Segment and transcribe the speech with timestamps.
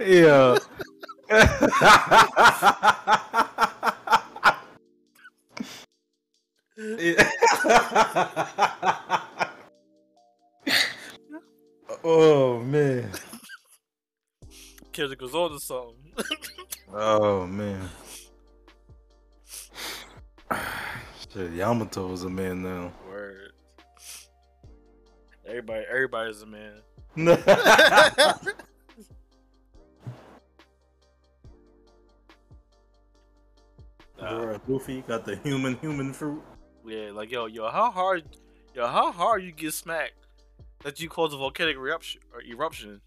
[0.00, 0.58] yeah.
[6.78, 8.64] oh
[21.78, 22.92] Yamato is a man now.
[23.08, 23.52] Word.
[25.46, 26.72] Everybody, everybody's a man.
[34.20, 34.32] Nah.
[34.32, 36.42] Bruh, Luffy got the human human fruit.
[36.84, 38.24] Yeah, like yo, yo, how hard,
[38.74, 40.26] yo, how hard you get smacked
[40.82, 43.00] that you cause a volcanic eruption or eruption?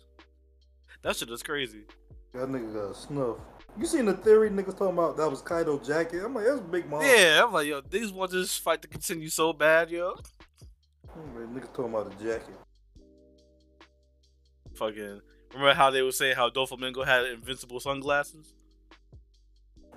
[1.02, 1.82] that shit is crazy.
[2.32, 3.36] That nigga got snuff.
[3.78, 6.24] You seen the theory niggas talking about that was Kaido jacket?
[6.24, 7.02] I'm like, that's Big Mom.
[7.02, 10.16] Yeah, I'm like, yo, these want this fight to continue so bad, yo.
[11.34, 12.54] Man, niggas talking about the jacket.
[14.74, 15.20] Fucking
[15.52, 18.54] remember how they were saying how Doflamingo had invincible sunglasses?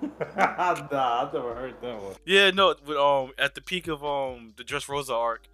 [0.02, 2.14] nah, I've never heard that one.
[2.24, 5.46] Yeah, no, but um, at the peak of um the Dressrosa arc,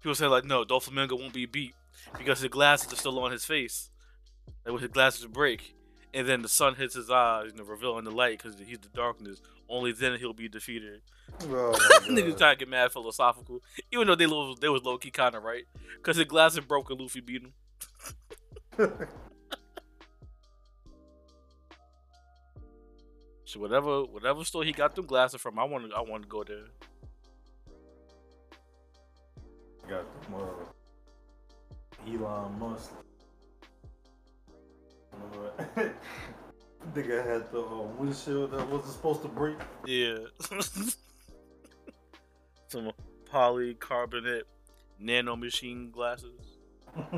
[0.00, 1.74] people said like, no, Doflamingo won't be beat
[2.18, 3.90] because his glasses are still on his face,
[4.64, 5.74] like with his glasses break,
[6.14, 8.88] and then the sun hits his eyes, you know, revealing the light because he's the
[8.88, 9.40] darkness.
[9.68, 11.00] Only then he'll be defeated.
[11.44, 11.72] Oh,
[12.08, 15.34] Niggas trying to get mad philosophical, even though they low, they was low key kind
[15.34, 15.64] of right,
[15.96, 17.52] because his glasses broke and Luffy beat him.
[23.52, 26.28] So whatever whatever store he got them glasses from, I want to I want to
[26.28, 26.64] go there.
[29.86, 32.92] got them, uh, Elon Musk.
[36.84, 39.56] Uh, Nigga had the um, windshield that wasn't supposed to break.
[39.86, 40.18] Yeah.
[42.68, 42.90] Some
[43.32, 44.42] polycarbonate
[44.98, 46.58] nano machine glasses.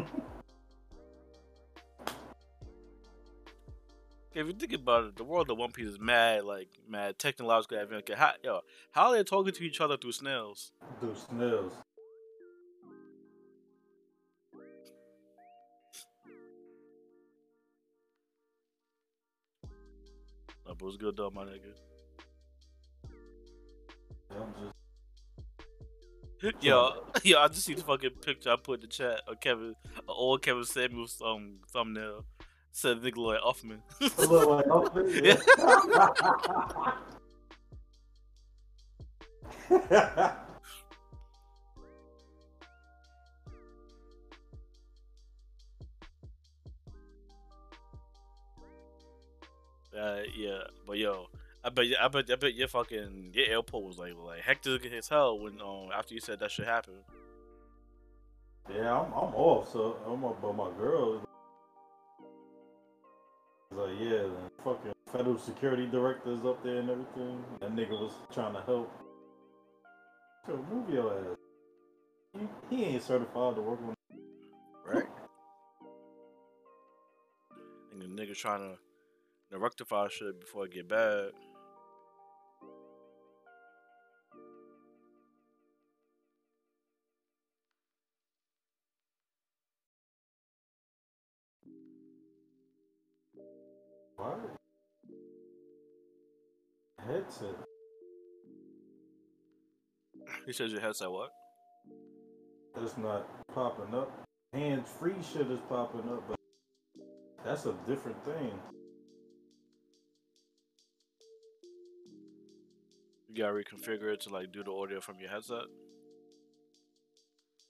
[4.35, 7.79] If you think about it, the world of One Piece is mad, like mad technologically
[7.79, 8.11] advanced.
[8.15, 10.73] How, yo, how are they talking to each other through snails?
[10.99, 11.73] Through snails.
[20.67, 21.75] That was good though, my nigga.
[24.31, 24.75] Yeah, I'm just
[26.61, 29.75] Yo, yo, I just see the fucking picture I put in the chat of Kevin,
[29.97, 32.27] an old Kevin Samuels um, thumbnail.
[32.71, 33.81] Said nigga like Uffman.
[39.71, 40.41] I
[49.99, 51.29] Uh, yeah, but yo,
[51.63, 55.09] I bet, I bet, I bet your fucking your airport was like like hectic as
[55.09, 56.95] hell when um after you said that should happen.
[58.75, 61.23] yeah, I'm, I'm off, so I'm up by my girl.
[63.71, 67.45] Like, yeah, the fucking federal security director's up there and everything.
[67.61, 68.91] That nigga was trying to help.
[70.49, 71.37] Yo, move your ass.
[72.71, 73.95] He, he ain't certified to work on.
[74.87, 75.07] Right.
[77.93, 78.79] And the nigga trying to,
[79.55, 81.31] to rectify shit before it get bad.
[94.17, 94.41] What?
[97.07, 97.55] Headset.
[100.47, 101.31] He says your headset what?
[102.75, 104.11] That's not popping up.
[104.53, 106.37] Hands free shit is popping up, but
[107.45, 108.53] that's a different thing.
[113.35, 115.65] You gotta reconfigure it to like do the audio from your headset.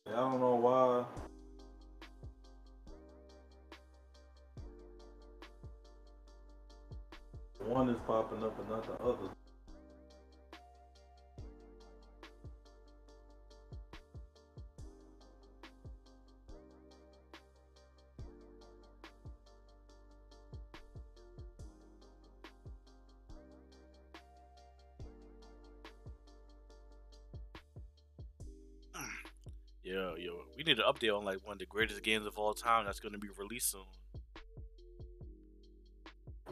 [0.06, 1.06] I don't know why.
[7.66, 9.43] One is popping up and not the other.
[30.74, 33.12] did an update on like one of the greatest games of all time that's going
[33.12, 33.82] to be released soon.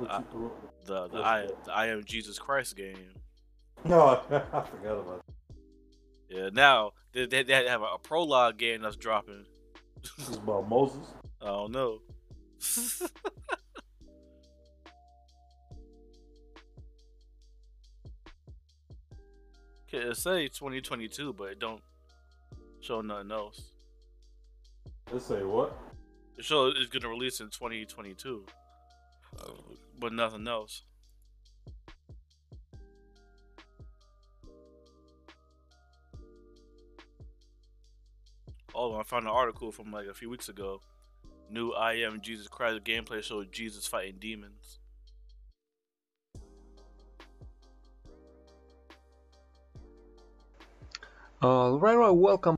[0.08, 0.22] Uh,
[0.86, 2.96] the the I, the I am Jesus Christ game.
[3.84, 5.26] No, I, I forgot about.
[5.26, 5.34] That.
[6.28, 9.44] Yeah, now they, they, they have a, a, prologue game that's dropping.
[10.19, 11.06] This is about Moses.
[11.42, 11.98] I don't know.
[19.88, 21.82] okay, it say 2022, but it don't
[22.80, 23.71] show nothing else.
[25.12, 25.76] Let's say what?
[26.37, 28.47] The show is gonna release in 2022,
[29.38, 29.50] uh,
[29.99, 30.85] but nothing else.
[38.75, 40.81] Oh, I found an article from like a few weeks ago.
[41.50, 44.79] New I Am Jesus Christ gameplay showed Jesus fighting demons.
[51.43, 52.56] All right, right, welcome.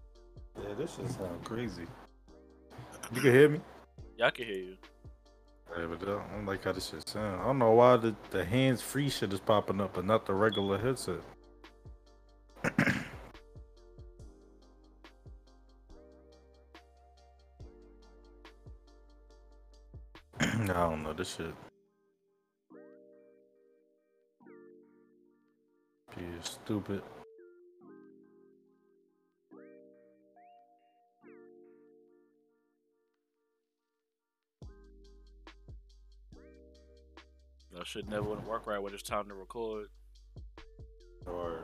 [0.62, 1.86] Yeah, this shit sound crazy.
[3.14, 3.60] You can hear me?
[4.18, 4.76] Yeah, I can hear you.
[5.76, 7.40] I don't like how this shit sound.
[7.40, 10.34] I don't know why the, the hands free shit is popping up, but not the
[10.34, 11.20] regular headset.
[20.40, 21.54] I don't know this shit.
[26.16, 27.02] You stupid.
[37.84, 39.88] Shit never would work right when it's time to record.
[41.26, 41.60] Or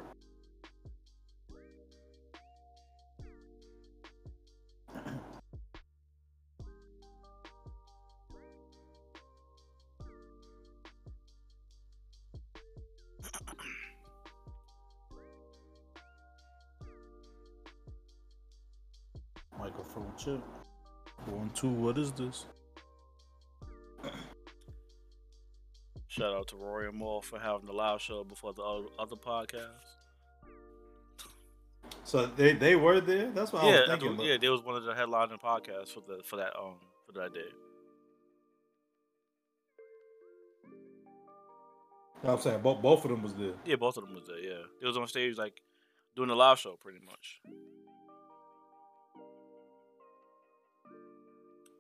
[19.58, 20.40] microphone chip.
[21.26, 22.46] One, two, what is this?
[26.10, 29.94] Shout out to Rory and Mal for having the live show before the other, podcasts.
[32.02, 33.30] So they they were there.
[33.30, 34.18] That's what I was thinking.
[34.26, 36.74] yeah, they was one of the headlining podcasts for the for that um
[37.06, 37.46] for that day.
[42.22, 43.52] What I'm saying both both of them was there.
[43.64, 44.40] Yeah, both of them was there.
[44.40, 45.62] Yeah, they was on stage like
[46.16, 47.40] doing a live show pretty much.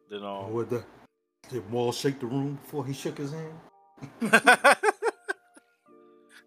[0.08, 0.84] Then um, What the?
[1.48, 3.54] Did Mal shake the room before he shook his hand?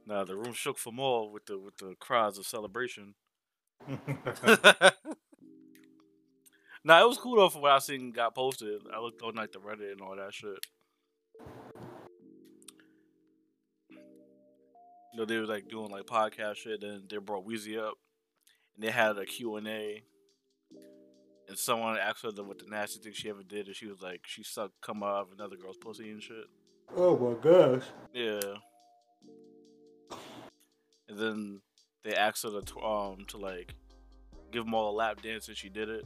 [0.05, 3.15] nah, the room shook for more with the with the cries of celebration.
[6.83, 8.81] nah, it was cool though for what I seen got posted.
[8.93, 10.65] I looked on like the Reddit and all that shit.
[15.13, 17.99] You know, they were like doing like podcast shit, and they brought Weezy up,
[18.75, 20.01] and they had a Q and A,
[21.47, 24.01] and someone asked her the, what the nasty thing she ever did, and she was
[24.01, 26.45] like, she sucked cum out of another girl's pussy and shit.
[26.95, 27.83] Oh my gosh!
[28.13, 28.39] Yeah.
[31.09, 31.61] And then
[32.03, 33.73] they asked her to tw- um to like
[34.51, 36.05] give them all a lap dance, and she did it.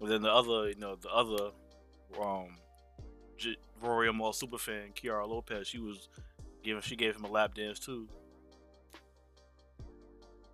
[0.00, 1.50] And then the other, you know, the other
[2.22, 2.48] um
[3.36, 6.08] J- Rory & Mal super fan, Kiara Lopez, she was
[6.62, 8.08] giving she gave him a lap dance too.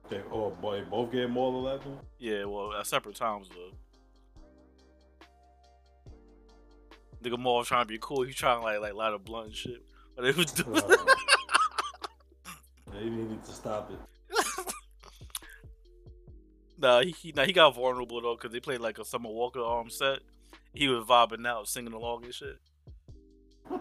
[0.08, 2.05] They oh boy, both gave Mal a lap dance?
[2.19, 3.73] Yeah, well, at separate times though.
[7.25, 8.23] Nigga Mal was trying to be cool.
[8.23, 9.82] He trying to like like light a blunt and shit.
[10.15, 10.76] But it was doing.
[10.76, 10.97] Uh,
[12.93, 13.99] They needed to stop it.
[16.76, 19.65] Nah, he, he nah, he got vulnerable though because they played like a Summer Walker
[19.65, 20.19] um set.
[20.75, 22.59] He was vibing out, singing along and shit.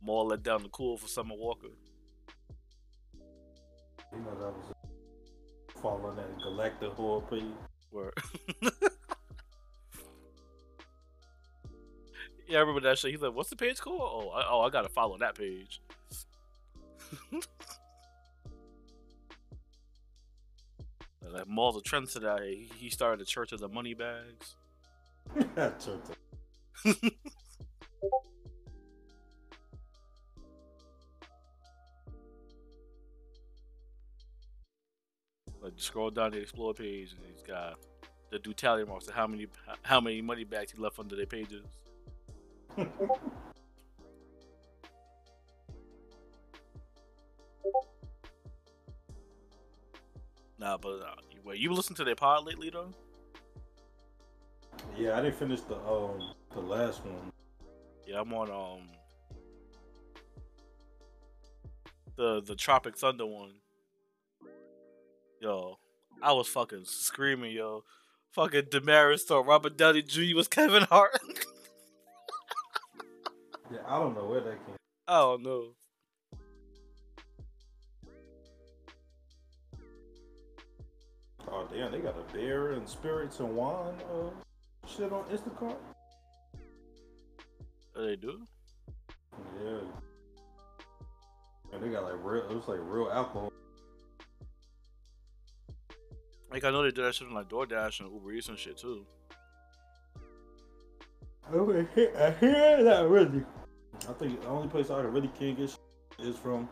[0.00, 1.68] More let down the cool for Summer Walker.
[4.12, 4.74] You know that was
[5.82, 7.44] following that Galactic horror page.
[7.92, 8.14] Word.
[12.48, 13.10] yeah, I remember that shit.
[13.12, 15.80] He's like, "What's the page called?" Oh, I, oh, I gotta follow that page.
[21.32, 22.48] like Mal's a trendsetter.
[22.48, 24.56] He, he started the Church of the Money Bags.
[25.56, 26.02] Turtle.
[35.78, 37.78] Scroll down the explore page, and he's got
[38.30, 39.46] the do tally marks of how many
[39.82, 41.64] how many money bags he left under their pages.
[50.58, 52.90] Nah, but uh, wait, you listen to their pod lately though?
[54.96, 57.32] Yeah, I didn't finish the um the last one.
[58.06, 58.88] Yeah, I'm on um
[62.16, 63.52] the the Tropic Thunder one.
[65.40, 65.78] Yo,
[66.22, 67.84] I was fucking screaming, yo.
[68.32, 70.36] Fucking Damaris thought Robert Downey Jr.
[70.36, 71.18] was Kevin Hart.
[73.70, 74.76] Yeah, I don't know where that came.
[75.06, 75.74] I don't know.
[81.50, 84.30] Oh damn, they got a beer and spirits and wine uh
[84.86, 85.76] shit on Instacart.
[87.96, 88.40] Oh, they do.
[89.62, 89.80] Yeah.
[91.72, 92.44] And they got like real.
[92.50, 93.47] It was like real alcohol.
[96.50, 98.78] Like I know they do that shit on like DoorDash and Uber Eats and shit
[98.78, 99.04] too.
[101.46, 103.44] I hear, I hear that really.
[104.08, 105.78] I think the only place I really can get shit
[106.26, 106.68] is from.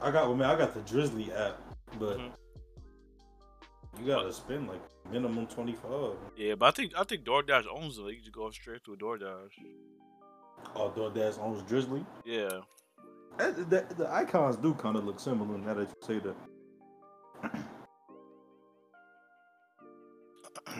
[0.00, 1.58] I got, well, man, I got the Drizzly app,
[1.98, 2.30] but Mhm.
[3.98, 4.80] you gotta spend like
[5.10, 6.16] minimum twenty five.
[6.36, 8.02] Yeah, but I think I think DoorDash owns it.
[8.02, 9.50] Like, you just go straight to a DoorDash.
[10.74, 12.04] Oh, DoorDash owns Drizzly.
[12.24, 12.60] Yeah.
[13.38, 16.36] That, that, the icons do kind of look similar now that you say that.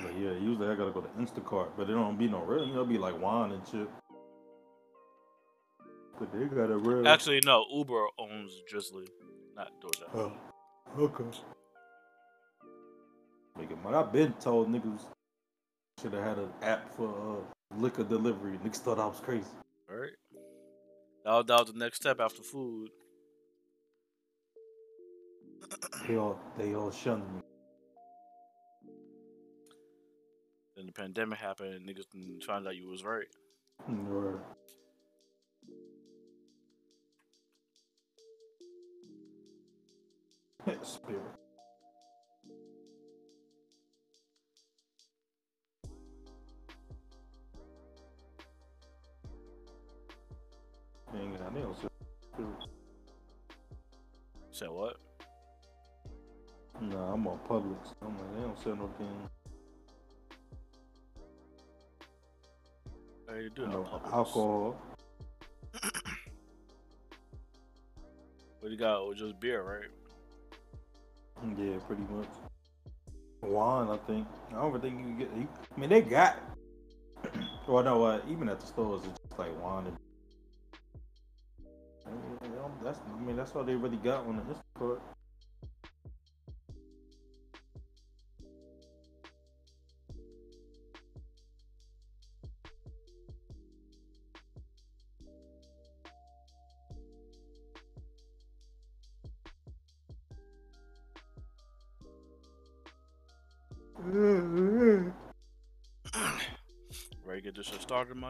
[0.08, 2.66] But yeah, usually I gotta go to Instacart, but it don't be no real.
[2.66, 3.88] You know, be like wine and shit.
[6.18, 7.06] But they got a real.
[7.06, 7.64] Actually, no.
[7.72, 9.06] Uber owns Drizzly,
[9.56, 10.14] not DoorDash.
[10.14, 10.32] Oh,
[10.98, 11.24] okay.
[13.58, 15.04] Nigga, man, I've been told niggas
[16.00, 18.58] should have had an app for uh, liquor delivery.
[18.64, 19.46] Niggas thought I was crazy.
[19.90, 20.10] All right.
[21.24, 22.90] That was, that was the next step after food.
[26.06, 27.42] They all they all shunned me.
[30.78, 33.26] Then the pandemic happened, and niggas didn't out you was right.
[33.88, 34.38] Right.
[40.84, 41.20] Spirit.
[51.16, 51.78] Ain't got nails.
[54.52, 54.98] Said what?
[56.80, 57.94] Nah, I'm on Publix.
[58.00, 59.37] I'm like, they don't sell no.
[63.36, 64.80] You do No alcohol.
[68.60, 69.06] What you got?
[69.06, 69.90] Was just beer, right?
[71.58, 72.26] Yeah, pretty much.
[73.42, 74.26] Wine, I think.
[74.50, 75.28] I don't even think you can get.
[75.36, 76.38] You, I mean, they got.
[77.68, 79.96] well, no, uh, even at the stores, it's just like wine and.
[82.06, 82.98] I mean, that's.
[83.14, 85.00] I mean, that's all they really got on the Instacart.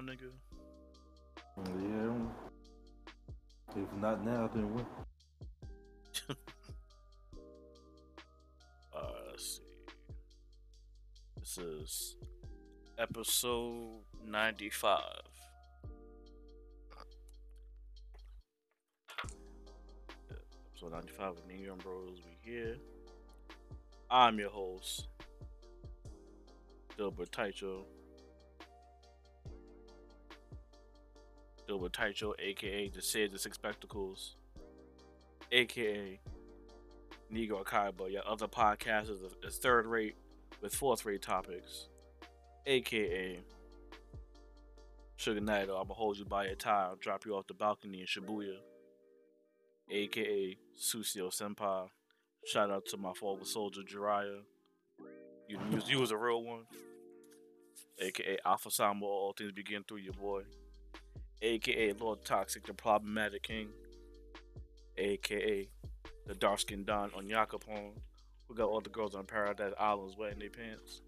[0.00, 0.30] My nigga?
[1.56, 2.14] Yeah.
[3.82, 4.86] If not now, then when?
[8.96, 9.62] Uh, let's see.
[11.38, 12.16] This is
[12.98, 15.00] episode 95.
[20.28, 20.36] Yeah,
[20.72, 22.18] Episode 95 of New York Bros.
[22.24, 22.76] We here.
[24.10, 25.06] I'm your host,
[26.98, 27.84] Dilbert Taicho.
[31.68, 34.36] Dilbert Taicho, aka the Sid the Six Spectacles,
[35.52, 36.18] aka
[37.32, 39.10] Negro Kaiba, your other podcast
[39.44, 40.16] is, third rate
[40.62, 41.88] with fourth rate topics,
[42.66, 43.38] aka
[45.16, 45.68] Sugar Knight.
[45.68, 48.56] I'ma hold you by your tie, I'll drop you off the balcony in Shibuya,
[49.90, 51.88] aka Susio Senpai.
[52.46, 54.40] Shout out to my fallen soldier Jiraiya.
[55.48, 56.62] You, you, was- you was a real one.
[58.00, 60.42] AKA Alpha Samo, all things begin through your boy.
[61.40, 63.68] AKA Lord Toxic, the problematic king.
[64.96, 65.68] AKA
[66.26, 67.92] the dark skinned Don on Yakapon,
[68.46, 71.02] who got all the girls on Paradise Islands wetting their pants.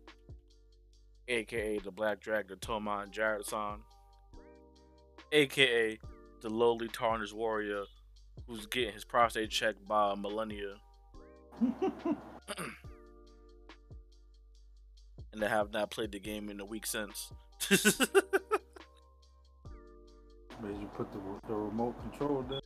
[1.29, 3.79] AKA the Black Dragon Toma and Jared San.
[5.33, 5.99] AKA
[6.41, 7.85] the lowly tarnished warrior
[8.47, 10.77] who's getting his prostate checked by a Malenia.
[15.33, 17.33] and they have not played the game in a week since.
[20.63, 22.61] Made you put the, the remote control there.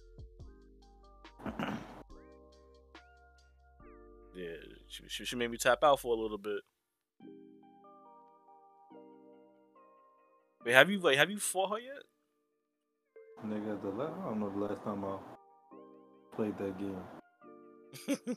[4.34, 4.56] yeah,
[4.88, 6.60] she, she, she made me tap out for a little bit.
[10.64, 12.02] Wait, have you like have you fought her yet?
[13.46, 15.16] Nigga, the la- I don't know the last time I
[16.34, 17.04] played that game.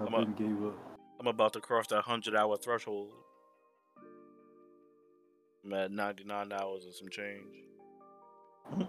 [0.00, 0.78] I I'm a- gave up.
[1.20, 3.12] I'm about to cross that hundred hour threshold.
[5.68, 7.44] I'm at 99 hours and some change.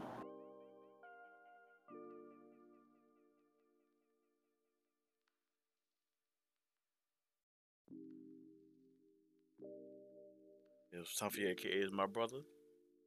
[10.92, 12.40] It was time for your is my brother.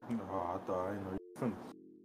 [0.09, 1.57] Oh, I thought I know you.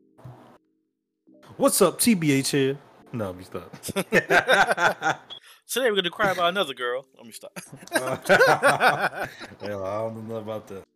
[1.58, 2.78] What's up, TBH here?
[3.14, 3.72] No, let me stop.
[5.70, 7.06] Today we're gonna cry about another girl.
[7.16, 7.58] Let me stop.
[7.94, 10.87] Hell, I don't know nothing about that.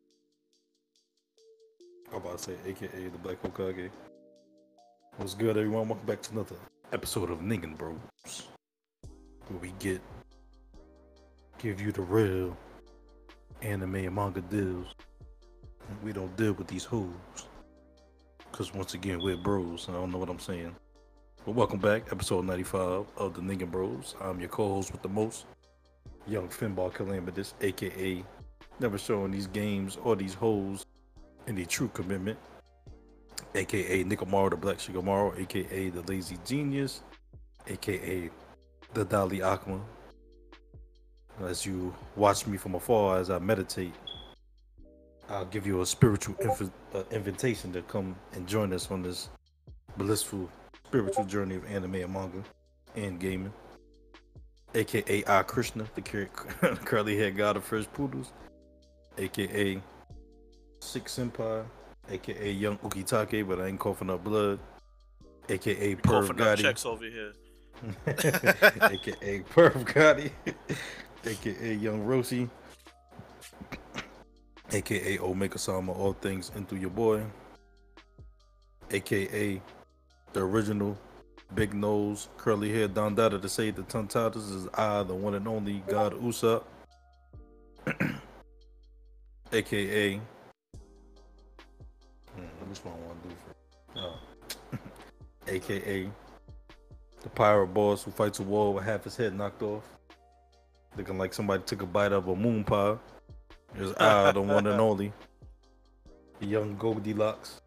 [2.12, 3.90] I'm about to say, aka the Black Hokage.
[5.16, 5.88] What's good, everyone?
[5.88, 6.58] Welcome back to another
[6.92, 7.96] episode of Ningen Bros,
[9.48, 10.02] where we get
[11.60, 12.58] give you the real
[13.62, 14.94] anime and manga deals.
[16.04, 17.14] We don't deal with these hoes,
[18.52, 19.88] cause once again we're bros.
[19.88, 20.76] I don't know what I'm saying.
[21.46, 24.16] But welcome back, episode 95 of the Ningen Bros.
[24.20, 25.46] I'm your co-host with the most,
[26.28, 28.22] Young Finball Calamitous, aka
[28.82, 30.86] never showing these games or these hoes
[31.48, 32.38] any true commitment,
[33.56, 37.02] aka Nicomaru the Black Shikamaru, aka the Lazy Genius,
[37.68, 38.30] aka
[38.94, 39.82] the Dali Akma.
[41.42, 43.94] As you watch me from afar as I meditate,
[45.30, 49.30] I'll give you a spiritual inv- uh, invitation to come and join us on this
[49.98, 50.50] blissful
[50.86, 52.44] spiritual journey of anime and manga
[52.96, 53.54] and gaming.
[54.76, 56.26] AKA I Krishna, the cur-
[56.86, 58.32] curly haired god of fresh poodles,
[59.18, 59.82] aka
[60.82, 61.64] Six Senpai,
[62.10, 64.60] aka Young Ukitake, but I ain't coughing up blood,
[65.48, 67.34] aka Perv Coughing up Gotti, checks over here.
[68.08, 70.32] aka Perv Gotti,
[71.26, 72.50] aka Young Roshi,
[74.74, 77.22] aka Omega Sama, all things into your boy,
[78.90, 79.62] aka
[80.34, 80.98] the original
[81.54, 85.48] big nose, curly hair Don Dada to say the Tontatas is I, the one and
[85.48, 86.64] only God Usopp,
[89.54, 90.20] aka.
[92.72, 94.00] Which one I want to do for?
[94.00, 94.78] Oh.
[95.54, 96.10] aka
[97.22, 99.84] the pirate boss who fights a war with half his head knocked off,
[100.96, 102.96] looking like somebody took a bite of a moon pie.
[103.78, 105.12] Is I, the one and only,
[106.40, 107.60] the young Goldilocks,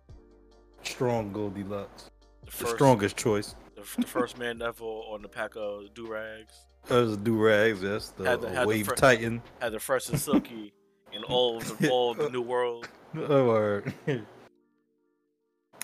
[0.82, 2.10] strong Goldilocks,
[2.46, 3.54] The the strongest choice.
[3.74, 6.64] the, f- the first man ever on the pack of do rags.
[6.88, 7.82] A do rags.
[7.82, 9.42] That's the Had the- had the wave titan.
[9.60, 10.72] Had the fresh and silky
[11.12, 12.88] in all of the, all the new world.
[13.16, 13.92] Oh, word.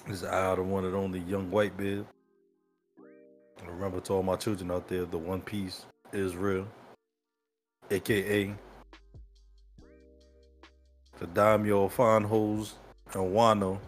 [0.06, 2.06] This is I, the one and only young white beard.
[3.58, 6.66] And Remember to all my children out there, the One Piece is real,
[7.90, 8.52] aka
[11.18, 12.74] the Daimyo Fine Hose
[13.12, 13.78] and Wano.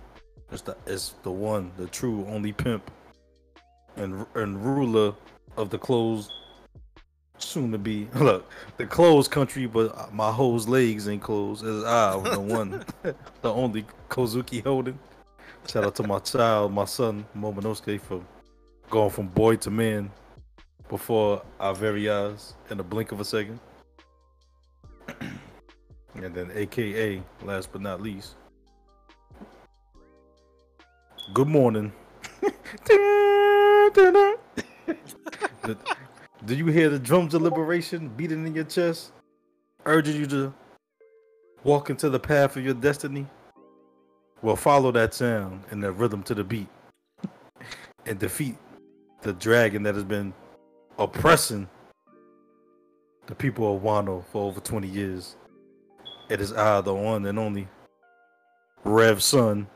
[0.51, 2.91] It's the it's the one, the true only pimp
[3.97, 5.15] and and ruler
[5.57, 6.31] of the closed
[7.39, 11.65] soon to be look the closed country, but my hoes legs ain't closed.
[11.65, 14.95] Is I the one, the only Kozuki Oden.
[15.69, 18.23] Shout out to my child, my son Momonosuke for
[18.91, 20.11] going from boy to man
[20.89, 23.59] before our very eyes in the blink of a second.
[26.15, 28.35] and then AKA, last but not least.
[31.33, 31.93] Good morning.
[36.45, 39.13] Do you hear the drums of liberation beating in your chest,
[39.87, 40.53] urging you to
[41.63, 43.27] walk into the path of your destiny?
[44.43, 46.67] Well, follow that sound and that rhythm to the beat
[48.07, 48.57] and defeat
[49.21, 50.35] the dragon that has been
[50.99, 51.69] oppressing
[53.27, 55.37] the people of Wano for over 20 years.
[56.29, 57.69] It is I, the one and only
[58.83, 59.69] Rev Son,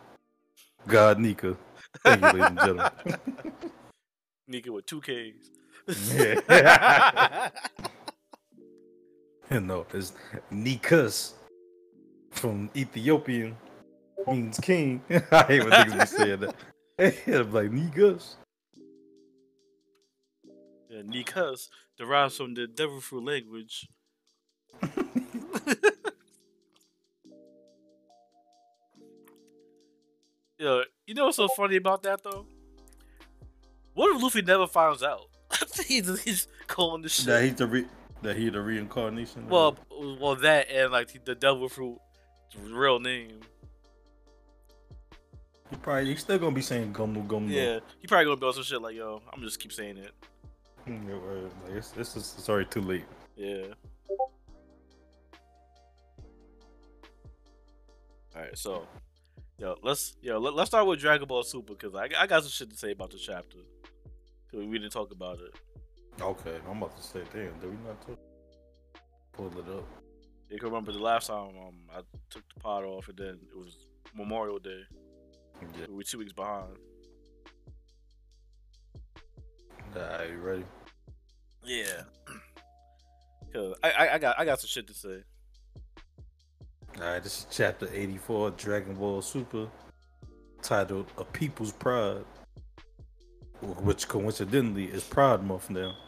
[0.88, 1.56] God Nika.
[2.02, 2.90] Thank you, ladies and gentlemen.
[4.48, 5.50] Nika with two Ks.
[6.12, 7.50] Yeah.
[9.48, 10.12] And no, it's
[10.52, 11.34] Nikas
[12.32, 13.56] from Ethiopian
[14.26, 15.02] means king.
[15.10, 16.54] I hate when niggas be saying that.
[16.98, 18.36] I'm like Nikas.
[20.88, 23.88] yeah, Nikas derives from the devil fruit language.
[30.58, 32.46] Yo, you know what's so funny about that though?
[33.92, 35.28] What if Luffy never finds out?
[35.86, 37.26] he's, he's calling the shit.
[37.26, 37.88] That he's the re-
[38.22, 39.48] that he the reincarnation.
[39.48, 39.76] well,
[40.18, 41.98] well, that and like the devil fruit
[42.58, 43.40] real name.
[45.70, 47.50] He probably he's still gonna be saying Gomu Gomu.
[47.50, 50.12] Yeah, he probably gonna build some shit like, yo, I'm just keep saying it.
[50.86, 51.50] Mm, yeah, word.
[51.64, 53.04] Like, it's, it's, just- it's already too late.
[53.36, 53.66] Yeah.
[58.34, 58.86] All right, so
[59.58, 62.50] yo, let's yo let, let's start with Dragon Ball Super because I, I got some
[62.50, 63.58] shit to say about the chapter.
[64.50, 65.54] 'Cause we didn't talk about it.
[66.20, 68.18] Okay, I'm about to say, damn, did we not talk?
[69.32, 69.84] Pull it up.
[70.48, 72.00] You can remember the last time um I
[72.30, 74.82] took the pot off and then it was Memorial Day.
[75.60, 75.86] Yeah.
[75.88, 76.76] We were two weeks behind.
[79.96, 80.64] Alright, you ready?
[81.64, 82.02] Yeah.
[83.52, 85.22] Cause I, I I got I got some shit to say.
[86.98, 89.68] Alright, this is chapter 84, Dragon Ball Super,
[90.62, 92.24] titled A People's Pride,
[93.60, 95.94] which coincidentally is Pride Month now.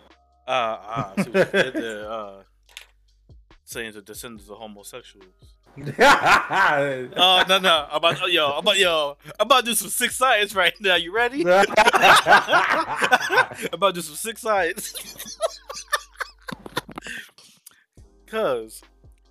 [0.48, 0.78] Uh,
[1.16, 2.42] uh, see what you did there, uh,
[3.66, 5.26] Saiyans are descendants of homosexuals.
[5.98, 7.86] Yeah, Oh no no!
[7.90, 10.96] I'm about yo, I'm about yo, I'm about to do some sick science right now.
[10.96, 11.44] You ready?
[11.48, 11.66] I'm
[13.72, 15.38] about to do some sick science.
[18.26, 18.82] Cause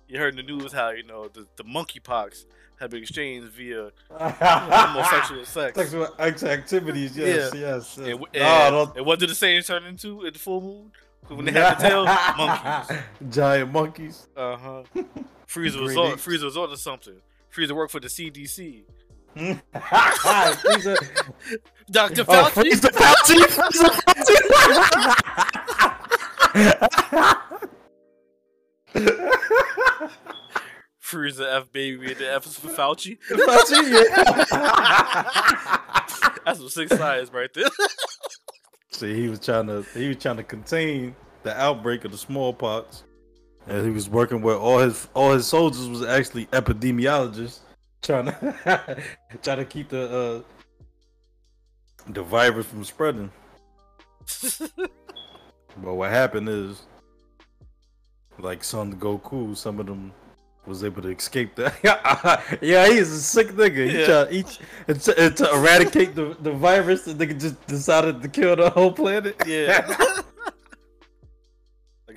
[0.08, 2.44] you heard in the news how you know the, the monkeypox
[2.80, 5.76] had been exchanged via homosexual sex.
[5.76, 7.54] Sexual act- activities, yes, yes.
[7.54, 7.96] yes.
[7.98, 10.92] And, and, Oh, and what did the Saiyans turn into in the full moon?
[11.28, 12.08] When they had the tails,
[12.38, 12.98] monkeys.
[13.30, 14.26] Giant monkeys.
[14.36, 14.82] Uh huh.
[15.48, 16.18] Frieza was on.
[16.18, 17.14] Frieza was on to something.
[17.54, 18.82] Frieza worked for the CDC.
[19.36, 20.96] Frieza-
[21.90, 22.24] Dr.
[22.28, 22.70] oh, Fauci.
[22.70, 23.34] Frieza Fauci!
[23.48, 24.98] Frieza Fauci!
[31.02, 33.18] Frieza F baby the F is for Fauci.
[33.30, 34.24] Fauci, yeah.
[36.44, 37.68] That's some sick science right there.
[38.90, 43.04] See, he was trying to he was trying to contain the outbreak of the smallpox,
[43.68, 47.60] and he was working with all his all his soldiers was actually epidemiologists,
[48.02, 49.02] trying to
[49.42, 53.30] trying to keep the uh, the virus from spreading.
[55.80, 56.82] But what happened is,
[58.40, 60.12] like Son Goku, some of them
[60.66, 62.58] was able to escape that.
[62.60, 63.88] yeah, he's a sick nigga.
[63.88, 64.06] He Yeah.
[64.06, 64.58] tried each
[65.04, 68.90] to, and to eradicate the, the virus, the nigga just decided to kill the whole
[68.90, 69.36] planet.
[69.46, 69.86] yeah.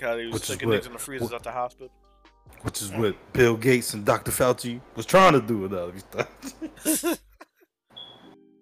[0.01, 1.91] Like how they was is sticking what- niggas in the freezers at the hospital.
[2.63, 4.29] Which is what Bill Gates and Dr.
[4.31, 7.01] Fauci was trying to do with all these things.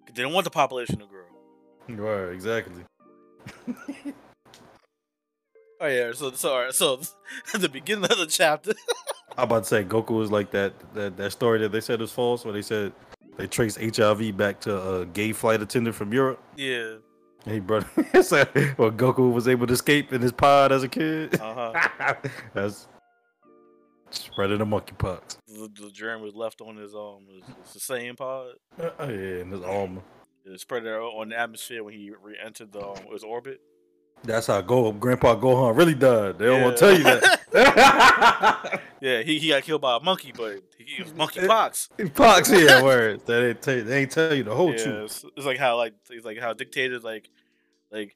[0.06, 2.24] they didn't want the population to grow.
[2.26, 2.82] right, exactly.
[5.82, 7.00] Oh yeah, so so alright, so
[7.54, 8.74] at the beginning of the chapter,
[9.38, 12.12] I'm about to say Goku was like that that, that story that they said was
[12.12, 12.92] false, where they said
[13.38, 16.38] they traced HIV back to a gay flight attendant from Europe.
[16.54, 16.96] yeah,
[17.46, 17.86] And brother.
[18.22, 18.44] so,
[18.76, 21.40] well, Goku was able to escape in his pod as a kid.
[21.40, 22.14] uh huh.
[22.54, 22.86] That's
[24.10, 25.38] spreading the monkeypox.
[25.46, 28.54] the, the germ was left on his um his, his Saiyan pod.
[28.78, 30.02] Uh, oh yeah, in his armor.
[30.44, 33.60] It spread it on the atmosphere when he re-entered the um, his orbit.
[34.22, 36.38] That's how Go Grandpa Gohan really died.
[36.38, 38.80] They don't want to tell you that.
[39.00, 41.88] Yeah, he, he got killed by a monkey, but he, was monkey pox.
[42.14, 43.22] Pox here, words.
[43.24, 45.04] They ain't tell you, they ain't tell you the whole yeah, truth.
[45.04, 47.30] it's, it's like how like it's like how dictators like
[47.90, 48.14] like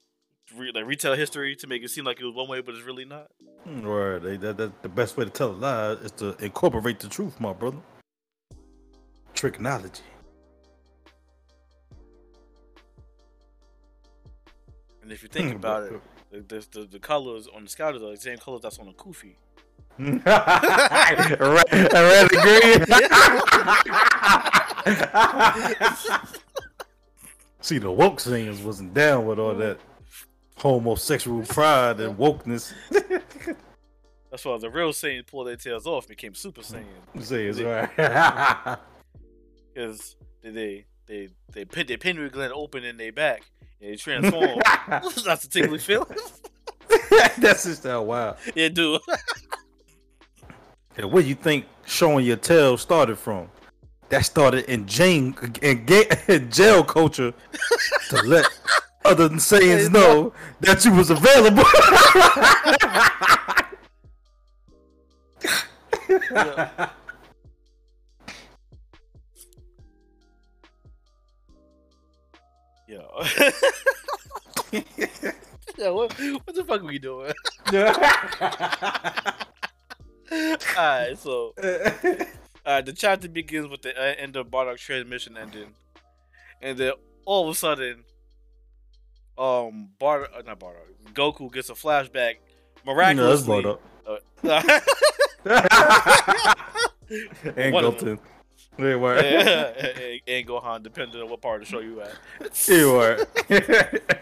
[0.55, 2.85] re, like retell history to make it seem like it was one way, but it's
[2.85, 3.27] really not.
[3.63, 4.21] Hmm, right.
[4.21, 7.39] They, that, that, the best way to tell a lie is to incorporate the truth,
[7.39, 7.79] my brother.
[9.33, 10.01] Tricknology.
[15.05, 16.01] And if you think about it,
[16.49, 19.35] the, the, the, colors on the scout are the same colors that's on the kufi.
[19.99, 20.25] red,
[21.39, 22.85] red and green.
[27.61, 29.79] See, the woke singers wasn't down with all that
[30.57, 32.73] homosexual pride and wokeness.
[34.31, 37.21] That's why the real Saiyan pulled their tails off and became Super Saiyan.
[37.21, 38.79] Say it's right.
[39.71, 43.43] Because they they they they pin their pineal gland open in their back
[43.85, 44.59] and they transform.
[45.25, 46.17] That's a tingly feeling.
[47.37, 48.37] That's just how wild.
[48.53, 49.01] yeah, dude.
[50.97, 53.49] And where do you think showing your tail started from?
[54.09, 55.85] That started in Jane in,
[56.27, 57.33] in jail culture
[58.09, 58.45] to let
[59.03, 61.63] other Saiyans know that you was available.
[66.31, 66.89] Yeah.
[75.77, 77.33] yeah, what, what the fuck are we doing?
[80.77, 81.53] Alright, so
[82.65, 85.73] uh, the chapter begins with the uh, end of Bardock's transmission ending,
[86.61, 86.93] and then
[87.25, 88.03] all of a sudden,
[89.37, 92.35] um, Bardock, uh, not Bardock, Goku gets a flashback
[92.85, 93.61] miraculously.
[93.61, 94.19] No, uh,
[97.55, 98.19] and One of Goten.
[98.77, 99.15] They were.
[99.17, 102.67] and, and Gohan, depending on what part of the show you at.
[102.67, 103.27] You were.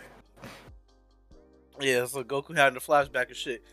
[1.79, 3.63] Yeah, so Goku having a flashback and shit.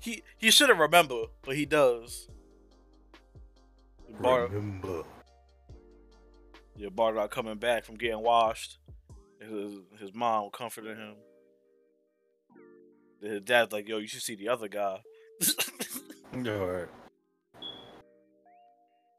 [0.00, 2.26] He he shouldn't remember, but he does.
[4.18, 5.02] Bar- Remember.
[6.74, 8.78] yeah, Bardock coming back from getting washed.
[9.40, 11.14] His his mom comforting him.
[13.22, 15.00] His dad's like, "Yo, you should see the other guy."
[16.34, 16.88] You were.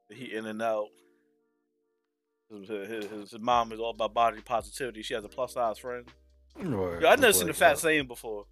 [0.09, 0.87] he in and out.
[2.51, 5.01] His, his, mom is all about body positivity.
[5.03, 6.05] She has a plus size friend.
[6.61, 6.99] Were.
[7.01, 8.45] Yo, I've never seen a fat Saiyan before.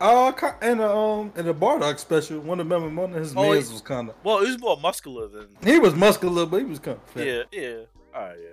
[0.00, 3.36] Oh, uh, in the um in the Bardock special, one of them, one of his
[3.36, 4.16] Oh, mans was kind of.
[4.24, 5.46] Well, he was more muscular than.
[5.62, 7.24] He was muscular, but he was kind of fat.
[7.24, 7.76] Yeah, yeah.
[8.12, 8.48] All right, yeah.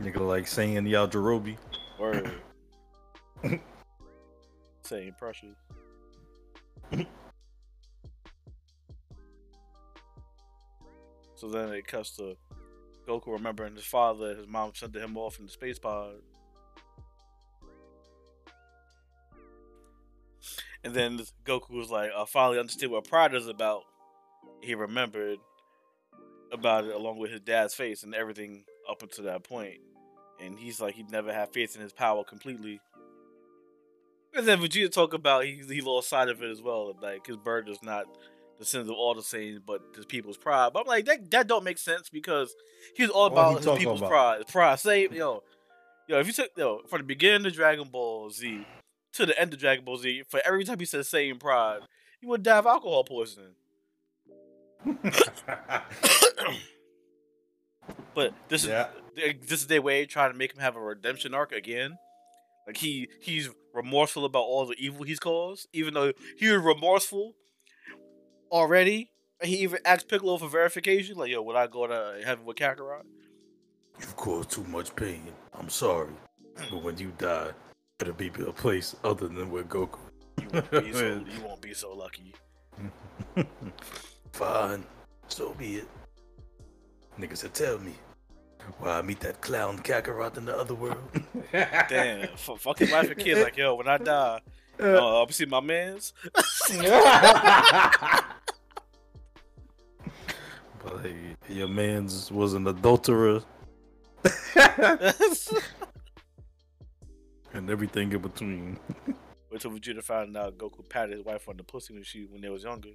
[0.00, 1.56] Nigga like saying the Yajirobe.
[1.98, 2.30] Word.
[4.82, 5.56] Saying pressures.
[11.36, 12.36] so then it cuts to
[13.06, 14.34] Goku remembering his father.
[14.34, 16.14] His mom sent him off in the space pod.
[20.82, 23.82] And then Goku was like, I finally understood what pride is about.
[24.60, 25.38] He remembered
[26.52, 29.80] about it along with his dad's face and everything up until that point.
[30.40, 32.80] And he's like, he'd never had faith in his power completely.
[34.34, 36.94] And then Vegeta talk about he, he lost sight of it as well.
[37.00, 38.06] Like his bird is not
[38.58, 40.72] the sins of all the Saiyans, but his people's pride.
[40.72, 42.54] But I'm like, that that don't make sense because
[42.96, 44.10] he's all about he his people's about?
[44.10, 44.46] pride.
[44.48, 44.78] Pride.
[44.78, 45.42] Say, yo,
[46.08, 48.64] yo, if you took yo from the beginning of Dragon Ball Z
[49.14, 51.80] to the end of Dragon Ball Z, for every time he says Saiyan pride,
[52.20, 53.52] you would die of alcohol poisoning.
[58.14, 58.88] But this Yeah.
[59.16, 61.98] is this is their way of trying to make him have a redemption arc again.
[62.66, 67.34] Like he he's remorseful about all the evil he's caused, even though he was remorseful
[68.50, 69.10] already.
[69.42, 73.02] He even asked Piccolo for verification, like, "Yo, would I go to heaven with Kakarot?"
[74.00, 75.22] You've caused too much pain.
[75.54, 76.12] I'm sorry.
[76.70, 77.50] But when you die,
[78.00, 79.98] it'll be a place other than where Goku.
[80.40, 82.34] You won't be so, you won't be so lucky.
[84.32, 84.84] Fine.
[85.28, 85.88] So be it.
[87.18, 87.94] Niggas said, tell me.
[88.78, 90.98] Why I meet that clown Kakarot in the other world?
[91.52, 94.40] Damn, f- fucking wife and kid, like, yo, when I die,
[94.80, 96.12] Uh, uh, I'll my man's.
[96.34, 96.44] but
[101.02, 103.42] hey, your man's was an adulterer
[107.54, 108.78] and everything in between.
[109.50, 112.40] Wait till Vegeta found out Goku patted his wife on the pussy when she when
[112.40, 112.90] they was younger.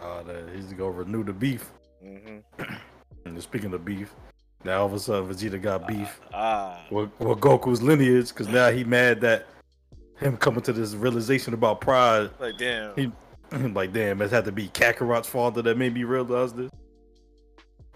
[0.00, 1.70] Oh, that he's gonna renew the beef.
[2.02, 2.38] hmm
[3.26, 4.14] And speaking of beef,
[4.64, 8.70] now all of a sudden Vegeta got beef Ah, with, with Goku's lineage because now
[8.70, 9.46] he mad that
[10.24, 12.30] him coming to this realization about pride.
[12.40, 12.94] like damn.
[12.96, 13.12] He
[13.52, 16.70] like, damn, it had to be Kakarot's father that made me realize this.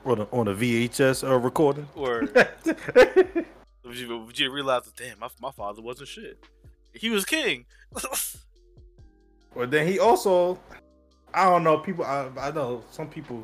[0.04, 1.88] On a, on a VHS uh, recording.
[1.96, 3.44] Or Vegeta,
[3.84, 6.38] Vegeta realized, that, damn, my, my father wasn't shit.
[6.92, 7.64] He was king.
[9.54, 10.60] But then he also,
[11.34, 13.42] I don't know, people, I, I know some people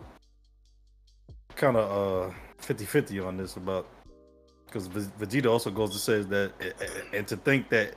[1.56, 3.88] kind of uh 50-50 on this about,
[4.66, 6.52] because Vegeta also goes to say that,
[7.12, 7.96] and to think that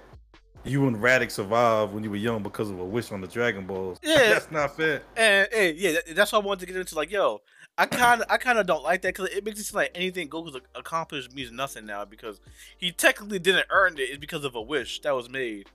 [0.63, 3.65] you and Raditz survived when you were young because of a wish on the Dragon
[3.65, 3.98] Balls.
[4.04, 4.30] Yeah.
[4.30, 5.02] That's not fair.
[5.15, 6.96] and hey, yeah, that's what I wanted to get into.
[6.96, 7.41] Like, yo,
[7.78, 9.91] I kind of, I kind of don't like that because it makes it seem like
[9.96, 12.39] anything Goku's accomplished means nothing now because
[12.78, 14.02] he technically didn't earn it.
[14.02, 15.70] It's because of a wish that was made.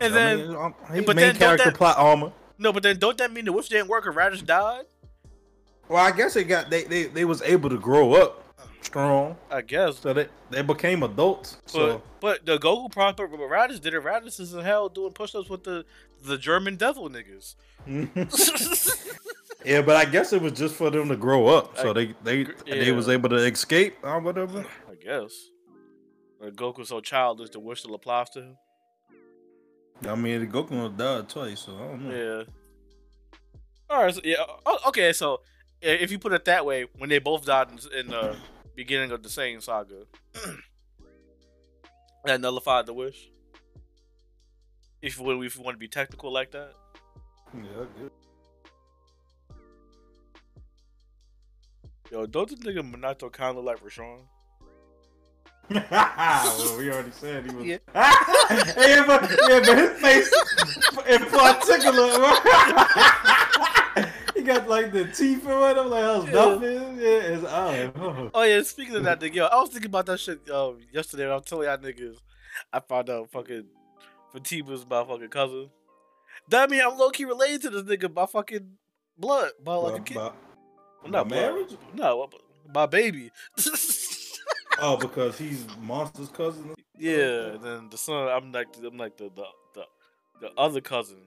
[0.00, 2.32] And I then mean, um, but main then character that- plot armor.
[2.58, 4.84] no, but then don't that mean the wish didn't work and Radish died?
[5.88, 8.49] Well, I guess they got they, they they was able to grow up
[8.82, 9.98] strong, I guess.
[9.98, 11.56] so they they became adults.
[11.64, 14.00] But So but the Goku proper but Radish did it.
[14.00, 15.84] Radish is in hell doing push-ups with the
[16.24, 17.54] the German devil niggas.
[19.64, 22.14] yeah, but I guess it was just for them to grow up, so I- they
[22.22, 24.64] they they was able to escape or whatever.
[24.90, 25.32] I guess.
[26.40, 28.56] Like Goku's so childish, the wish still applies to him.
[30.08, 32.14] I mean, Goku died twice, so I don't know.
[32.16, 32.42] Yeah.
[33.90, 34.14] All right.
[34.14, 34.36] So, yeah.
[34.88, 35.12] Okay.
[35.12, 35.42] So
[35.82, 38.36] if you put it that way, when they both died in, in the
[38.74, 40.04] beginning of the same saga,
[42.24, 43.30] that nullified the wish.
[45.02, 46.72] If we if we want to be technical like that,
[47.54, 48.10] Yeah, good.
[52.10, 54.20] yo, don't this nigga Minato kind of like Rashawn?
[55.90, 57.64] well, we already said he was.
[57.64, 57.78] Yeah.
[57.94, 60.32] yeah, but, yeah, but his face
[61.08, 62.08] in particular,
[64.40, 66.92] he got like the teeth or whatever, I'm like how his Yeah.
[66.92, 66.98] is.
[67.02, 67.92] Yeah, his eye.
[67.96, 68.30] Oh.
[68.34, 68.62] Oh yeah.
[68.62, 71.24] Speaking of that, nigga, yo, I was thinking about that shit um, yesterday.
[71.24, 72.16] and I'm telling y'all niggas,
[72.72, 73.66] I found out fucking
[74.32, 75.70] Fatima's my fucking cousin.
[76.48, 78.66] That mean I'm low key related to this nigga by fucking
[79.18, 80.14] blood, by like a kid.
[80.16, 80.32] by-
[81.02, 81.30] Well, not blood.
[81.40, 81.76] marriage?
[81.94, 82.28] No,
[82.74, 83.30] my baby.
[84.82, 86.74] Oh, because he's Monster's cousin.
[86.98, 87.56] yeah.
[87.62, 89.82] Then the son, I'm like, I'm like the the the,
[90.40, 91.18] the other cousin.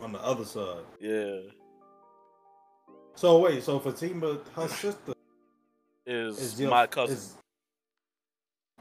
[0.00, 0.84] on the other side.
[1.00, 1.38] Yeah,
[3.14, 5.12] So wait, so Fatima, her sister
[6.06, 7.16] is, is your- my cousin.
[7.16, 7.34] is-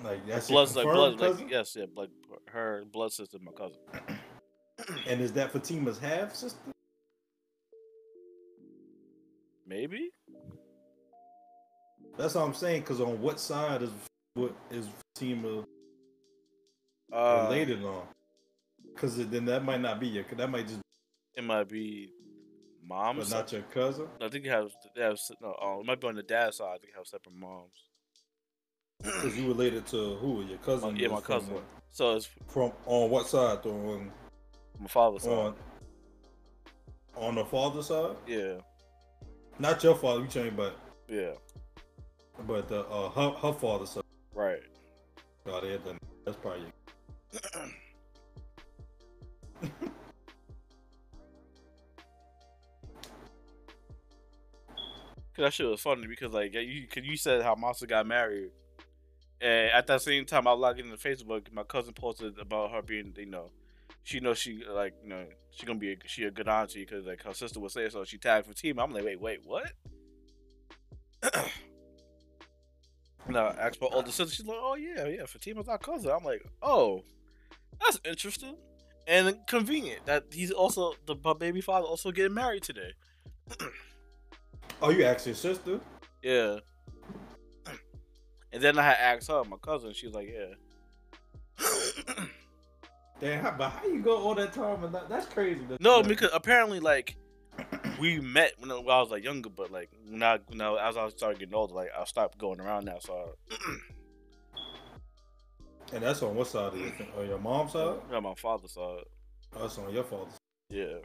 [0.04, 1.44] like that's your Blood's like blood, cousin?
[1.44, 2.10] like yes, yeah, like
[2.48, 3.78] her blood sister, my cousin.
[5.08, 6.58] and is that Fatima's half sister?
[9.68, 10.10] Maybe.
[12.18, 12.82] That's what I'm saying.
[12.82, 13.92] Because on what side is
[14.34, 15.64] what is Fatima
[17.14, 18.04] Uh, related on?
[18.94, 20.24] Because then that might not be your.
[20.36, 20.80] That might just,
[21.36, 22.10] It might be
[22.88, 23.18] mom.
[23.18, 24.08] but not your cousin.
[24.20, 25.56] I think you have they have no.
[25.62, 26.68] Oh, it might be on the dad's side.
[26.76, 27.86] I think you have separate moms.
[29.04, 30.44] Because you related to who?
[30.44, 30.96] Your cousin?
[30.96, 31.54] yeah, my cousin.
[31.56, 33.60] what- So it's From on what side?
[33.64, 33.72] Though?
[33.72, 34.12] On
[34.80, 35.32] My father's side.
[35.32, 35.56] on
[37.16, 38.16] on the father side.
[38.28, 38.58] Yeah,
[39.60, 40.78] Not your father, you changed, but
[41.10, 41.34] yeah,
[42.48, 44.04] but the uh, her her father side.
[44.34, 44.62] right.
[45.46, 45.98] God, they had done.
[46.26, 46.66] That's probably.
[55.42, 58.52] Cause that shit was funny because like you, cause you said how Monster got married,
[59.42, 61.52] and at that same time I logging into Facebook.
[61.52, 63.50] My cousin posted about her being, you know,
[64.04, 67.08] she knows she like, you know, she gonna be a, she a good auntie because
[67.08, 68.04] like her sister was say so.
[68.04, 68.84] She tagged Fatima.
[68.84, 69.72] I'm like, wait, wait, what?
[73.28, 74.36] now I asked my older sister.
[74.36, 76.12] She's like, oh yeah, yeah, Fatima's our cousin.
[76.12, 77.04] I'm like, oh,
[77.80, 78.58] that's interesting
[79.08, 82.94] and convenient that he's also the baby father also getting married today.
[84.82, 85.80] Oh, you asked your sister?
[86.24, 86.60] Yeah.
[88.54, 89.94] And then I had asked her, my cousin.
[89.94, 90.56] She was like, "Yeah."
[93.20, 95.62] Damn, how, but how you go all that time and that, that's crazy.
[95.70, 97.16] That's no, because apparently, like,
[98.00, 101.54] we met when I was like younger, but like now, now as I started getting
[101.54, 102.98] older, like I stopped going around now.
[103.00, 103.36] So,
[105.94, 106.92] and that's on what side of your?
[107.20, 107.98] On your mom's side?
[108.12, 109.04] yeah, my father's side.
[109.56, 110.34] Oh, that's on your father's.
[110.70, 110.96] Yeah.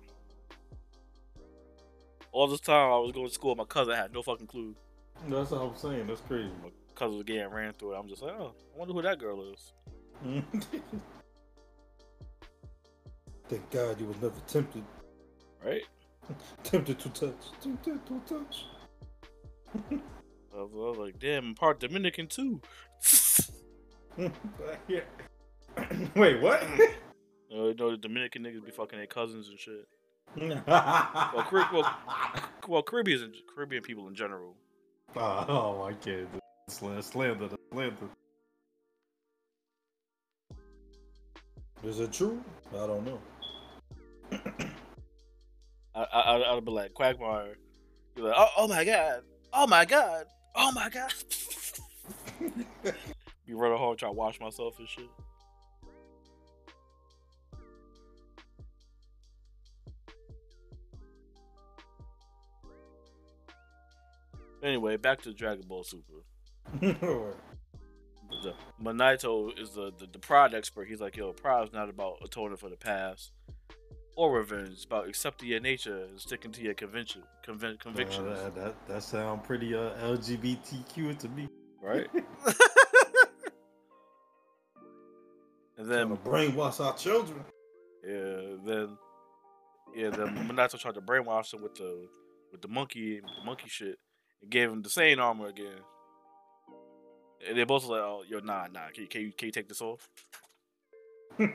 [2.37, 4.77] All this time I was going to school, my cousin had no fucking clue.
[5.27, 6.07] That's what I'm saying.
[6.07, 6.51] That's crazy.
[6.63, 7.99] My cousin was getting ran through it.
[7.99, 9.73] I'm just like, oh, I wonder who that girl is.
[13.49, 14.85] Thank God you was never tempted,
[15.65, 15.81] Right?
[16.63, 18.67] tempted to touch, tempted to touch.
[19.91, 22.61] I was, I was like, damn, I'm part Dominican too.
[24.87, 25.01] Yeah.
[26.15, 26.63] Wait, what?
[26.63, 29.89] Uh, you know, the Dominican niggas be fucking their cousins and shit.
[30.37, 30.63] Well,
[31.49, 31.97] Car- well,
[32.69, 34.55] well, Caribbean, in- Caribbean people in general.
[35.17, 36.31] oh, oh, I can't.
[36.33, 36.43] do it.
[36.69, 38.09] Slander, slander.
[41.85, 42.43] Is it true?
[42.73, 43.21] I don't know.
[45.95, 47.55] I, I, I'd be like Quagmire.
[48.17, 51.13] Be like, oh, oh my god, oh my god, oh my god.
[53.47, 55.09] be running home trying to wash myself and shit.
[64.63, 66.23] Anyway, back to Dragon Ball Super.
[68.43, 68.55] The
[69.57, 70.89] is the, the the pride expert.
[70.89, 73.31] He's like, yo, pride is not about atoning for the past
[74.17, 74.71] or revenge.
[74.71, 78.27] It's about accepting your nature and sticking to your convention conven- convictions.
[78.27, 81.49] Uh, that, that that sound pretty uh, LGBTQ to me.
[81.81, 82.09] right?
[85.79, 87.45] and then to brainwash our children.
[88.05, 88.99] yeah, then
[89.95, 92.09] yeah, then Minato tried to brainwash him with the
[92.51, 93.99] with the monkey the monkey shit
[94.43, 95.81] and gave him the same armor again.
[97.47, 98.89] And they both like, "Oh, yo, nah, nah.
[98.93, 100.09] Can you, can you, can you take this off?"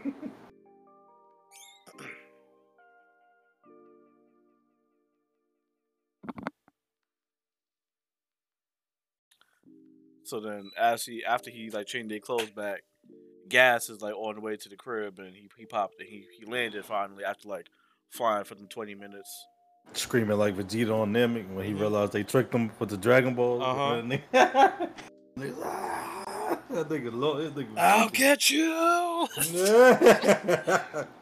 [10.32, 12.84] So then, as he after he like changed their clothes back,
[13.50, 16.26] Gas is like on the way to the crib, and he he popped and he
[16.40, 17.68] he landed finally after like
[18.10, 19.46] flying for them twenty minutes.
[19.94, 23.62] Screaming like Vegeta on them when he realized they tricked him with the Dragon Balls.
[23.62, 23.94] Uh-huh.
[23.96, 24.24] And they-
[25.38, 27.42] Niggas, ah, that nigga low.
[27.42, 27.78] That nigga.
[27.78, 29.28] I'll get you.
[29.52, 31.06] Yeah.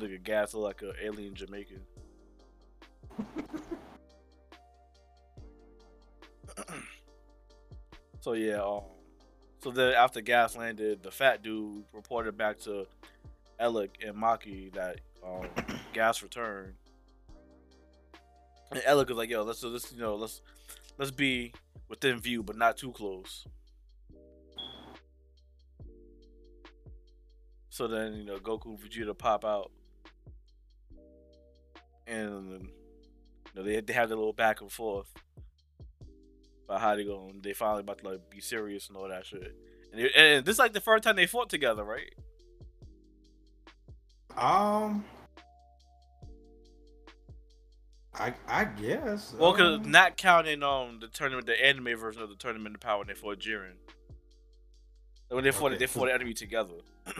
[0.00, 1.82] Nigga Gas like an alien Jamaican.
[8.20, 8.82] so yeah, um,
[9.62, 12.86] so then after Gas landed, the fat dude reported back to
[13.60, 15.48] Elec and Maki that um,
[15.92, 16.74] Gas returned.
[18.70, 20.42] And Elec was like, "Yo, let's let's you know let's
[20.98, 21.52] let's be
[21.88, 23.46] within view, but not too close."
[27.70, 29.70] So then you know Goku and Vegeta pop out,
[32.06, 32.68] and you
[33.54, 35.12] know, they they have their little back and forth
[36.70, 37.40] about how they going.
[37.42, 39.54] They finally about to like be serious and all that shit.
[39.92, 42.14] And, and this is like the first time they fought together, right?
[44.36, 45.04] Um.
[48.14, 49.34] I I guess.
[49.38, 52.80] Well, cause um, not counting um the tournament, the anime version of the tournament of
[52.80, 53.74] power when they fought Jiren.
[55.28, 55.78] When they fought, Okay.
[55.78, 56.74] they fought the enemy together.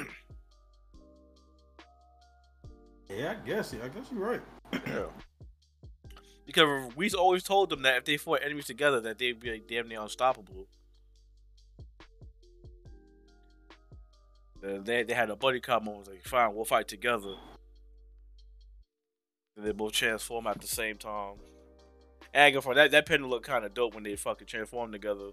[3.13, 3.75] Yeah, I guess.
[3.75, 4.41] I guess you're right.
[4.87, 5.07] Yeah.
[6.51, 9.69] Because we always told them that if they fought enemies together, that they'd be like
[9.69, 10.67] damn near unstoppable.
[14.61, 17.37] Uh, they they had a buddy cop moment like, fine, we'll fight together.
[19.57, 21.37] And they both transform at the same time.
[22.35, 25.31] And for that that pendant looked kind of dope when they fucking transformed together.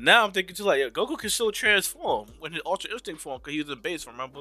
[0.00, 3.20] But now I'm thinking too, like, yeah, Goku can still transform when his Ultra Instinct
[3.20, 4.40] form, because he was in base, remember?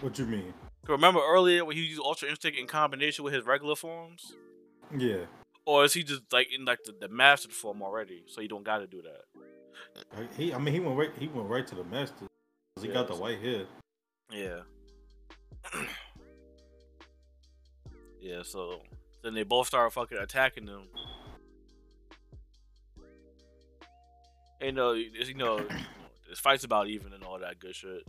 [0.00, 0.54] What you mean?
[0.86, 4.34] Remember earlier when he used Ultra Instinct in combination with his regular forms?
[4.96, 5.24] Yeah.
[5.66, 8.62] Or is he just like in like the, the mastered form already, so you don't
[8.62, 9.22] gotta do that?
[10.16, 11.10] Uh, he, I mean, he went right.
[11.18, 12.26] He went right to the master.
[12.76, 13.64] 'cause He got the white hair.
[14.30, 14.60] Yeah.
[18.20, 18.80] yeah, so
[19.24, 20.82] then they both start fucking attacking them.
[24.60, 25.58] And uh, it's- you know,
[26.28, 28.06] this fight's about even and all that good shit.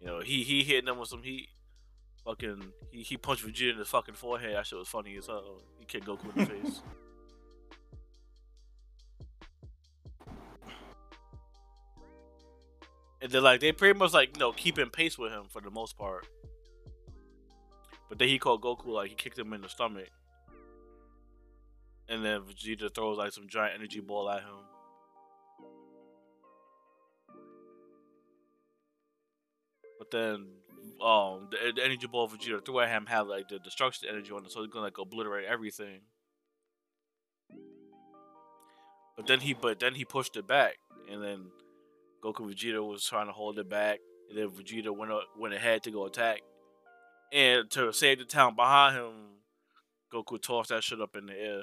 [0.00, 1.48] You know, he he hitting them with some heat.
[2.24, 4.54] Fucking, he, he punched Vegeta in the fucking forehead.
[4.54, 5.60] That shit was funny as hell.
[5.78, 6.80] He kicked Goku in the face.
[13.20, 15.70] And they're like, they pretty much like, you know, keeping pace with him for the
[15.70, 16.26] most part.
[18.08, 20.08] But then he called Goku, like, he kicked him in the stomach.
[22.12, 24.66] And then Vegeta throws like some giant energy ball at him.
[29.98, 30.46] But then,
[31.02, 34.44] um, the, the energy ball Vegeta threw at him had like the destruction energy on
[34.44, 36.00] it, so it's gonna like obliterate everything.
[39.16, 40.74] But then he, but then he pushed it back,
[41.10, 41.46] and then
[42.22, 45.82] Goku Vegeta was trying to hold it back, and then Vegeta went up, went ahead
[45.84, 46.42] to go attack,
[47.32, 49.12] and to save the town behind him,
[50.12, 51.62] Goku tossed that shit up in the air.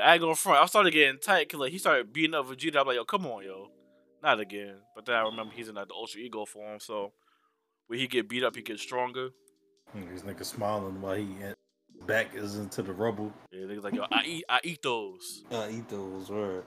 [0.00, 0.62] I ain't gonna front.
[0.62, 2.76] I started getting tight because like he started beating up Vegeta.
[2.80, 3.70] I'm like, yo, come on, yo,
[4.22, 4.76] not again.
[4.94, 7.12] But then I remember he's in like the Ultra Ego form, so
[7.86, 9.30] when he get beat up, he gets stronger.
[9.92, 11.28] Hmm, These niggas smiling while he
[12.06, 13.32] back is into the rubble.
[13.50, 15.44] Yeah, niggas like, yo, I eat, I eat those.
[15.50, 16.64] I eat those word.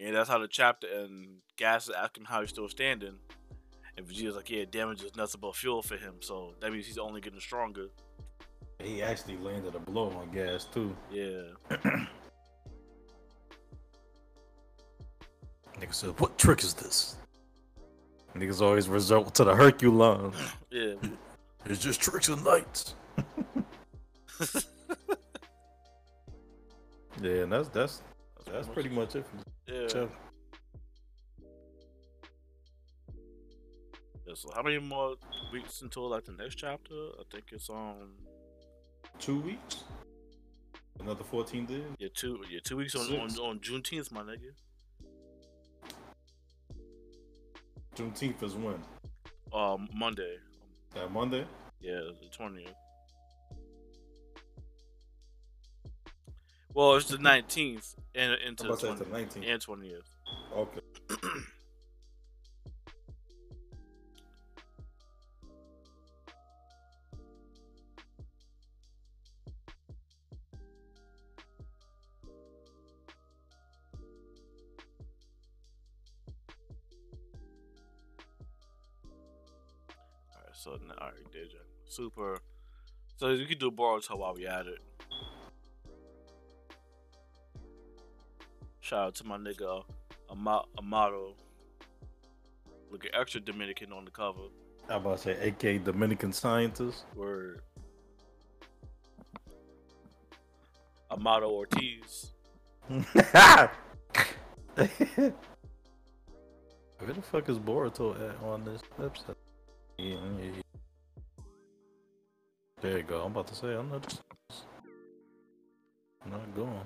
[0.00, 3.18] And that's how the chapter and Gas is asking how he's still standing.
[3.96, 6.98] And Vegeta's like, yeah, damage is nothing but fuel for him, so that means he's
[6.98, 7.86] only getting stronger.
[8.82, 10.94] He actually landed a blow on gas too.
[11.10, 11.42] Yeah.
[15.80, 17.16] Nigga said, "What trick is this?"
[18.34, 20.34] Niggas always resort to the Hercules.
[20.70, 20.94] Yeah.
[21.64, 22.96] It's just tricks and lights.
[27.22, 28.02] Yeah, and that's that's
[28.50, 29.24] that's pretty much it.
[29.68, 30.06] Yeah.
[34.26, 35.14] Yeah, so how many more
[35.52, 36.94] weeks until like the next chapter?
[37.20, 38.14] I think it's um
[39.22, 39.84] Two weeks.
[40.98, 41.84] Another fourteen days.
[41.98, 43.38] yeah two yeah two weeks on on, Six.
[43.40, 44.50] on Juneteenth, my nigga.
[47.94, 48.82] Juneteenth is when?
[49.54, 50.38] Um Monday.
[50.94, 51.46] That Monday.
[51.80, 52.74] Yeah, the twentieth.
[56.74, 59.46] Well, it's the nineteenth and into I'm the about to say it's the 20th nineteenth.
[59.46, 60.08] and twentieth.
[60.56, 60.80] Okay.
[81.92, 82.38] Super.
[83.18, 84.78] So we could do Boruto while we at it.
[88.80, 89.84] Shout out to my nigga
[90.30, 91.34] Ama- Amado.
[92.90, 94.48] Looking extra Dominican on the cover.
[94.88, 97.04] I'm about to say, aka Dominican scientist.
[97.14, 97.60] Word.
[101.10, 102.32] Amado Ortiz.
[102.88, 103.68] Where
[107.06, 109.36] the fuck is Boruto at on this episode?
[112.82, 113.20] There you go.
[113.22, 114.18] I'm about to say I'm not.
[116.24, 116.80] I'm not going.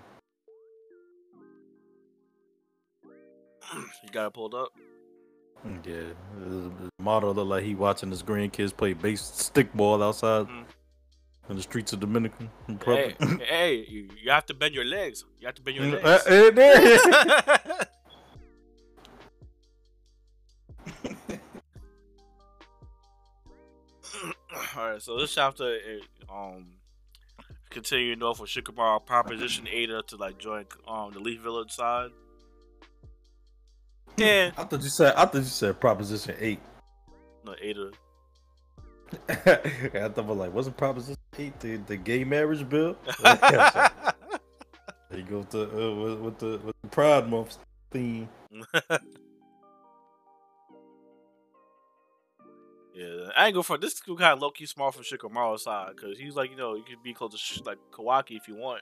[4.04, 4.68] You got it pulled up?
[5.84, 6.02] Yeah,
[6.38, 10.64] the model look like he watching his grandkids play base stickball outside Mhm.
[11.48, 12.72] in the streets of Dominican Hey,
[13.16, 13.40] Republic.
[13.48, 15.24] hey, you, you have to bend your legs.
[15.40, 17.02] You have to bend your Uh, legs.
[24.76, 24.84] there.
[24.84, 26.66] Alright, so this chapter is um
[27.70, 32.10] continuing off with Shikamaru proposition Ada to like join um the Leaf Village side.
[34.16, 34.52] Yeah.
[34.56, 35.14] I thought you said.
[35.14, 36.60] I thought you said Proposition Eight.
[37.44, 37.90] no Ada.
[39.28, 42.96] I thought was like, wasn't Proposition Eight the, the gay marriage bill?
[43.22, 43.90] there
[45.14, 47.58] you go with the uh, with, with the with the Pride Month
[47.90, 48.28] theme.
[52.96, 54.00] Yeah, I ain't go for this.
[54.00, 56.96] Kind of low key smart from Shikamaru's side because he's like, you know, you can
[57.04, 58.80] be close to sh- like Kawaki if you want.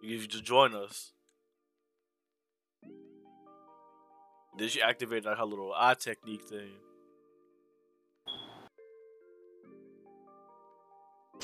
[0.00, 1.10] You can just join us.
[4.56, 6.70] Then she activated like, her little eye technique thing.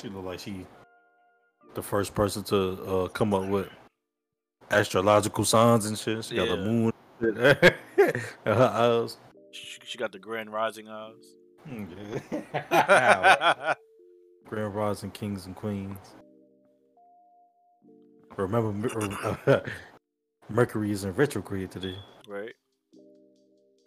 [0.01, 0.65] She look like she
[1.73, 3.67] the first person to uh, come up with
[4.71, 6.23] astrological signs and shit.
[6.23, 9.17] She got the moon her eyes.
[9.51, 11.35] She, she got the grand rising eyes.
[11.67, 11.87] Mm,
[15.03, 15.97] and Kings and Queens.
[18.37, 19.63] Remember, Mer-
[20.49, 21.95] Mercury is in retrograde today,
[22.27, 22.53] right.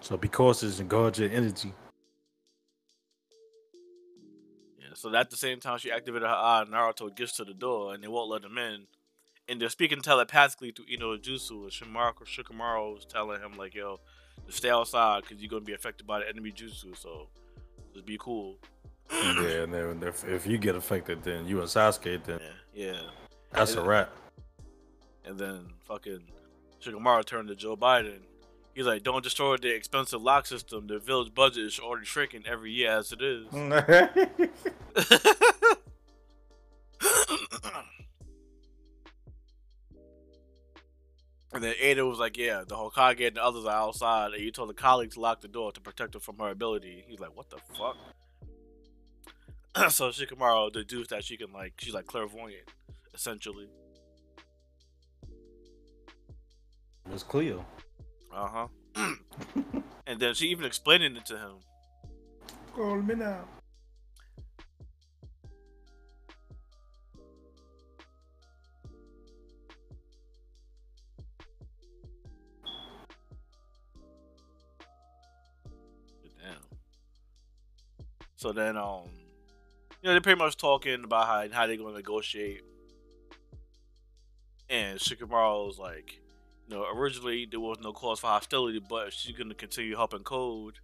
[0.00, 1.72] so be cautious and guard your energy.
[4.78, 7.94] Yeah, so at the same time she activated her eye, Naruto gets to the door
[7.94, 8.86] and they won't let him in.
[9.50, 13.98] And they're speaking telepathically through Ino Jutsu, and Shimaro, Shikamaru is telling him, like, yo,
[14.48, 17.28] stay outside because you're going to be affected by the enemy jutsu, so
[17.98, 18.56] just be cool.
[19.10, 22.38] yeah, and then if, if you get affected, then you and Sasuke, then
[22.72, 23.00] Yeah, yeah.
[23.52, 24.12] that's a wrap.
[25.24, 26.20] And then fucking
[26.80, 28.20] Shikamaru turned to Joe Biden.
[28.74, 30.86] He's like, don't destroy the expensive lock system.
[30.86, 33.46] The village budget is already shrinking every year as it is.
[41.58, 44.52] and then Ada was like, "Yeah, the Hokage and the others are outside, and you
[44.52, 47.36] told the colleagues to lock the door to protect her from her ability." He's like,
[47.36, 47.96] "What the fuck?"
[49.90, 52.70] so Shikamaru deduced that she can like, she's like clairvoyant,
[53.12, 53.66] essentially.
[57.12, 57.66] It's Cleo.
[58.32, 59.14] Uh huh.
[60.06, 61.54] and then she even explained it to him.
[62.72, 63.44] Call me now.
[78.38, 79.02] So then, um,
[80.00, 82.62] you know, they're pretty much talking about how how they're going to negotiate.
[84.70, 86.20] And Shikamaru was like,
[86.68, 89.96] you know, originally there was no cause for hostility, but if she's going to continue
[89.96, 90.78] helping Code,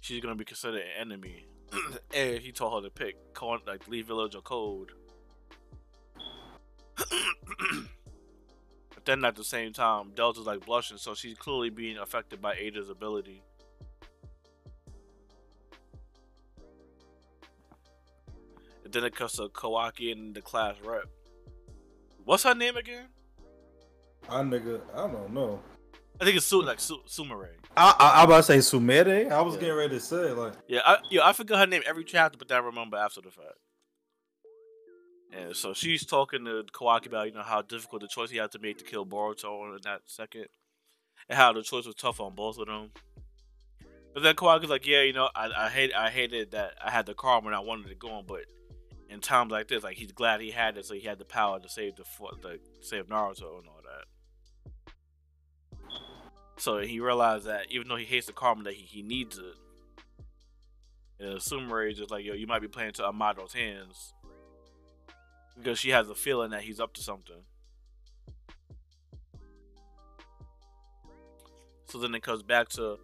[0.00, 1.44] she's going to be considered an enemy.
[2.14, 3.16] and he told her to pick
[3.66, 4.92] like leave Village or Code.
[6.96, 12.54] but then at the same time, Delta's like blushing, so she's clearly being affected by
[12.54, 13.42] Ada's ability.
[18.96, 21.04] Then it comes to Kawaki and the class rep.
[22.24, 23.06] What's her name again?
[24.28, 25.60] I nigga, I don't know.
[26.20, 27.50] I think it's Su- like Su- Sumire.
[27.76, 29.30] I, I, I about to say Sumere.
[29.30, 29.60] I was Yeah.
[29.60, 32.50] getting ready to say like, Yeah, I, yeah, I forgot her name every chapter, but
[32.50, 33.58] I remember after the fact.
[35.32, 38.50] And so she's talking to Kawaki about you know how difficult the choice he had
[38.52, 40.46] to make to kill Boruto in that second,
[41.28, 42.90] and how the choice was tough on both of them.
[44.14, 47.04] But then Kawaki's like, yeah, you know, I, I hate I hated that I had
[47.04, 48.44] the car when I wanted it going, but
[49.08, 51.60] in times like this, like he's glad he had it, so he had the power
[51.60, 52.04] to save the
[52.42, 54.06] the save Naruto and all that.
[56.58, 59.54] So he realized that even though he hates the karma, that he, he needs it.
[61.18, 64.14] And Sumire is just like, yo, you might be playing to Amado's hands.
[65.56, 67.42] Because she has a feeling that he's up to something.
[71.86, 72.98] So then it comes back to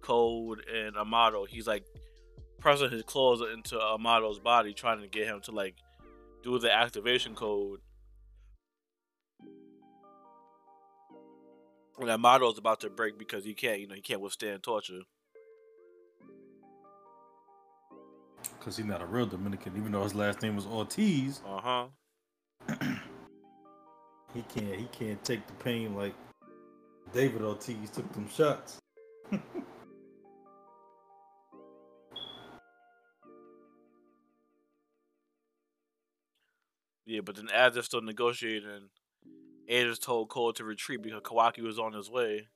[0.00, 1.44] Code and Amado.
[1.44, 1.84] He's like
[2.60, 5.76] pressing his claws into Amado's body, trying to get him to like
[6.42, 7.80] do the activation code.
[11.98, 15.00] And Amado's about to break because he can't, you know, he can't withstand torture.
[18.60, 21.40] cause he's not a real Dominican, even though his last name was Ortiz.
[21.46, 21.60] Uh
[22.68, 22.76] huh.
[24.32, 26.14] He can't, he can't take the pain like
[27.12, 28.78] David Ortiz took them shots.
[37.22, 38.88] But then as they're still negotiating,
[39.68, 42.48] Ada's told Cole to retreat because Kawaki was on his way.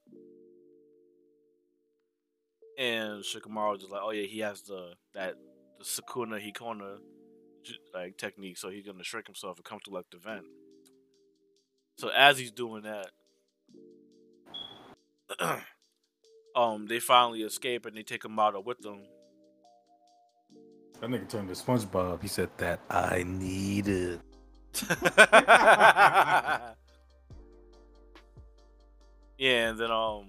[2.76, 5.34] And Shikamaru just like, oh yeah, he has the that
[5.78, 6.98] the Sukunahikona
[7.94, 10.44] like technique, so he's gonna shrink himself and come to like the vent.
[11.96, 13.10] So as he's doing that,
[16.56, 19.02] um, they finally escape and they take Amado with them.
[21.00, 22.22] That nigga turned to SpongeBob.
[22.22, 24.20] He said that I needed.
[29.38, 30.26] yeah, and then um,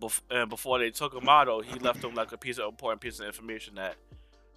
[0.00, 3.00] bef- and before they took him out, he left them like a piece of important
[3.00, 3.96] piece of information that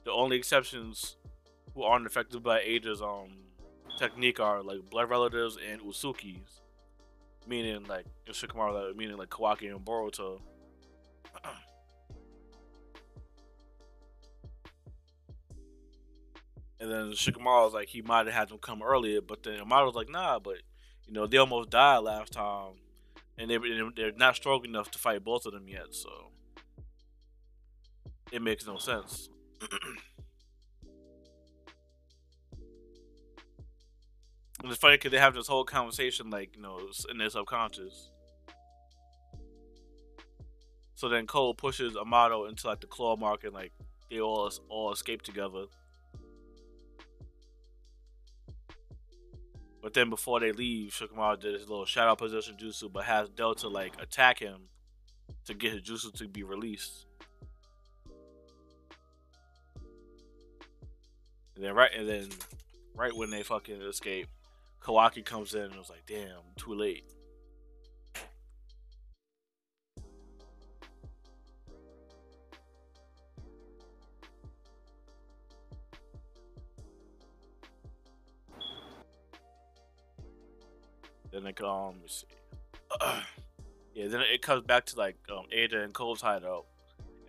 [0.04, 1.18] the only exceptions
[1.74, 3.30] who aren't affected by Ada's um
[3.98, 6.62] technique are like blood relatives and Usukis,
[7.48, 10.40] meaning like Shikamaru, meaning like Kawaki and Boruto.
[16.82, 19.86] And then Shikamaru was like, he might have had them come earlier, but then Amado
[19.86, 20.58] was like, nah, but
[21.06, 22.74] you know they almost died last time,
[23.38, 23.60] and they
[23.96, 26.32] they're not strong enough to fight both of them yet, so
[28.32, 29.30] it makes no sense.
[29.62, 29.70] and
[34.64, 36.80] it's funny because they have this whole conversation like you know
[37.12, 38.10] in their subconscious.
[40.96, 43.72] So then Cole pushes Amado into like the claw market, and like
[44.10, 45.66] they all all escape together.
[49.82, 53.68] But then before they leave, Shikamaru did his little shadow position jutsu, but has Delta
[53.68, 54.70] like attack him
[55.46, 57.08] to get his jutsu to be released.
[61.56, 62.30] And then right and then
[62.96, 64.28] right when they fucking escape,
[64.82, 67.06] Kawaki comes in and was like, damn, too late.
[81.32, 81.96] Then it um,
[83.94, 86.66] yeah, then it comes back to like um, Ada and Cole's hideout,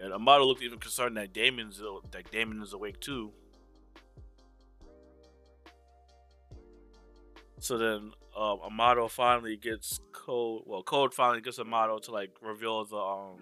[0.00, 1.80] and Amado looked even concerned that Damon's
[2.10, 3.32] that Damon is awake too.
[7.60, 10.62] So then um, Amado finally gets Code.
[10.66, 13.38] Well, Code finally gets Amado to like reveal the um,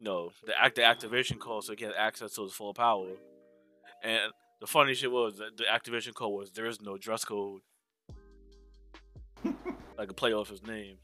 [0.00, 3.06] no, the act the activation code so he can access to his full power.
[4.02, 7.60] And the funny shit was the activation code was there is no dress code.
[9.98, 10.96] Like a play off his name.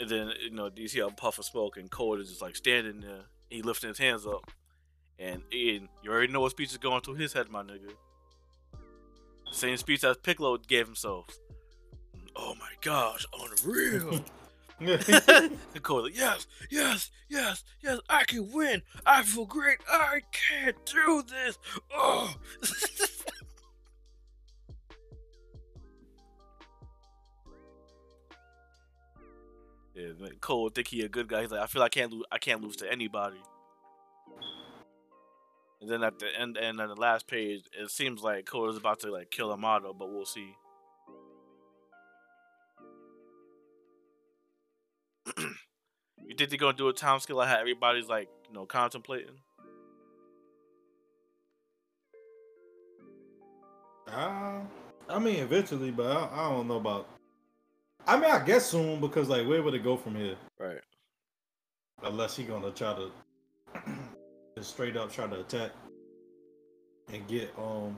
[0.00, 2.56] And then you know you see a puff of smoke and Code is just like
[2.56, 3.24] standing there.
[3.50, 4.50] He lifting his hands up,
[5.18, 7.92] and Ian, you already know what speech is going through his head, my nigga.
[9.50, 11.26] Same speech as Piccolo gave himself.
[12.36, 14.24] Oh my gosh, unreal.
[15.74, 18.80] Nicole, like, yes, yes, yes, yes, I can win.
[19.04, 19.76] I feel great.
[19.86, 21.58] I can't do this.
[21.92, 22.34] Oh.
[30.00, 31.42] yeah, Cole think he a good guy.
[31.42, 32.24] He's like, I feel I can't lose.
[32.30, 33.40] I can't lose to anybody.
[35.80, 38.76] And then at the end, and on the last page, it seems like Cole is
[38.76, 40.54] about to like kill Amado, but we'll see.
[45.36, 49.40] you think they're gonna do a time scale like how everybody's like, you know, contemplating?
[54.06, 54.60] Uh,
[55.08, 57.06] I mean, eventually, but I, I don't know about.
[58.10, 60.34] I mean, I guess soon because like, where would it go from here?
[60.58, 60.80] Right.
[62.02, 63.12] Unless he gonna try to
[64.58, 65.70] just straight up try to attack
[67.12, 67.96] and get um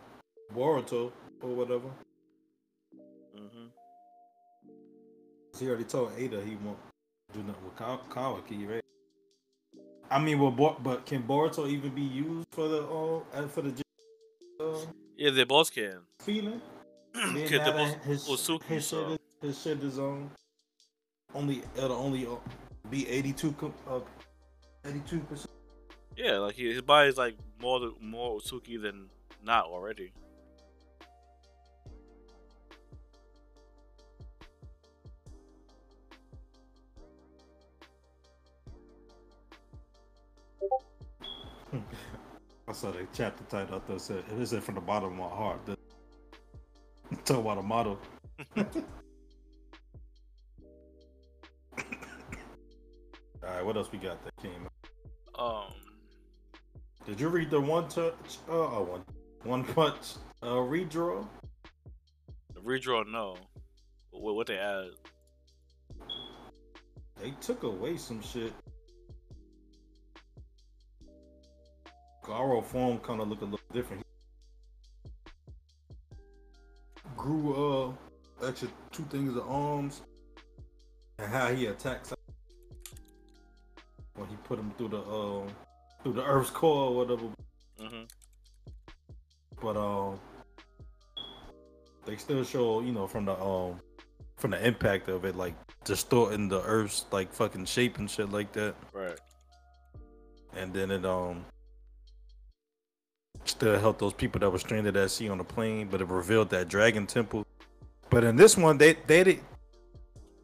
[0.54, 1.88] Boruto or whatever.
[3.34, 3.68] Mm-hmm.
[5.58, 6.76] He already told Ada he won't
[7.32, 8.82] do nothing with Ka- Kawaki, right?
[10.10, 13.82] I mean, well, Bo- but can Boruto even be used for the uh, for the
[14.60, 14.76] uh,
[15.16, 16.00] Yeah, they both can.
[16.20, 16.60] feeling?
[17.14, 20.30] Now they both Osuki, his, shit is, um
[21.34, 22.36] only it'll only uh,
[22.90, 23.54] be eighty two
[23.88, 24.00] uh,
[24.86, 25.50] eighty two percent.
[26.16, 29.08] Yeah, like he, his body's like more more Osuki than
[29.44, 30.12] not already.
[42.68, 43.76] I saw the chapter title.
[43.76, 45.60] I thought it said it said from the bottom of my heart.
[47.24, 47.98] Talk about a model.
[53.52, 54.66] All right, what else we got that came?
[55.38, 55.66] out?
[55.66, 55.74] Um,
[57.04, 58.38] Did you read the one touch?
[58.48, 59.04] Uh, oh, one
[59.42, 61.26] one punch uh, redraw?
[62.54, 63.36] the redraw, no.
[64.10, 64.94] What, what they added?
[67.20, 68.54] They took away some shit.
[72.22, 74.02] Garou form kind of look a little different.
[77.18, 80.00] Grew uh extra two things of arms
[81.18, 82.14] and how he attacks
[84.52, 85.48] put him through the um
[86.02, 87.22] through the Earth's core or whatever.
[87.80, 88.02] Mm-hmm.
[89.62, 90.20] But um,
[92.04, 93.80] they still show you know from the um
[94.36, 98.52] from the impact of it like distorting the Earth's like fucking shape and shit like
[98.52, 98.74] that.
[98.92, 99.18] Right.
[100.54, 101.46] and then it um
[103.44, 106.50] still helped those people that were stranded at sea on the plane, but it revealed
[106.50, 107.46] that dragon temple.
[108.10, 109.40] But in this one, they they did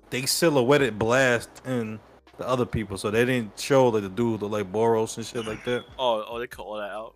[0.09, 2.00] they silhouetted blast in
[2.39, 5.47] the other people, so they didn't show like the dude look like Boros and shit
[5.47, 5.84] like that.
[5.99, 7.14] Oh, oh, they cut all that out.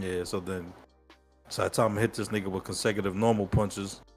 [0.00, 0.72] Yeah, so then
[1.48, 4.00] so I Saitama hit this nigga with consecutive normal punches.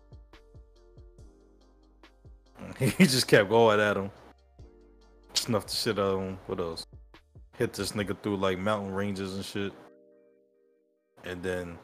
[2.80, 4.10] He just kept going at him.
[5.34, 6.40] Snuffed the shit out of him.
[6.48, 6.88] What else?
[7.58, 9.74] hit this nigga through like mountain ranges and shit.
[11.24, 11.78] And then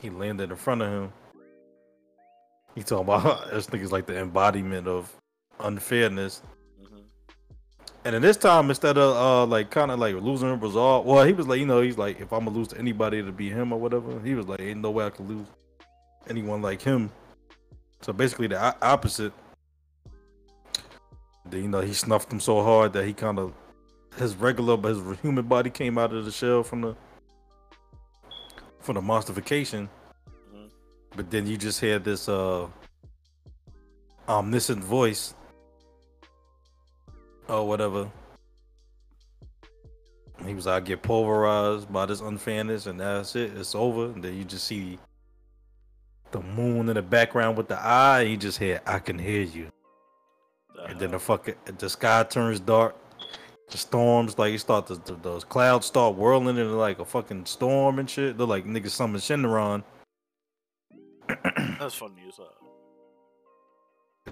[0.00, 1.12] he landed in front of him.
[2.76, 5.12] He talking about this nigga's like the embodiment of
[5.58, 6.42] unfairness.
[6.78, 6.98] hmm
[8.04, 11.32] And then this time, instead of uh like kind of like losing resolve, well, he
[11.32, 13.72] was like, you know, he's like, if I'm gonna lose to anybody, to be him
[13.72, 14.20] or whatever.
[14.20, 15.46] He was like, ain't no way I can lose
[16.28, 17.10] anyone like him.
[18.02, 19.32] So basically, the o- opposite.
[21.46, 23.54] Then you know he snuffed him so hard that he kind of
[24.18, 26.96] his regular, but his human body came out of the shell from the
[28.80, 29.88] from the monstification.
[31.16, 32.68] But then you just hear this uh
[34.28, 35.34] omniscient voice
[37.48, 38.10] or whatever.
[40.44, 43.56] He was I get pulverized by this unfairness and that's it.
[43.56, 44.06] It's over.
[44.06, 44.98] And then you just see
[46.32, 48.22] the moon in the background with the eye.
[48.22, 49.68] You just hear I can hear you.
[50.86, 52.94] And then the fucking the sky turns dark.
[53.70, 57.46] The storms like you start the, the those clouds start whirling into like a fucking
[57.46, 58.36] storm and shit.
[58.36, 59.82] They're like niggas summon Shenron.
[61.78, 62.52] That's funny as hell.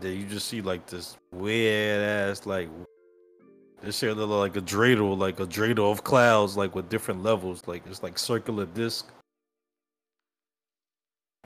[0.01, 2.69] Then you just see like this weird ass like
[3.83, 7.63] this shit look like a dreidel, like a dreidel of clouds, like with different levels.
[7.67, 9.09] Like it's like circular disc.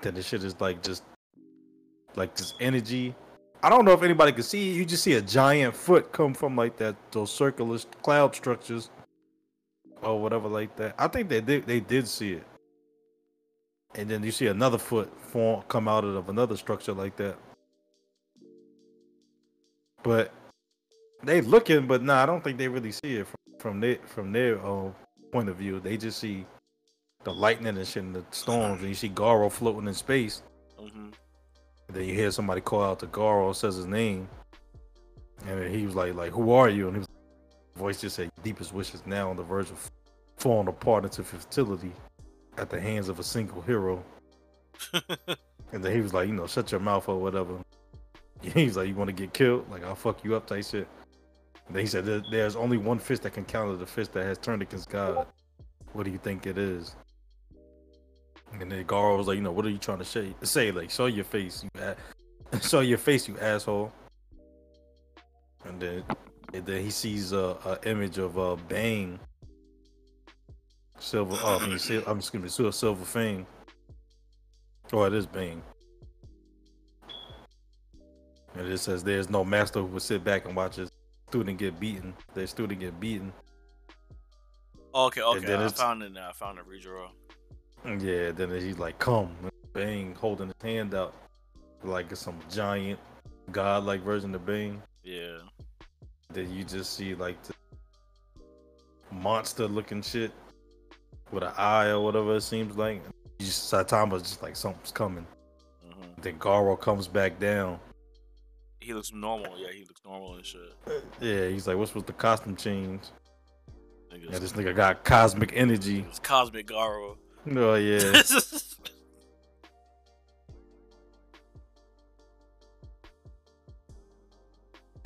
[0.00, 1.02] Then the shit is like just
[2.14, 3.14] like this energy.
[3.62, 4.70] I don't know if anybody can see.
[4.70, 4.74] it.
[4.74, 8.90] You just see a giant foot come from like that those circular cloud structures
[10.02, 10.94] or whatever like that.
[10.98, 12.46] I think they did they did see it.
[13.94, 17.36] And then you see another foot form come out of another structure like that.
[20.02, 20.32] But
[21.22, 24.32] they looking, but nah, I don't think they really see it from, from their from
[24.32, 24.90] their uh,
[25.32, 25.80] point of view.
[25.80, 26.46] They just see
[27.24, 30.42] the lightning and shit and the storms, and you see Garou floating in space.
[30.78, 31.08] hmm
[31.90, 34.28] then you hear somebody call out to Garou, says his name,
[35.46, 37.06] and he was like, "Like, who are you?" And was,
[37.76, 39.90] voice just said, "Deepest wishes now on the verge of
[40.36, 41.92] falling apart into futility
[42.58, 44.04] at the hands of a single hero."
[45.70, 47.58] And then he was like, "You know, shut your mouth or whatever."
[48.40, 49.70] He's like, "You want to get killed?
[49.70, 50.88] Like, I'll fuck you up," type shit.
[51.66, 54.24] And then he said, "There- "There's only one fist that can counter the fist that
[54.24, 55.26] has turned against God.
[55.92, 56.96] What do you think it is?"
[58.50, 60.34] And then Garou was like, "You know, what are you trying to say?
[60.42, 63.92] Say like, show your face, you a- show your face, you asshole."
[65.66, 66.02] And then,
[66.54, 69.20] and then he sees a, a image of uh, Bang,
[70.98, 71.36] Silver.
[71.40, 73.46] Oh, I mean, I'm excuse me, Sil- Silver Fang.
[74.92, 75.62] Oh, it is Bang.
[78.54, 80.90] And it says there's no master who would sit back and watch his
[81.28, 82.14] student get beaten.
[82.34, 83.32] Their student get beaten.
[84.94, 85.46] Oh, okay, okay.
[85.46, 86.30] then I found it now.
[86.30, 87.08] I found a redraw.
[87.84, 89.30] Yeah, then he's like, come.
[89.72, 91.14] Bang holding his hand out.
[91.84, 92.98] Like some giant
[93.52, 94.82] godlike version of Bang.
[95.04, 95.38] Yeah.
[96.32, 97.54] Then you just see like the
[99.12, 100.32] monster looking shit
[101.32, 103.02] with an eye or whatever it seems like.
[103.40, 105.26] Just, Saitama's just like something's coming.
[105.84, 107.78] hmm Then Garou comes back down.
[108.80, 109.58] He looks normal.
[109.58, 110.72] Yeah, he looks normal and shit.
[111.20, 113.02] Yeah, he's like, what's with the costume change?
[114.12, 116.04] Niggas, Yeah, this nigga got cosmic energy.
[116.08, 117.16] it's Cosmic Garou.
[117.54, 118.22] Oh yeah.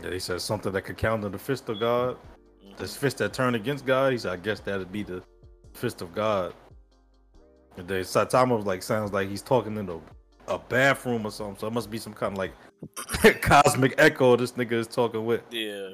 [0.03, 2.17] yeah he said something that could counter the fist of God.
[2.65, 2.77] Mhm.
[2.77, 4.13] This fist that turned against God.
[4.13, 5.23] He said, I guess that'd be the
[5.75, 6.55] fist of God.
[7.77, 9.99] And then Saitama like, sounds like he's talking in a,
[10.49, 11.57] a bathroom or something.
[11.59, 12.53] So it must be some kind of like
[13.43, 15.43] cosmic echo this nigga is talking with.
[15.51, 15.91] yeah.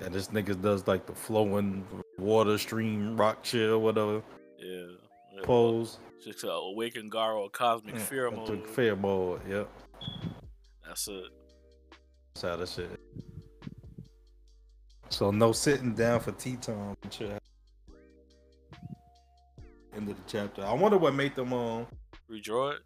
[0.00, 1.84] And this nigga does like the flowing
[2.18, 4.22] water stream rock or whatever
[4.58, 4.84] Yeah.
[5.36, 5.42] yeah.
[5.44, 5.98] pose.
[6.24, 8.66] Just uh, awaken Garou Cosmic Fear mode.
[8.68, 9.68] Fear mode, yep.
[10.86, 11.24] That's it.
[12.34, 13.00] That's how that shit.
[15.08, 17.40] So no sitting down for tea time shit.
[19.94, 20.64] End of the chapter.
[20.64, 21.86] I wonder what made them um
[22.30, 22.82] Redraw it.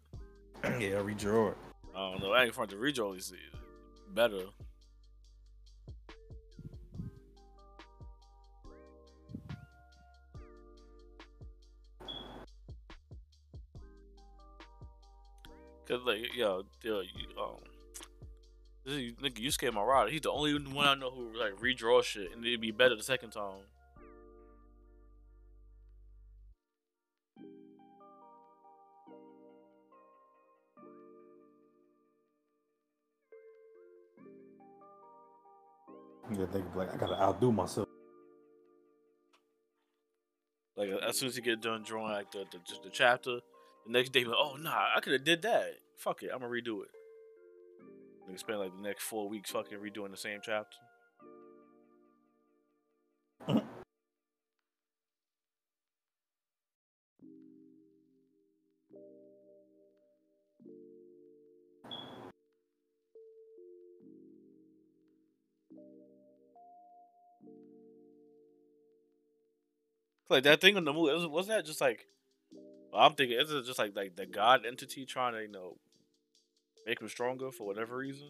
[0.63, 1.57] yeah redraw it.
[1.95, 2.33] I don't know.
[2.33, 3.33] I ain't front the redraw is
[4.13, 4.43] better.
[15.87, 17.55] Cause like yo, yo, you, um,
[18.83, 20.11] this is, nigga, you scared my rider.
[20.11, 23.03] He's the only one I know who like redraw shit, and it'd be better the
[23.03, 23.63] second time.
[36.31, 37.87] Yeah, they like, I gotta outdo myself.
[40.75, 43.39] Like as soon as you get done drawing like the the, the chapter,
[43.85, 45.65] the next day, like, oh nah, I could have did that.
[45.97, 46.89] Fuck it, I'm gonna redo it.
[48.27, 50.77] They spend like the next four weeks fucking redoing the same chapter.
[70.29, 72.07] Like that thing in the movie, wasn't that just like?
[72.91, 75.77] well, I'm thinking, is it just like like the god entity trying to you know
[76.85, 78.27] make him stronger for whatever reason?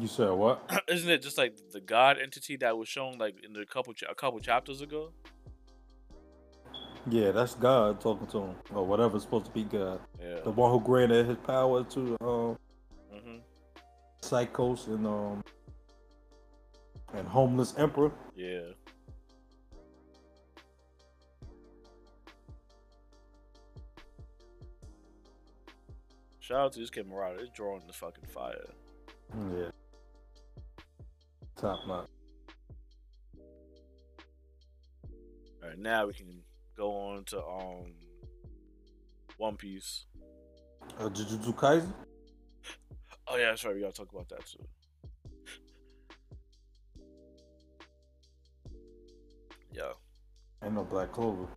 [0.00, 0.70] You said what?
[0.88, 4.10] Isn't it just like the god entity that was shown like in the couple cha-
[4.10, 5.12] a couple chapters ago?
[7.10, 10.00] Yeah, that's God talking to him, or whatever's supposed to be God.
[10.18, 10.40] Yeah.
[10.42, 12.58] The one who granted his power to um,
[13.12, 13.36] hmm
[14.22, 15.44] Psykos and um,
[17.12, 18.10] and Homeless Emperor.
[18.34, 18.60] Yeah.
[26.44, 27.40] Shout out to this kid Murata.
[27.40, 28.66] It's drawing the fucking fire.
[29.56, 29.70] Yeah.
[31.56, 32.06] Top notch.
[35.62, 36.42] All right, now we can
[36.76, 37.94] go on to um
[39.38, 40.04] One Piece.
[40.98, 41.94] Uh, Jujutsu Kaisen.
[43.26, 43.74] Oh yeah, that's right.
[43.74, 44.66] We gotta talk about that too.
[49.72, 49.92] Yeah,
[50.62, 51.48] Ain't no Black Clover.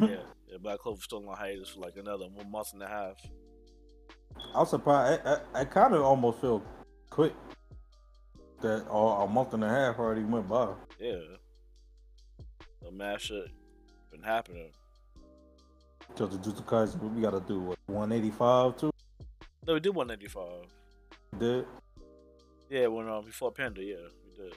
[0.00, 0.58] yeah, yeah.
[0.60, 3.16] Black Clover still on hiatus for like another one month and a half.
[4.54, 5.22] I was surprised.
[5.26, 6.62] I, I, I kind of almost feel
[7.10, 7.32] quick
[8.60, 10.68] that uh, a month and a half already went by.
[11.00, 11.16] Yeah,
[12.82, 13.48] the mad shit
[14.10, 14.70] been happening.
[16.14, 17.60] So Jujutsu Kaisen, what we gotta do?
[17.60, 18.90] What 185 too?
[19.66, 20.48] No, we did 195.
[21.38, 21.64] Did
[22.68, 24.54] Yeah, when um before Panda, yeah, we did.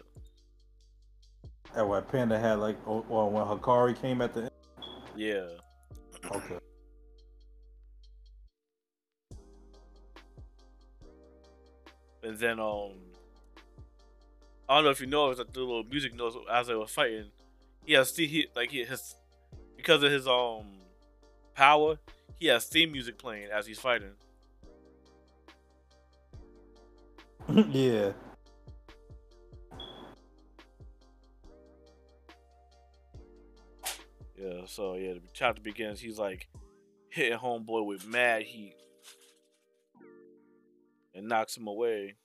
[1.75, 4.51] and what Panda had like, oh, well, when Hakari came at the end.
[5.15, 5.45] Yeah,
[6.31, 6.57] Okay.
[12.25, 12.91] And then um,
[14.67, 17.25] I don't know if you know, like the little music notes as they were fighting.
[17.85, 19.15] He has he like he his
[19.77, 20.65] because of his um
[21.53, 21.99] power,
[22.39, 24.13] he has theme music playing as he's fighting.
[27.69, 28.11] yeah.
[34.37, 35.99] Yeah, so yeah, the chapter begins.
[35.99, 36.47] He's like
[37.09, 38.75] hitting homeboy with mad heat
[41.15, 42.15] and knocks him away.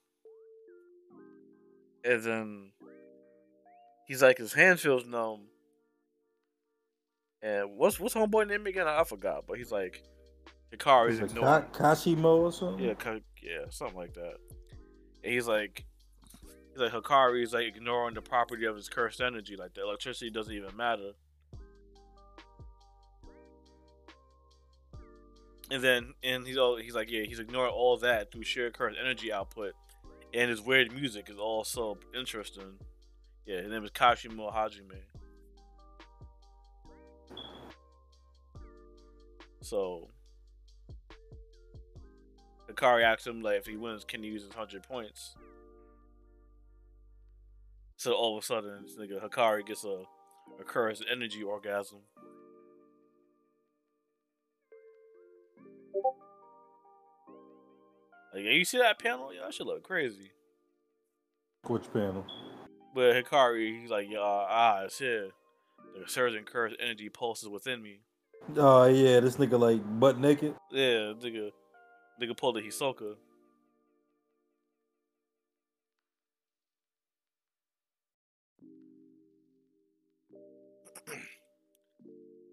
[2.05, 2.73] And then
[4.07, 5.43] he's like his hand feels numb.
[7.43, 8.87] And what's what's homeboy name again?
[8.87, 10.03] I forgot, but he's like
[10.73, 11.65] Hikari's like ignoring.
[11.73, 12.85] Ka- Kashimo or something.
[12.85, 14.35] Yeah, Ka- yeah, something like that.
[15.25, 15.85] And he's like,
[16.73, 19.57] he's like Hikari's like ignoring the property of his cursed energy.
[19.57, 21.13] Like the electricity doesn't even matter.
[25.71, 28.97] And then, and he's all he's like, yeah, he's ignoring all that through sheer current
[29.01, 29.75] energy output,
[30.35, 32.79] and his weird music is all so interesting.
[33.47, 35.01] Yeah, his name is Kashimo Hajime.
[39.63, 40.09] So
[42.69, 45.37] Hikari asks him like if he wins, can he use his hundred points?
[47.97, 50.05] So all of a sudden, this nigga Hikari gets a
[50.65, 51.99] cursed energy orgasm.
[58.33, 59.33] Like, you see that panel?
[59.35, 60.31] Yeah, that shit look crazy.
[61.67, 62.25] Which panel?
[62.95, 65.31] But Hikari, he's like, yeah, ah, it's here.
[65.95, 68.01] The surge and cursed energy pulses within me.
[68.57, 70.55] Oh yeah, this nigga like butt naked.
[70.71, 71.51] Yeah, nigga,
[72.21, 73.17] nigga pulled a Hisoka.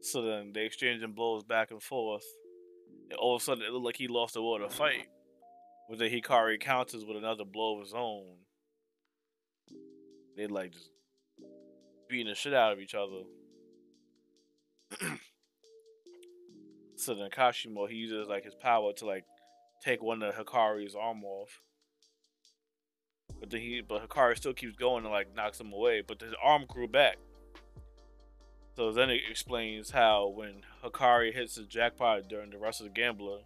[0.02, 2.26] so then they exchanging blows back and forth.
[3.18, 5.08] All of a sudden, it looked like he lost the will to fight.
[5.90, 8.38] But then Hikari counters with another blow of his own.
[10.36, 10.90] They like just
[12.10, 13.24] beating the shit out of each other.
[16.96, 19.26] so then Kashimo he uses like his power to like
[19.84, 21.62] take one of Hikari's arm off.
[23.40, 26.34] But then he but Hikari still keeps going and like knocks him away, but his
[26.44, 27.18] arm grew back.
[28.78, 32.92] So then it explains how when Hikari hits the jackpot during the rest of the
[32.92, 33.40] gambler,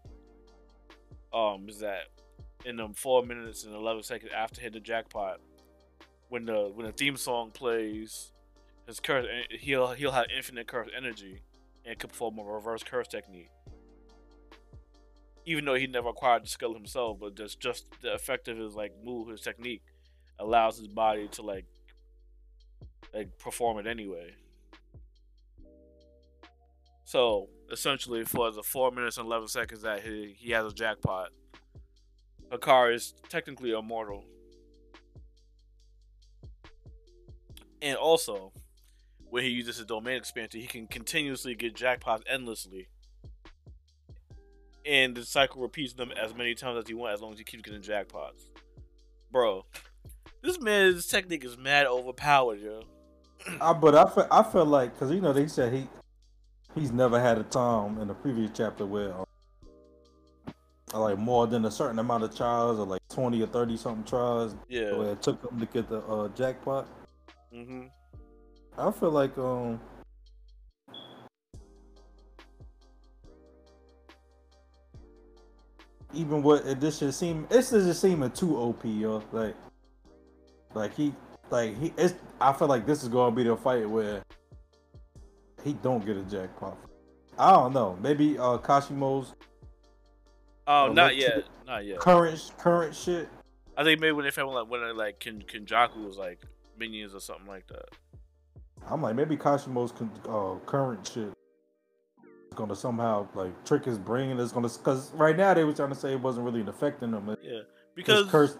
[1.34, 2.08] um, is that
[2.66, 5.40] in them four minutes and eleven seconds after hitting the jackpot,
[6.28, 8.34] when the when the theme song plays,
[8.86, 11.40] his curse he'll he'll have infinite curse energy
[11.86, 13.52] and can perform a reverse curse technique.
[15.46, 18.76] Even though he never acquired the skill himself, but just just the effect of his
[18.76, 19.84] like move, his technique
[20.40, 21.68] allows his body to like
[23.14, 24.36] like perform it anyway.
[27.12, 31.28] So essentially, for the four minutes and eleven seconds that he he has a jackpot,
[32.50, 34.24] Hikari is technically immortal.
[37.82, 38.54] And also,
[39.30, 42.88] when he uses his domain expansion, he can continuously get jackpots endlessly.
[44.86, 47.44] And the cycle repeats them as many times as he wants, as long as he
[47.44, 48.46] keeps getting jackpots.
[49.34, 49.66] Bro,
[50.42, 52.84] this man's technique is mad overpowered, yo.
[53.60, 55.90] I, but I feel, I feel like because you know they said he
[56.76, 59.14] he's never had a time in the previous chapter where
[60.94, 64.04] uh, like more than a certain amount of trials or like twenty or thirty something
[64.04, 64.94] trials Yeah.
[64.96, 66.88] where it took him to get the uh, jackpot.
[67.54, 67.84] hmm
[68.78, 69.80] I feel like um
[76.14, 79.56] even what it this should seem this doesn't seem too OP yo like
[80.74, 81.14] like he
[81.50, 84.22] like he it's I feel like this is gonna be the fight where
[85.64, 86.78] he don't get a jackpot.
[87.38, 87.98] I don't know.
[88.02, 89.34] Maybe uh Kashimo's
[90.68, 91.44] Oh, not yet.
[91.66, 92.00] Not yet.
[92.00, 93.28] current current shit.
[93.78, 96.42] I think maybe when they found like when they, like Kin- Kenjaku was like
[96.78, 97.90] minions or something like that.
[98.90, 104.38] I'm like maybe Kashimo's con- uh, current shit is gonna somehow like trick his brain.
[104.40, 107.28] Is gonna because right now they were trying to say it wasn't really affecting him.
[107.42, 107.64] Yeah, His
[107.96, 108.58] because cursed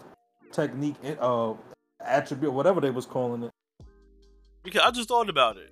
[0.50, 1.54] technique, uh,
[2.00, 3.50] attribute, whatever they was calling it.
[4.62, 5.70] because I just thought about it,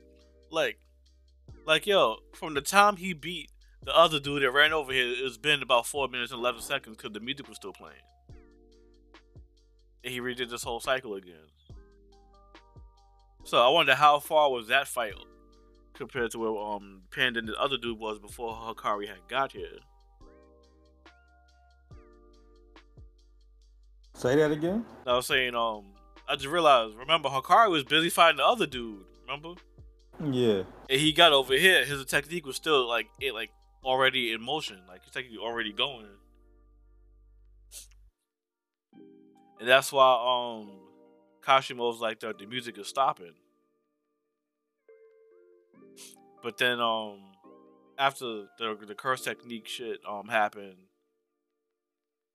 [0.51, 0.79] like,
[1.67, 3.51] like yo, from the time he beat
[3.83, 6.97] the other dude that ran over here, it's been about four minutes and eleven seconds
[6.97, 7.97] because the music was still playing,
[10.05, 11.35] and he redid this whole cycle again.
[13.45, 15.15] So I wonder how far was that fight
[15.95, 19.79] compared to where um Panda and the other dude was before Hakari had got here.
[24.15, 24.85] Say that again.
[25.07, 25.85] I was saying, um,
[26.29, 26.95] I just realized.
[26.97, 29.05] Remember, Hakari was busy fighting the other dude.
[29.27, 29.55] Remember?
[30.23, 31.85] Yeah, And he got over here.
[31.85, 33.51] His technique was still like it, like
[33.83, 34.81] already in motion.
[34.87, 36.07] Like his technique already going.
[39.59, 40.71] And that's why um,
[41.43, 43.33] Kashimo's like the the music is stopping.
[46.43, 47.21] But then um,
[47.99, 50.77] after the the curse technique shit um happened.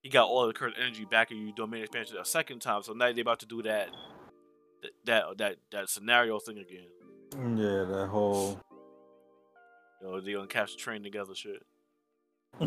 [0.01, 2.93] He got all the curse energy back in you domain expansion a second time, so
[2.93, 3.89] now they're about to do that,
[5.05, 6.85] that that that scenario thing again.
[7.35, 8.59] Mm, yeah, that whole.
[10.01, 11.63] You know, they gonna catch the train together shit.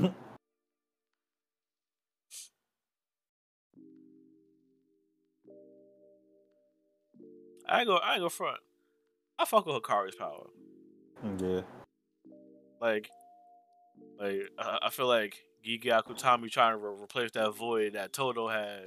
[7.69, 8.59] I ain't go I ain't go front.
[9.39, 10.47] I fuck with Hakari's power.
[11.25, 11.63] Mm, yeah,
[12.81, 13.11] Like
[14.19, 18.49] like I, I feel like Gege Akutami trying to re- replace that void that Todo
[18.49, 18.83] had.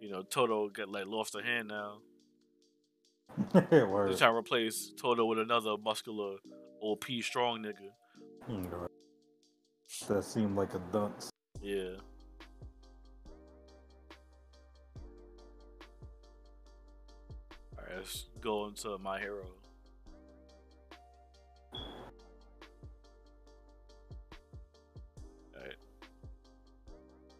[0.00, 1.98] You know, Todo get like lost a hand now.
[3.70, 4.16] Word.
[4.16, 6.36] trying to replace Todo with another muscular
[6.80, 7.90] OP strong nigga.
[8.50, 8.88] Mm.
[10.08, 11.30] That seemed like a dunce.
[11.60, 11.96] Yeah.
[17.78, 19.44] Alright, let's go into my hero.
[25.54, 25.76] Alright.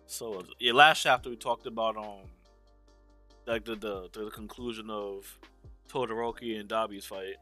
[0.07, 2.20] So yeah, last chapter we talked about um
[3.47, 5.39] like the the, the conclusion of
[5.89, 7.37] Todoroki and Dabi's fight.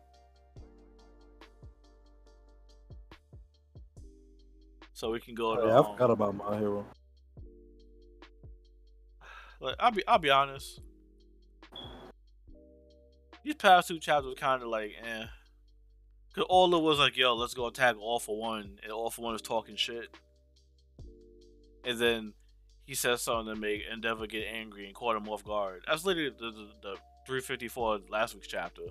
[4.93, 6.87] So we can go to Yeah, I um, forgot about my hero.
[9.61, 10.81] Like I'll be I'll be honest.
[13.43, 15.27] These past two chapters were kind of like eh.
[16.35, 19.23] Cause all Ola was like, "Yo, let's go attack All for One," and All for
[19.23, 20.09] One is talking shit.
[21.85, 22.33] And then
[22.87, 25.85] he says something to make Endeavor get angry and caught him off guard.
[25.87, 28.83] That's literally the, the, the 354 last week's chapter.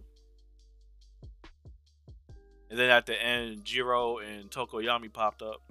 [2.70, 5.62] And then at the end, Jiro and Tokoyami popped up.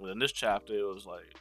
[0.00, 1.36] Well, in this chapter, it was like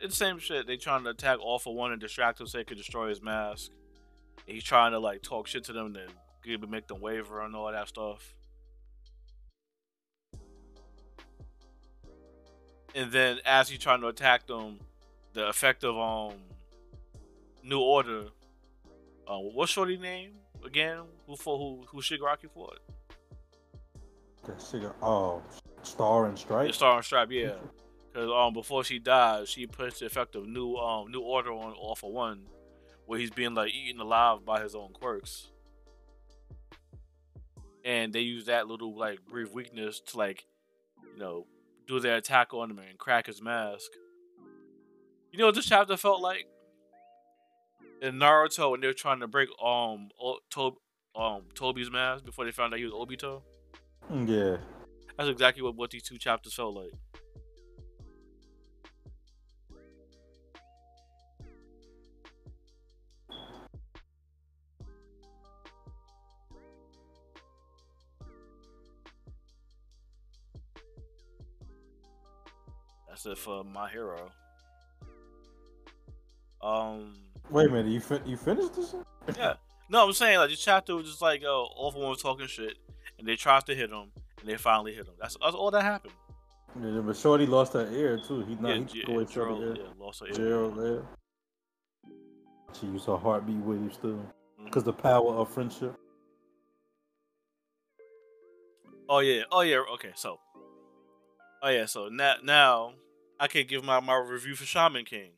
[0.00, 0.66] it's the same shit.
[0.66, 3.22] They trying to attack All for One and distract him so they could destroy his
[3.22, 3.70] mask.
[4.46, 7.86] He's trying to like talk shit to them to make them waver and all that
[7.86, 8.33] stuff.
[12.94, 14.78] And then as he's trying to attack them,
[15.32, 16.38] the effect of um
[17.62, 18.26] New Order.
[19.26, 20.32] Uh, what's Shorty name
[20.64, 21.00] again?
[21.26, 22.78] Who for who who Shigaraki fought?
[24.46, 24.82] That shit.
[24.82, 25.42] got- Oh,
[25.82, 26.66] Star and Stripe.
[26.68, 27.54] The Star and Stripe, yeah.
[28.12, 31.72] Because um, before she died, she puts the effect of new um new order on
[31.72, 32.44] All for One,
[33.06, 35.48] where he's being like eaten alive by his own quirks.
[37.84, 40.46] And they use that little like brief weakness to like,
[41.12, 41.46] you know,
[41.86, 43.90] do their attack on him and crack his mask.
[45.32, 46.46] You know what this chapter felt like?
[48.02, 50.76] In Naruto, when they were trying to break um o- to-
[51.16, 53.42] um Tobi's mask before they found out he was Obito.
[54.10, 54.58] Yeah.
[55.16, 56.92] That's exactly what, what these two chapters felt like.
[73.32, 74.30] For my hero.
[76.62, 77.14] Um,
[77.50, 78.94] Wait a minute, you fin- you finished this?
[79.38, 79.54] yeah.
[79.88, 82.46] No, I'm saying like this chapter was just like, oh, all of them was talking
[82.46, 82.76] shit,
[83.18, 84.10] and they tried to hit him,
[84.40, 85.14] and they finally hit him.
[85.20, 86.12] That's, that's all that happened.
[86.82, 88.44] Yeah, but Shorty lost her ear too.
[88.44, 89.76] He not yeah, he took Gerald, ear.
[89.76, 90.32] yeah, lost her ear.
[90.32, 91.02] Gerald there.
[92.78, 94.26] She used her heartbeat with him still,
[94.64, 95.94] because the power of friendship.
[99.08, 99.82] Oh yeah, oh yeah.
[99.94, 100.40] Okay, so,
[101.62, 102.94] oh yeah, so now now
[103.38, 105.32] I can't give my my review for Shaman King.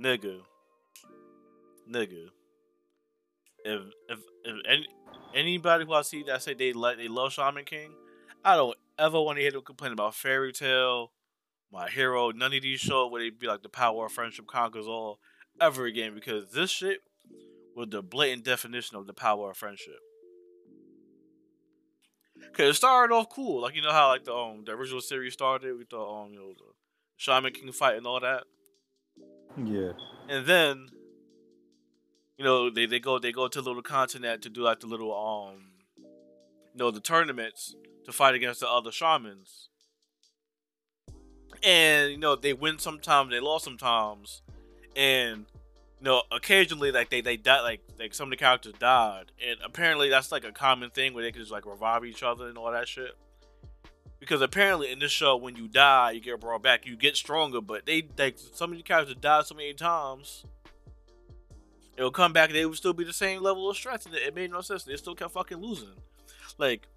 [0.00, 0.40] Nigga,
[1.90, 2.28] nigga.
[3.64, 4.86] If if if any
[5.34, 7.92] anybody who I see that say they like they love Shaman King,
[8.44, 11.12] I don't ever want to hear them complain about Fairy Tail,
[11.72, 14.86] My Hero, none of these shows where they be like the power of friendship conquers
[14.86, 15.18] all
[15.60, 17.00] ever again because this shit
[17.74, 20.00] was the blatant definition of the power of friendship.
[22.52, 25.32] Cause it started off cool, like you know how like the um the original series
[25.32, 26.72] started with the um you know the
[27.16, 28.44] Shaman King fight and all that,
[29.56, 29.92] Yeah.
[30.28, 30.88] and then
[32.36, 35.14] you know they, they go they go to little continent to do like the little
[35.16, 35.60] um
[36.74, 37.74] you know the tournaments
[38.04, 39.70] to fight against the other shamans,
[41.62, 44.42] and you know they win sometimes they lost sometimes,
[44.94, 45.46] and
[46.02, 49.56] you know occasionally like they they die like like some of the characters died, and
[49.64, 52.58] apparently that's like a common thing where they can just like revive each other and
[52.58, 53.16] all that shit.
[54.18, 57.60] Because apparently in this show, when you die, you get brought back, you get stronger.
[57.60, 60.44] But they like some of the characters died so many times,
[61.96, 64.34] it'll come back they would still be the same level of strength, and it, it
[64.34, 64.82] made no sense.
[64.82, 65.94] They still kept fucking losing.
[66.58, 66.88] Like,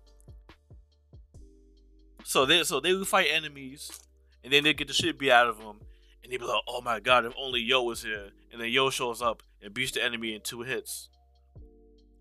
[2.23, 3.99] so they so they would fight enemies,
[4.43, 5.77] and then they get the shit beat out of them,
[6.25, 8.89] and they be like, "Oh my god, if only Yoh was here." And then Yoh
[8.89, 11.09] shows up and beats the enemy in two hits.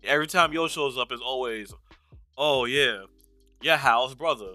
[0.03, 1.73] Every time Yoh shows up, it's always,
[2.37, 3.05] "Oh yeah,
[3.61, 4.53] yeah, Hao's brother."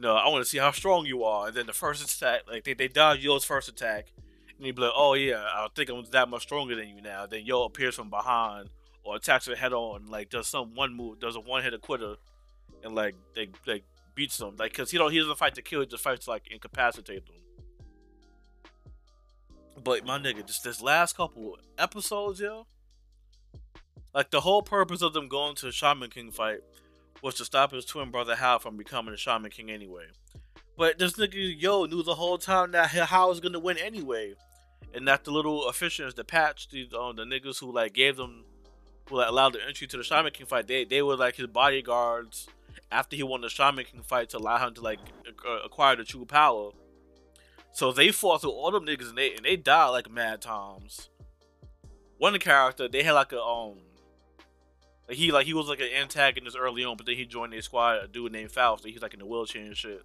[0.00, 1.46] No, I want to see how strong you are.
[1.46, 4.12] And then the first attack, like they, they dodge Yoh's first attack,
[4.58, 7.26] and you be like, "Oh yeah, I think I'm that much stronger than you now."
[7.26, 8.68] Then Yoh appears from behind
[9.04, 12.16] or attacks her head on, like does some one move, does a one hitter quitter,
[12.82, 13.84] and like they like
[14.16, 16.32] beats them, like because he don't he doesn't fight to kill, he just fights to
[16.32, 17.36] like incapacitate them.
[19.82, 22.66] But my nigga, just this last couple episodes, yo,
[24.14, 26.60] like the whole purpose of them going to the Shaman King fight
[27.22, 30.06] was to stop his twin brother Hao from becoming a Shaman King anyway.
[30.76, 34.34] But this nigga Yoh knew the whole time that Hao was gonna win anyway,
[34.94, 38.44] and that the little officials, the patch, the um, the niggas who like gave them,
[39.08, 41.46] who like, allowed the entry to the Shaman King fight, they they were like his
[41.46, 42.48] bodyguards
[42.90, 45.00] after he won the Shaman King fight to allow him to like
[45.64, 46.70] acquire the true power.
[47.76, 51.10] So they fought through all them niggas and they and they died like mad times.
[52.16, 53.74] One character they had like a um
[55.06, 57.60] like he like he was like an antagonist early on, but then he joined their
[57.60, 58.86] squad, a dude named Faust.
[58.86, 60.02] He's like in the wheelchair and shit.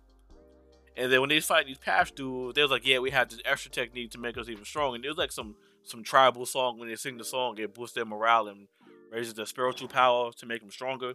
[0.98, 3.40] And then when they fight these patch dudes, they was like, yeah, we had this
[3.46, 4.96] extra technique to make us even strong.
[4.96, 7.96] And it was like some some tribal song when they sing the song, it boosts
[7.96, 8.68] their morale and
[9.14, 11.14] raises their spiritual power to make them stronger.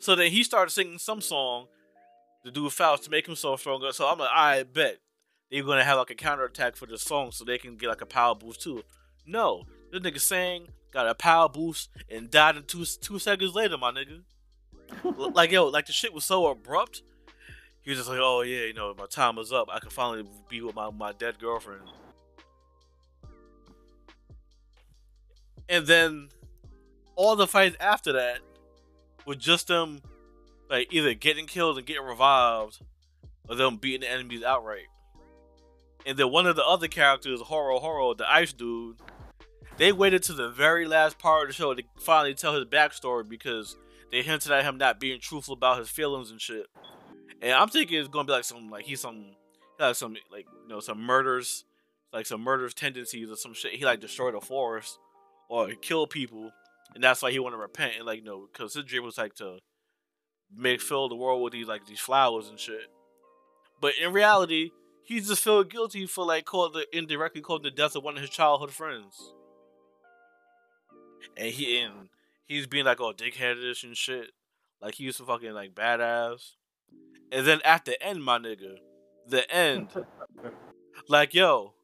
[0.00, 1.68] So then he started singing some song,
[2.42, 3.92] the dude Faust, to make himself stronger.
[3.92, 4.98] So I'm like, I bet
[5.50, 8.06] they're gonna have like a counterattack for this song so they can get like a
[8.06, 8.82] power boost too.
[9.26, 13.76] No, this nigga sang, got a power boost, and died in two two seconds later,
[13.76, 14.22] my nigga.
[15.34, 17.02] Like yo, like the shit was so abrupt.
[17.82, 19.68] He was just like, oh yeah, you know, my time was up.
[19.70, 21.82] I can finally be with my, my dead girlfriend.
[25.68, 26.28] And then
[27.14, 28.40] all the fights after that
[29.24, 30.00] were just them
[30.70, 32.80] like either getting killed and getting revived
[33.48, 34.86] or them beating the enemies outright.
[36.06, 38.96] And then one of the other characters, Horo Horo, the ice dude,
[39.76, 43.28] they waited to the very last part of the show to finally tell his backstory
[43.28, 43.76] because
[44.10, 46.66] they hinted at him not being truthful about his feelings and shit.
[47.42, 49.26] And I'm thinking it's gonna be like some like he's some
[49.78, 51.64] like some like you know some murders
[52.12, 53.72] like some murderous tendencies or some shit.
[53.72, 54.98] He like destroyed a forest
[55.48, 56.50] or kill people,
[56.94, 59.18] and that's why he want to repent and like you know because his dream was
[59.18, 59.58] like to
[60.56, 62.90] make fill the world with these like these flowers and shit.
[63.80, 64.70] But in reality,
[65.02, 68.20] he just feel guilty for like called the indirectly causing the death of one of
[68.20, 69.34] his childhood friends.
[71.36, 72.08] And he and
[72.46, 74.32] he's being like all dickheadish and shit.
[74.80, 76.52] Like he was some fucking like badass.
[77.32, 78.76] And then at the end, my nigga,
[79.26, 79.88] the end,
[81.08, 81.74] like yo,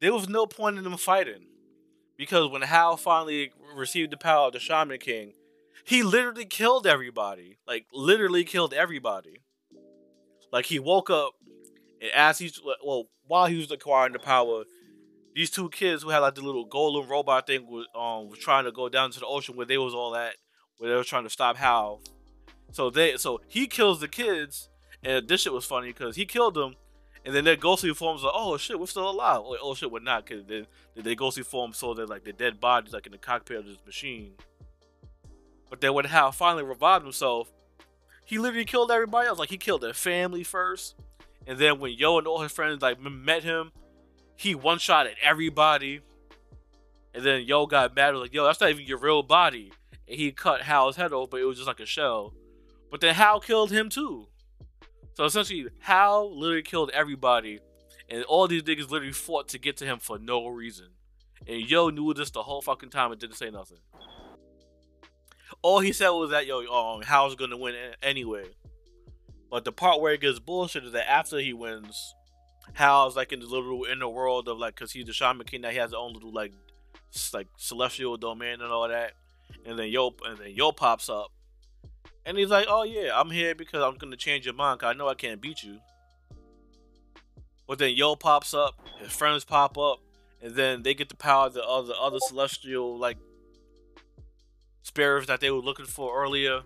[0.00, 1.46] there was no point in them fighting.
[2.16, 5.32] Because when Hao finally received the power of the Shaman King,
[5.84, 7.58] he literally killed everybody.
[7.66, 9.42] Like literally killed everybody.
[10.52, 11.32] Like he woke up
[12.00, 14.64] and as he's well, while he was acquiring the power,
[15.34, 18.64] these two kids who had like the little golden robot thing was um was trying
[18.64, 20.34] to go down to the ocean where they was all at,
[20.78, 22.00] where they were trying to stop Hao.
[22.72, 24.68] So they so he kills the kids,
[25.02, 26.76] And this shit was funny because he killed them
[27.24, 29.42] and then their ghostly forms like, oh shit, we're still alive.
[29.44, 30.66] Like, oh shit, we're not, because then
[30.96, 33.76] they ghostly form so that like the dead bodies like in the cockpit of this
[33.84, 34.32] machine.
[35.70, 37.50] But then when Hao finally revived himself,
[38.26, 39.38] he literally killed everybody else.
[39.38, 40.96] Like he killed their family first,
[41.46, 43.72] and then when Yoh and all his friends like met him,
[44.36, 46.00] he one shot at everybody.
[47.14, 49.72] And then Yoh got mad, like, "Yo, that's not even your real body."
[50.06, 52.34] And he cut Hao's head off, but it was just like a shell.
[52.90, 54.28] But then Hao killed him too.
[55.14, 57.60] So essentially, Hao literally killed everybody,
[58.08, 60.88] and all these niggas literally fought to get to him for no reason.
[61.46, 63.78] And Yoh knew this the whole fucking time and didn't say nothing.
[65.62, 68.46] All he said was that Yo, um, Hao's gonna win anyway.
[69.50, 72.14] But the part where it gets bullshit is that after he wins,
[72.74, 75.72] Hao's like in the little inner world of like, cause he's the shaman king that
[75.72, 76.52] he has his own little like,
[77.32, 79.12] like celestial domain and all that.
[79.66, 81.32] And then Yoh, and then Yoh pops up,
[82.24, 84.80] and he's like, "Oh yeah, I'm here because I'm gonna change your mind.
[84.80, 85.80] Cause I know I can't beat you."
[87.66, 89.98] But then Yoh pops up, his friends pop up,
[90.40, 93.18] and then they get the power of the other other celestial like
[94.90, 96.62] spirits that they were looking for earlier.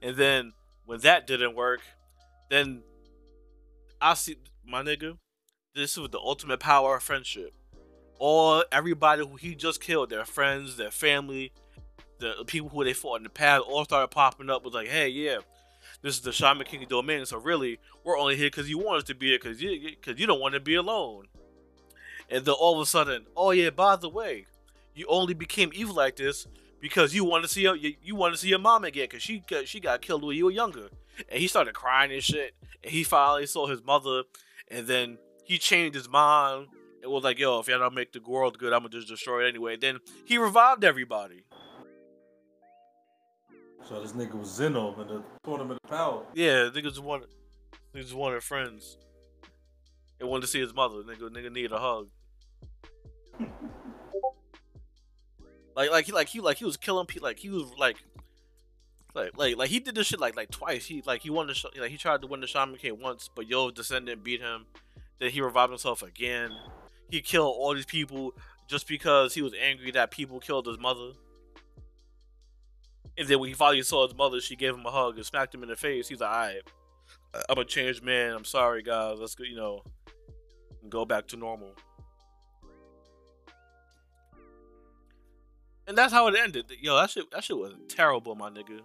[0.00, 0.54] And then
[0.86, 1.82] when that didn't work,
[2.48, 2.82] then
[4.00, 5.18] I see my nigga.
[5.74, 7.52] This was the ultimate power of friendship.
[8.18, 11.52] All everybody who he just killed, their friends, their family,
[12.18, 14.64] the people who they fought in the past, all started popping up.
[14.64, 15.38] Was like, hey, yeah,
[16.00, 17.26] this is the Shaman King domain.
[17.26, 20.18] So really, we're only here because you want us to be here because you because
[20.18, 21.26] you don't want to be alone.
[22.30, 24.46] And then all of a sudden, oh yeah, by the way,
[24.94, 26.46] you only became evil like this
[26.80, 29.22] because you want to see your you, you want to see your mom again because
[29.22, 30.88] she got, she got killed when you were younger.
[31.28, 32.54] And he started crying and shit.
[32.82, 34.22] And he finally saw his mother,
[34.68, 36.68] and then he changed his mind.
[37.02, 39.44] It was like, yo, if y'all don't make the world good, I'm gonna just destroy
[39.44, 39.76] it anyway.
[39.76, 41.44] Then he revived everybody.
[43.88, 46.24] So this nigga was Zeno in the tournament of power.
[46.34, 47.28] Yeah, niggas wanted,
[47.94, 48.98] niggas wanted friends.
[50.18, 50.96] They wanted to see his mother.
[50.96, 52.08] Nigga, nigga needed a hug.
[55.80, 57.28] like, like he, like he, like he was killing people.
[57.28, 57.96] Like he was like,
[59.14, 60.86] like, like, like he did this shit like, like twice.
[60.86, 63.48] He, like, he won the, like he tried to win the Shaman King once, but
[63.48, 64.66] Yo Descendant beat him.
[65.18, 66.52] Then he revived himself again.
[67.10, 68.34] He killed all these people
[68.68, 71.12] just because he was angry that people killed his mother.
[73.18, 75.54] And then when he finally saw his mother, she gave him a hug and smacked
[75.54, 76.08] him in the face.
[76.08, 76.62] He's like, all right,
[77.48, 78.32] I'm a changed man.
[78.32, 79.18] I'm sorry, guys.
[79.18, 79.82] Let's go, you know,
[80.88, 81.74] go back to normal.
[85.90, 86.66] And that's how it ended.
[86.80, 88.78] Yo, that shit, that shit was terrible, my nigga.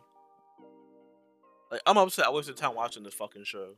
[1.71, 2.25] Like, I'm upset.
[2.25, 3.75] I wasted time watching this fucking show.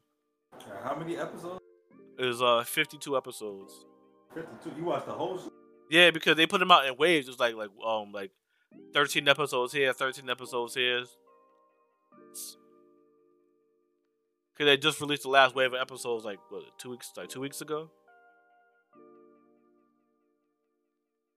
[0.82, 1.60] how many episodes?
[2.18, 3.84] It was uh 52 episodes.
[4.34, 4.78] 52.
[4.78, 5.52] You watched the whole show?
[5.90, 7.28] Yeah, because they put them out in waves.
[7.28, 8.32] It's like like um like
[8.94, 11.04] 13 episodes here, 13 episodes here.
[14.58, 17.41] Cause they just released the last wave of episodes like what, two weeks like two
[17.41, 17.91] weeks ago.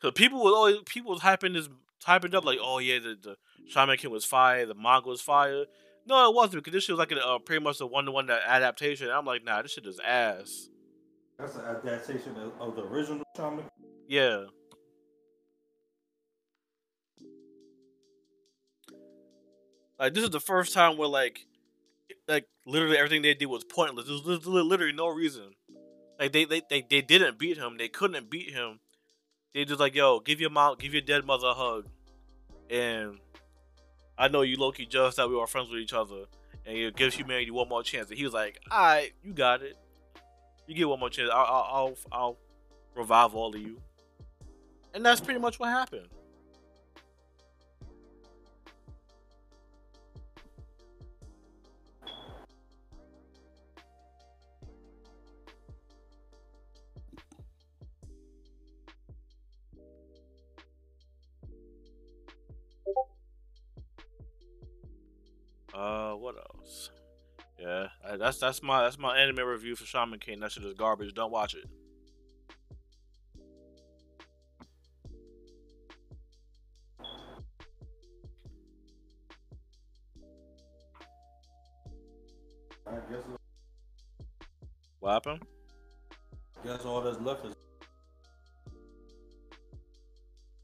[0.00, 1.68] Cause people was always people was hyping this
[2.04, 3.36] hyping up like oh yeah the, the
[3.68, 5.64] Shaman King was fire, the manga was fire.
[6.06, 8.10] No, it wasn't because this shit was like a, uh, pretty much a one to
[8.10, 9.10] one adaptation.
[9.10, 10.70] I'm like nah, this shit is ass.
[11.38, 13.60] That's an adaptation of, of the original Shaman.
[13.60, 13.68] King.
[14.08, 14.44] Yeah.
[19.98, 21.46] Like this is the first time where like,
[22.26, 24.06] like literally everything they did was pointless.
[24.06, 25.54] There's literally no reason.
[26.18, 27.76] Like they, they they they didn't beat him.
[27.76, 28.80] They couldn't beat him.
[29.52, 31.86] They just like yo, give your mom, give your dead mother a hug,
[32.68, 33.18] and
[34.16, 36.24] I know you Loki just that we are friends with each other,
[36.64, 38.10] and it gives humanity one more chance.
[38.10, 39.76] And he was like, all right, you got it.
[40.66, 41.30] You get one more chance.
[41.32, 42.36] I'll I'll I'll, I'll
[42.94, 43.78] revive all of you.
[44.94, 46.08] And that's pretty much what happened.
[65.80, 66.90] Uh, what else?
[67.58, 67.86] Yeah,
[68.18, 70.40] that's that's my that's my anime review for Shaman King.
[70.40, 71.14] That shit is garbage.
[71.14, 71.64] Don't watch it.
[82.86, 83.22] I guess.
[84.98, 85.42] What happened?
[86.62, 87.54] Guess all that's left is.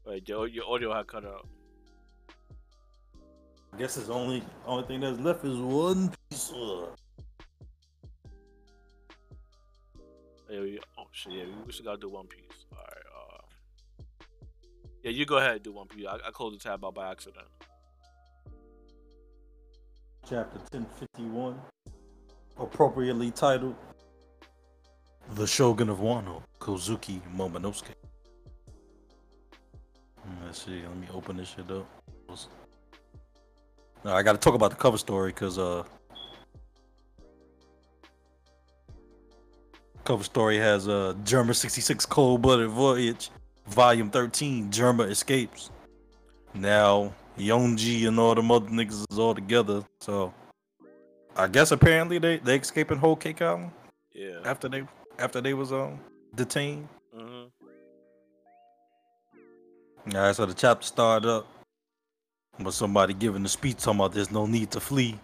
[0.05, 1.47] Wait, your your audio had cut out.
[3.73, 6.51] I guess it's only only thing that's left is one piece.
[10.49, 12.65] Yeah, we, oh shit, yeah, we still gotta do One Piece.
[12.71, 14.13] All right, uh,
[15.03, 16.05] yeah, you go ahead and do One Piece.
[16.07, 17.45] I, I closed the tab out by accident.
[20.27, 21.59] Chapter ten fifty one.
[22.59, 23.75] appropriately titled
[25.35, 27.93] The Shogun of Wano, Kozuki Momonosuke.
[30.23, 31.87] Hmm, Let's see, let me open this shit up.
[34.05, 35.83] I gotta talk about the cover story because uh
[40.03, 43.29] cover story has uh Germa 66 Cold Blooded Voyage,
[43.67, 45.69] Volume 13, Germa Escapes.
[46.53, 50.33] Now Yonji and all the other niggas is all together, so
[51.35, 53.71] I guess apparently they they escaping whole Cake Island
[54.13, 54.39] Yeah.
[54.45, 54.83] after they
[55.19, 55.99] after they was um
[56.35, 56.87] detained.
[57.13, 57.43] hmm
[60.15, 61.45] Alright, so the chapter started up
[62.59, 65.19] with somebody giving the speech talking about there's no need to flee.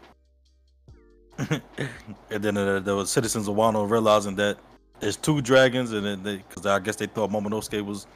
[1.49, 4.57] and then uh, there citizens of Wano realizing that
[4.99, 8.07] there's two dragons, and then they, because I guess they thought Momonosuke was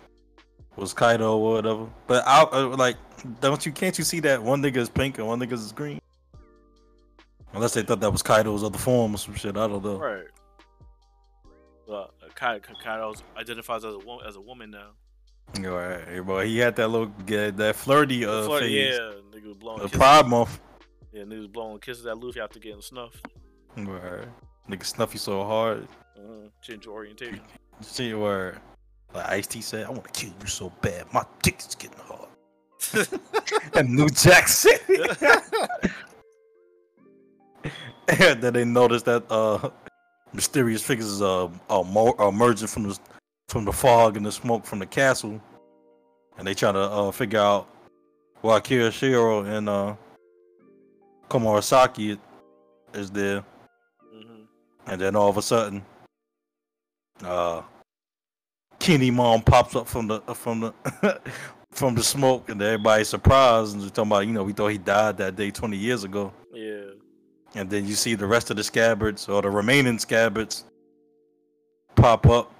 [0.75, 1.87] was Kaido or whatever.
[2.05, 2.97] But I uh, like,
[3.41, 5.99] don't you can't you see that one nigga is pink and one nigga is green?
[7.53, 9.57] Unless they thought that was Kaido's other form or some shit.
[9.57, 9.97] I don't know.
[9.97, 10.25] Right.
[11.87, 14.91] Well, Kaido identifies as a woman, as a woman now.
[15.59, 18.95] Right, boy, he had that little that flirty uh Florida, phase.
[18.95, 19.97] yeah, nigga was blowing The kisses.
[19.97, 20.59] Pride Month.
[21.13, 23.25] Yeah, nigga was blowing kisses at Luffy after getting snuffed.
[23.75, 24.27] Right.
[24.69, 25.87] Nigga snuffy so hard.
[26.17, 27.41] Uh, change orientation.
[27.81, 28.61] See where
[29.13, 31.97] like Ice T said, I want to kill you so bad, my dick is getting
[31.99, 32.27] hard.
[33.73, 34.97] and New Jack City.
[38.07, 39.69] and then they noticed that uh
[40.33, 42.99] mysterious figures uh, are mo- are emerging from the
[43.49, 45.41] from the fog and the smoke from the castle,
[46.37, 47.69] and they try to uh, figure out
[48.41, 49.95] why Kirishiro and uh
[51.29, 52.17] Komurasaki
[52.93, 53.43] is there.
[54.01, 54.43] hmm
[54.85, 55.83] And then all of a sudden,
[57.23, 57.61] uh,
[58.79, 60.73] Kin'emon pops up from the from the
[61.71, 64.77] from the smoke, and everybody's surprised and they're talking about, you know, we thought he
[64.77, 66.33] died that day 20 years ago.
[66.53, 66.91] Yeah.
[67.55, 70.65] And then you see the rest of the scabbards or the remaining scabbards
[71.95, 72.53] pop up.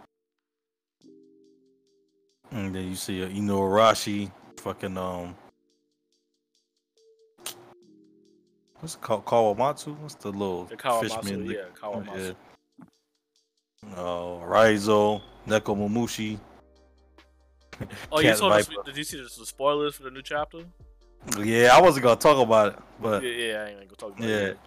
[2.51, 5.35] And then you see uh, Inuarashi, fucking um,
[8.79, 9.25] what's it called?
[9.25, 9.97] Kawamatsu?
[9.99, 11.45] What's the little The Kawamatsu, fishman?
[11.45, 12.35] yeah, Kawamatsu.
[12.77, 12.83] Yeah.
[13.95, 16.39] Uh, Raizo, Nekomamushi.
[18.11, 18.69] Oh, you saw this?
[18.85, 20.59] Did you see the, the spoilers for the new chapter?
[21.39, 24.27] Yeah, I wasn't gonna talk about it, but yeah, yeah, I ain't gonna talk about
[24.27, 24.35] yeah.
[24.35, 24.59] it.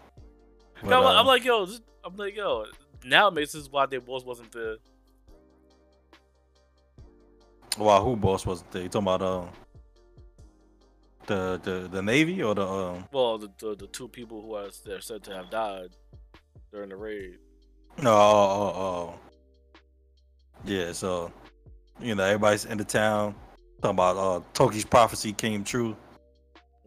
[0.83, 2.67] But, I'm, uh, I'm like, yo, this, I'm like, yo.
[3.05, 4.77] Now it makes sense why their boss wasn't there.
[7.79, 8.83] Wow, who boss wasn't there?
[8.83, 9.49] You talking about um
[11.27, 14.69] the the the Navy or the um Well, the, the the two people who are
[14.85, 15.91] they're said to have died
[16.73, 17.39] during the raid.
[18.03, 19.15] no oh, oh, oh.
[20.65, 21.33] yeah so
[22.01, 23.35] you know everybody's in the town
[23.83, 25.97] talking about uh Toki's prophecy came true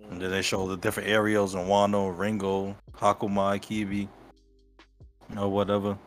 [0.09, 4.07] and then they show the different areas in Wano, Ringo, Hakumai, Kibi,
[5.37, 5.97] or whatever.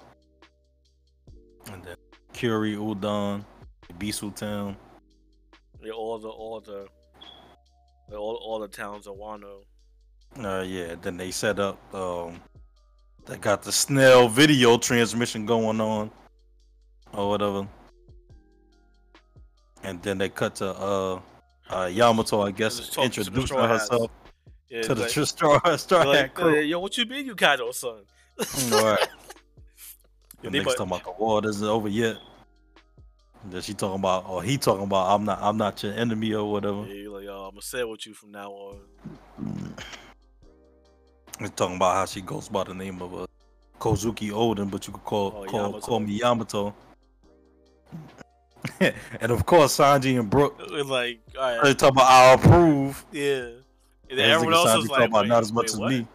[1.73, 1.97] And then
[2.35, 3.45] Kuri, Udon,
[3.99, 4.77] Bisu Town.
[5.83, 6.87] Yeah, all the all the
[8.17, 9.63] all, all the towns of Wano.
[10.39, 11.79] Uh, yeah, then they set up.
[11.95, 12.41] Um,
[13.27, 16.11] they got the Snell video transmission going on,
[17.13, 17.67] or whatever.
[19.83, 21.21] And then they cut to uh,
[21.71, 24.11] uh Yamato, I guess, Just talk to the introducing herself
[24.69, 26.59] Yeah, to the like, tr- straw straw they're hat like, crew.
[26.59, 28.03] "Uh, yo, what you mean you Kaido son?
[28.73, 29.09] all right.
[30.43, 32.17] The Yeah, they niggas might- talking about the war isn't over yet.
[33.51, 36.51] Then she talking about, or he talking about, I'm not, I'm not your enemy or
[36.51, 36.85] whatever.
[36.87, 38.81] Yeah, you're like, yo, I'm gonna sail with you from now on.
[41.39, 43.27] He's talking about how she goes by the name of uh,
[43.79, 45.81] Kozuki Oden, but you could call Oh, call, Yamato.
[45.81, 46.75] call me Yamato.
[48.81, 53.05] and of course, Sanji and Brook, It's like, all they talking about I approve.
[53.13, 53.49] yeah.
[54.09, 55.91] And And everyone else Sanji is talking like, about not as much wait, as what?
[55.91, 56.07] me.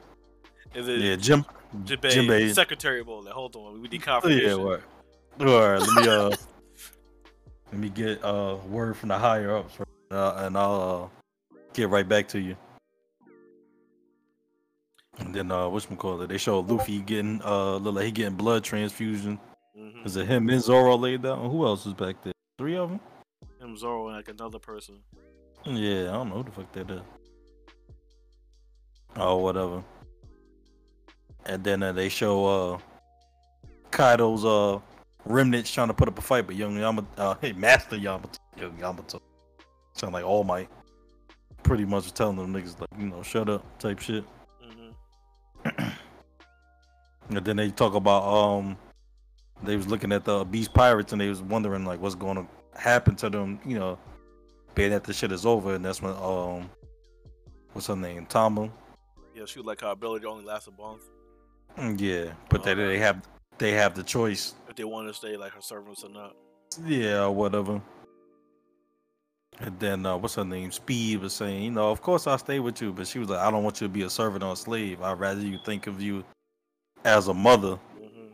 [0.74, 1.46] And then Yeah, Jim.
[1.86, 2.54] Jinbei, Jinbei.
[2.54, 3.24] secretary bowl.
[3.24, 4.64] Like, hold on, we need Yeah, confirmation.
[4.64, 4.82] right.
[5.40, 6.36] All right, let me uh,
[7.72, 9.78] let me get uh word from the higher ups,
[10.12, 12.56] uh, and I'll uh, get right back to you.
[15.20, 16.28] And then uh, what's call it?
[16.28, 19.40] They show Luffy getting uh, look like he getting blood transfusion.
[19.78, 20.06] Mhm.
[20.06, 21.50] Is it him and Zoro laid down?
[21.50, 22.34] Who else is back there?
[22.58, 23.00] Three of them?
[23.60, 25.00] Him, Zoro, and like another person.
[25.66, 27.02] Yeah, I don't know who the fuck that is.
[29.16, 29.84] Oh, whatever.
[31.46, 32.78] And then uh, they show uh
[33.92, 34.80] Kaido's uh
[35.26, 38.78] remnants trying to put up a fight, but young Yamato, uh, hey, Master Yamato, young
[38.80, 39.22] Yamato,
[39.94, 40.70] sound like All Might.
[41.64, 44.24] Pretty much telling them niggas like, you know, shut up type shit.
[44.62, 45.80] hmm
[47.30, 48.78] And then they talk about um
[49.64, 52.80] they was looking at the Beast Pirates and they was wondering like what's going to
[52.80, 53.98] happen to them, you know,
[54.76, 55.76] being that the shit is over.
[55.76, 56.70] And that's when um
[57.74, 58.70] what's her name, Tama.
[59.36, 61.04] Yeah, she was like her ability only lasts a month.
[61.78, 63.22] Mm, Yeah, but they Oh, they have
[63.62, 64.56] they have the choice.
[64.68, 66.36] if they want to stay like her servants or not.
[66.86, 67.82] Yeah, whatever.
[69.60, 70.72] And then uh, what's her name?
[70.72, 73.40] Speed was saying, you know, of course I'll stay with you, but she was like,
[73.40, 75.02] I don't want you to be a servant or a slave.
[75.02, 76.24] I'd rather you think of you
[77.06, 77.76] as a mother.
[78.00, 78.34] hmm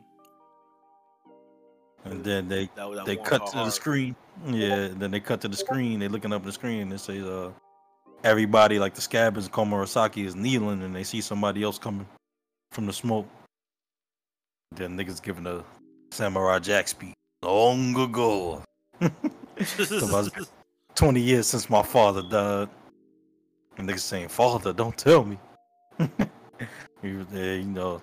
[2.05, 4.15] And then they That, that they cut to the screen.
[4.45, 5.99] Yeah, and then they cut to the screen.
[5.99, 7.51] They're looking up the screen and it says, uh,
[8.23, 12.07] everybody like the scabbers and Komurasaki is kneeling, and they see somebody else coming
[12.71, 13.27] from the smoke.
[14.71, 15.63] Then niggas giving a
[16.11, 17.13] Samurai Jack speech.
[17.43, 18.63] Long ago.
[19.63, 20.51] Somebody's-
[20.95, 22.69] 20 years since my father died.
[23.77, 25.37] And niggas saying, Father, don't tell me.
[27.03, 28.01] you know,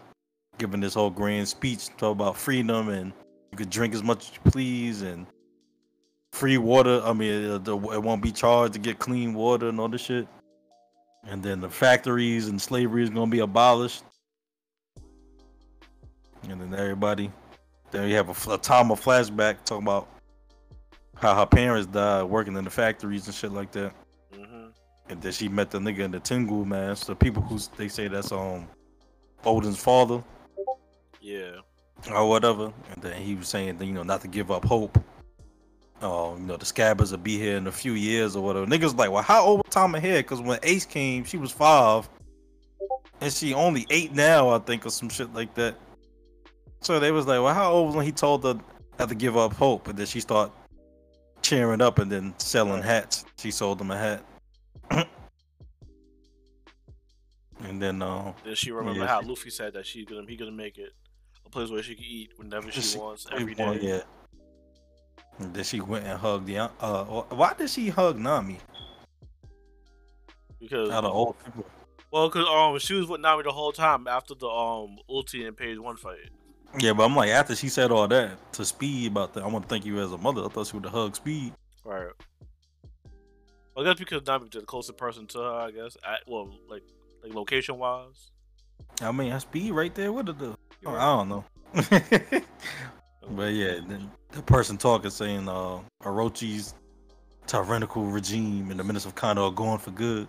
[0.58, 3.12] giving this whole grand speech talk about freedom and
[3.50, 5.26] you could drink as much as you please and
[6.32, 7.02] free water.
[7.04, 10.02] I mean, uh, the, it won't be charged to get clean water and all this
[10.02, 10.28] shit.
[11.24, 14.04] And then the factories and slavery is going to be abolished.
[16.50, 17.30] And then everybody,
[17.90, 20.08] then you have a, time of flashback talking about
[21.16, 23.92] how her parents died working in the factories and shit like that.
[24.34, 24.66] hmm
[25.08, 27.06] And then she met the nigga in the Tengu mask.
[27.06, 28.66] The people who they say that's um
[29.44, 30.22] Oden's father
[31.20, 31.56] Yeah.
[32.10, 32.72] or whatever.
[32.92, 34.98] And then he was saying you know not to give up hope.
[36.02, 38.66] Oh, you know the scabbers will be here in a few years or whatever.
[38.66, 40.24] Niggas like, well, how old was Tom ahead?
[40.24, 42.08] Because when Ace came, she was five,
[43.20, 45.76] and she only eight now, I think, or some shit like that.
[46.84, 48.58] So they was like, well, how old was when he told her
[48.98, 49.88] not to give up hope?
[49.88, 50.52] And then she start
[51.42, 53.24] cheering up and then selling hats.
[53.38, 54.22] She sold them a hat.
[57.64, 60.36] and then uh, Then she remember Yeah, how she- Luffy said that she gonna he
[60.36, 60.92] gonna make it
[61.46, 63.78] a place where she can eat whenever she She- wants Every day.
[63.80, 64.00] yeah.
[65.38, 66.58] And then she went and hugged the.
[66.58, 68.58] Uh, why did she hug Nami?
[70.60, 71.64] Because Out of all people.
[72.12, 75.56] well, because um she was with Nami the whole time after the um ulti and
[75.56, 76.30] page one fight.
[76.78, 79.64] Yeah, but I'm like, after she said all that to Speed about that, I want
[79.64, 80.44] to thank you as a mother.
[80.44, 81.52] I thought she would have hugged Speed.
[81.84, 82.08] Right.
[83.74, 85.96] Well, I guess because was the closest person to her, I guess.
[86.04, 86.82] I, well, like
[87.22, 88.30] like location wise.
[89.00, 90.32] I mean, that's Speed right there with her.
[90.32, 90.56] though.
[90.82, 91.44] You're I don't know.
[93.30, 96.74] but yeah, then the person talking saying uh, Orochi's
[97.46, 100.28] tyrannical regime and the Minister of Kano are going for good,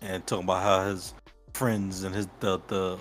[0.00, 1.14] and talking about how his
[1.54, 2.98] friends and his the the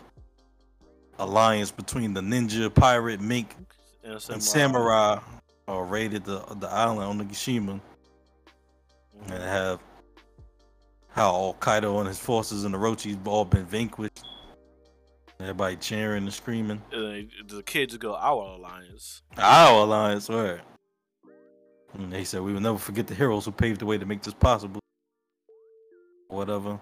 [1.19, 3.55] alliance between the ninja, pirate, mink,
[4.03, 5.19] And, and samurai.
[5.19, 5.19] samurai
[5.69, 7.79] uh, raided the the island Onigashima
[9.17, 9.31] Mhm.
[9.31, 9.79] and have
[11.09, 14.23] how all Kaido and his forces and Orochi's all been vanquished.
[15.39, 16.81] Everybody cheering and screaming.
[16.91, 19.21] And the kids go our alliance.
[19.37, 20.61] Our alliance, right?
[21.93, 24.21] And they said we will never forget the heroes who paved the way to make
[24.23, 24.79] this possible.
[26.27, 26.79] Whatever.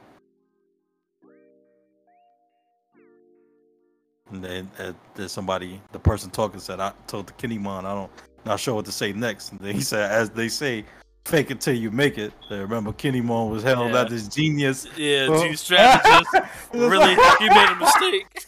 [4.35, 8.11] And then uh, there's somebody, the person talking said, I told the Kin'emon, I don't,
[8.45, 9.51] not sure what to say next.
[9.51, 10.83] And then he said, as they say,
[11.23, 12.33] fake it till you make it.
[12.49, 12.93] They remember
[13.23, 14.01] Mon was held Yeah.
[14.01, 14.87] out this genius.
[14.97, 16.33] Yeah, two strategists.
[16.73, 18.45] really, he made a mistake.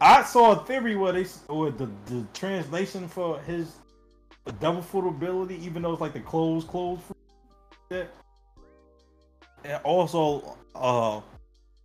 [0.00, 3.72] I saw a theory where they or the, the translation for his
[4.60, 7.02] double foot ability, even though it's like the closed closed
[7.88, 8.08] that
[9.64, 11.20] it also uh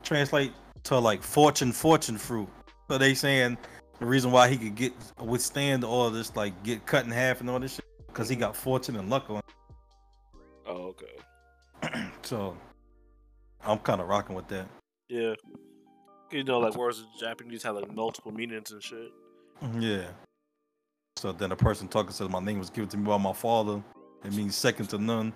[0.04, 0.52] translate
[0.84, 2.50] to like fortune fortune fruit.
[2.90, 3.58] So they saying
[4.00, 7.50] the reason why he could get withstand all this like get cut in half and
[7.50, 9.42] all this shit because he got fortune and luck on.
[10.66, 12.02] Oh, okay.
[12.24, 12.56] So
[13.66, 14.68] I'm kind of rocking with that.
[15.10, 15.34] Yeah.
[16.32, 19.12] You know, like words in Japanese have like multiple meanings and shit.
[19.80, 20.06] Yeah.
[21.18, 23.84] So then a person talking says my name was given to me by my father.
[24.24, 25.34] It means second to none.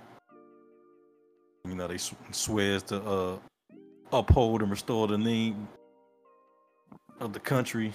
[1.67, 3.37] You know they sw- swears to uh
[4.19, 5.67] uphold and restore the name
[7.19, 7.93] of the country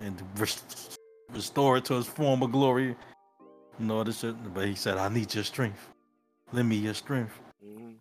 [0.00, 0.98] and rest-
[1.32, 2.96] restore it to its former glory.
[3.78, 4.54] You know this shit.
[4.54, 5.88] But he said, "I need your strength.
[6.52, 7.92] Lend me your strength." hmm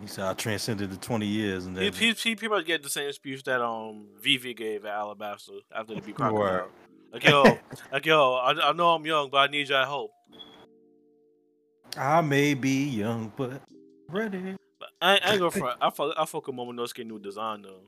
[0.00, 2.82] He said, "I transcended the twenty years." And He, then he, he pretty much get
[2.82, 6.14] the same speech that um Vivi gave at Alabasta after the Word.
[6.14, 6.68] Crocodile.
[7.12, 7.58] Like yo,
[7.92, 10.12] like yo, I, I know I'm young, but I need your help.
[11.96, 13.60] I may be young, but
[14.10, 14.56] ready.
[14.78, 15.78] But I, I ain't gonna front.
[15.80, 17.82] I fuck, I fuck with Momonosuke new design though.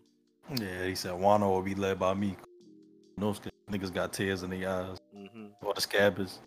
[0.62, 2.36] Yeah, he said Wano will be led by me.
[3.16, 3.34] No
[3.70, 4.98] niggas got tears in their eyes.
[5.14, 6.38] hmm Or the scabbers.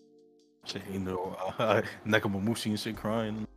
[0.65, 3.47] Shit, you know, uh, Nekomamushi and shit crying.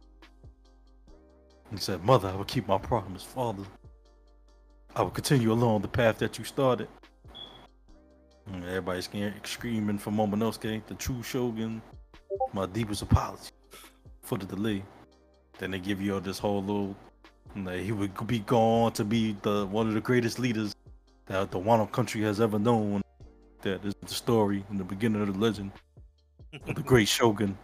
[1.70, 3.22] He said, Mother, I will keep my promise.
[3.22, 3.62] Father,
[4.96, 6.88] I will continue along the path that you started.
[8.46, 11.82] And everybody's scared, screaming for Momonosuke, the true shogun.
[12.54, 13.50] My deepest apology
[14.22, 14.82] for the delay.
[15.58, 16.96] Then they give you all this whole little
[17.56, 20.74] that he would be gone to be the one of the greatest leaders
[21.26, 23.02] that the Wano country has ever known.
[23.62, 25.72] That is the story in the beginning of the legend
[26.66, 27.58] of the great shogun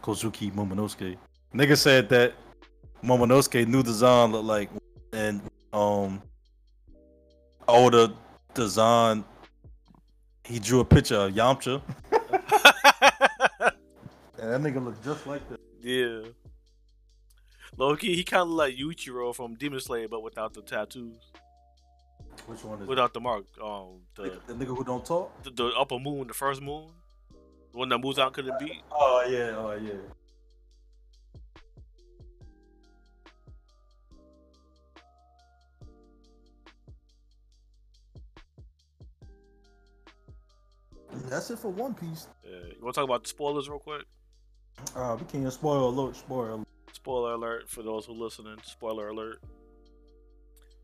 [0.00, 1.16] Kozuki Momonosuke.
[1.52, 2.34] Nigga said that
[3.02, 4.70] Momonosuke knew the Zan looked like,
[5.12, 5.40] and
[5.72, 6.22] um,
[7.66, 8.08] older
[8.54, 9.24] design.
[10.44, 11.80] He drew a picture of Yamcha,
[12.12, 12.22] and
[14.38, 15.58] that nigga looked just like that.
[15.82, 16.20] yeah.
[17.76, 21.16] Loki, he kind of like Yuichiro from Demon Slayer, but without the tattoos,
[22.46, 23.44] Which one is without the mark.
[23.62, 25.42] Um, the the nigga who don't talk?
[25.42, 26.90] the, the upper moon, the first moon,
[27.72, 28.80] the one that moves out couldn't beat.
[28.92, 29.92] Oh yeah, oh yeah.
[41.28, 42.28] That's it for One Piece.
[42.44, 42.50] Yeah.
[42.50, 44.02] You want to talk about the spoilers real quick?
[44.94, 46.63] Uh, we can't spoil alert, spoil.
[47.04, 48.56] Spoiler alert for those who are listening.
[48.64, 49.42] Spoiler alert.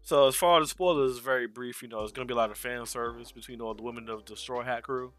[0.02, 1.80] So as far as the spoilers, it's very brief.
[1.80, 4.26] You know, it's gonna be a lot of fan service between all the women of
[4.26, 5.14] the Straw Hat crew,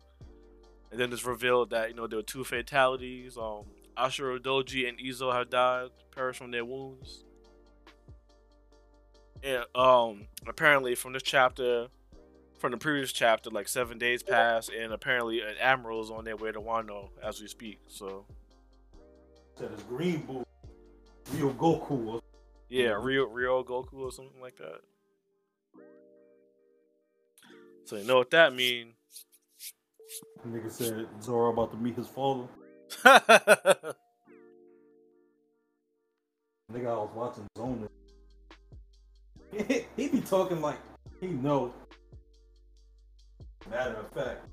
[0.92, 3.36] and then it's revealed that you know there were two fatalities.
[3.36, 3.64] Um,
[3.98, 7.26] Ashura Doji and Izo have died, perished from their wounds.
[9.42, 11.88] And um, apparently from this chapter,
[12.60, 16.36] from the previous chapter, like seven days passed, and apparently an admiral is on their
[16.38, 17.80] way to Wano as we speak.
[17.88, 18.28] So
[19.58, 20.46] Said it's Green Bull,
[21.34, 22.08] Ryokugyu.
[22.08, 22.22] or-
[22.70, 24.82] Yeah, Rio Rio Goku or something like that.
[27.86, 28.94] So you know what that mean?
[30.48, 32.48] Nigga said Zoro about to meet his father.
[36.72, 37.90] Nigga, I was watching Zone.
[39.98, 40.78] he be talking like
[41.20, 41.74] he know.
[43.70, 44.46] Matter of fact,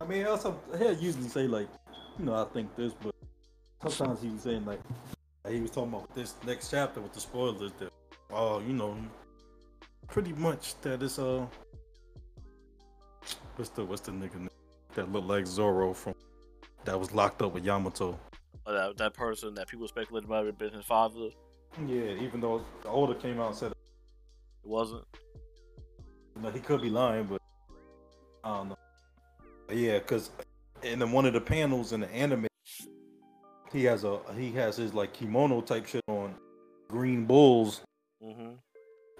[0.00, 1.68] I mean, also he'll usually say like,
[2.18, 3.14] you know, I think this, but
[3.88, 4.80] sometimes he was saying like,
[5.50, 7.92] he was talking about this next chapter with the spoilers that,
[8.30, 8.96] oh, you know,
[10.08, 11.46] pretty much that is uh,
[13.56, 14.48] what's the what's the nigga name
[14.94, 16.14] that looked like Zoro from
[16.84, 18.18] that was locked up with Yamato.
[18.66, 21.28] that, that person that people speculated might have been his father.
[21.86, 23.76] Yeah, even though the older came out and said It
[24.64, 25.04] wasn't.
[26.36, 27.40] You know, he could be lying, but
[28.42, 28.78] I don't know.
[29.66, 30.30] But yeah, because
[30.82, 32.46] in the, one of the panels in the anime,
[33.72, 36.34] he has a he has his like kimono type shit on,
[36.88, 37.82] green bulls
[38.22, 38.52] hmm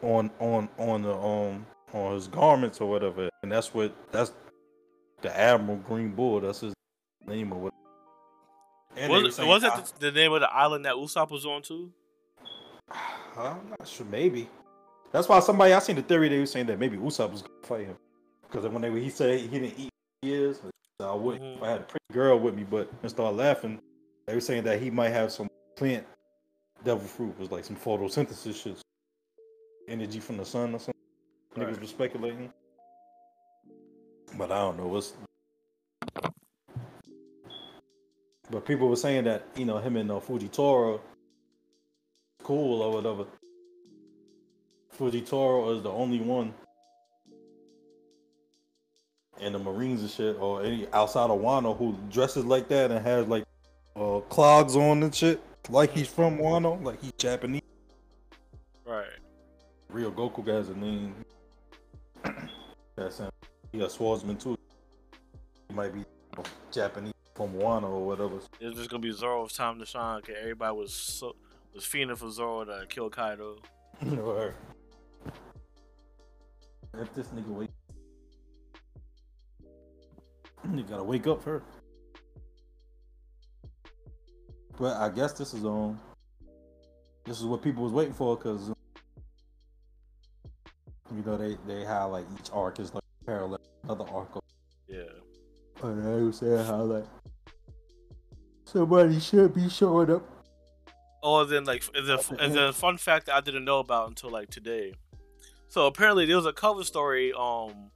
[0.02, 4.32] on on on the um on his garments or whatever, and that's what that's
[5.22, 6.40] the Admiral Green Bull.
[6.40, 6.72] That's his
[7.26, 7.74] name or what.
[8.96, 11.62] And Was, saying- was that the, the name of the island that Usopp was on
[11.62, 11.92] too?
[13.36, 14.06] I'm not sure.
[14.06, 14.48] Maybe.
[15.12, 17.54] That's why somebody I seen the theory they were saying that maybe Usopp was gonna
[17.64, 17.96] fight him
[18.42, 19.90] because when they he said he didn't eat
[20.22, 20.60] years,
[21.00, 21.56] I would Mhm.
[21.56, 23.80] if I had a pretty girl with me, but and started laughing.
[24.30, 26.06] They were saying that he might have some plant
[26.84, 28.80] devil fruit was like some photosynthesis shit,
[29.88, 30.94] energy from the sun or something.
[31.56, 32.52] Niggas were speculating,
[34.38, 35.14] but I don't know what's.
[38.52, 41.00] But people were saying that you know him and uh, Fujitora
[42.44, 43.24] cool or whatever.
[44.96, 46.54] Fujitora is the only one
[49.40, 53.04] in the Marines and shit, or any outside of Wano who dresses like that and
[53.04, 53.42] has like
[53.96, 57.62] uh, clogs on and shit, like he's from Wano, like he's Japanese.
[58.84, 59.06] Right.
[59.92, 61.14] Ryokugyu has a name.
[62.96, 63.30] That's him.
[63.72, 64.56] He a swordsman too.
[65.68, 66.04] He might be
[66.72, 68.36] Japanese from Wano or whatever.
[68.60, 70.22] It's just gonna be Zoro's time to shine.
[70.22, 71.36] Cause everybody was so
[71.74, 73.56] was fiending for Zoro to kill Kaido.
[76.92, 77.70] Or if this nigga wake,
[80.74, 81.64] you gotta wake up first.
[84.80, 86.00] But I guess this is um,
[87.26, 88.70] this is what people was waiting for because
[91.14, 94.34] you know they they have like each arc is like parallel to another arc.
[94.36, 94.42] Of,
[94.88, 95.02] Yeah.
[95.82, 97.04] and they were saying how like
[98.64, 100.26] somebody should be showing up.
[101.22, 104.48] Oh, then like then, and then fun fact that I didn't know about until like
[104.48, 104.94] today.
[105.68, 107.90] So apparently there was a cover story um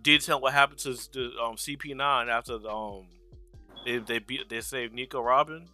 [0.00, 3.08] detailing what happened to the um CP9 after the um
[3.84, 5.68] they they beat they saved Nico Robin.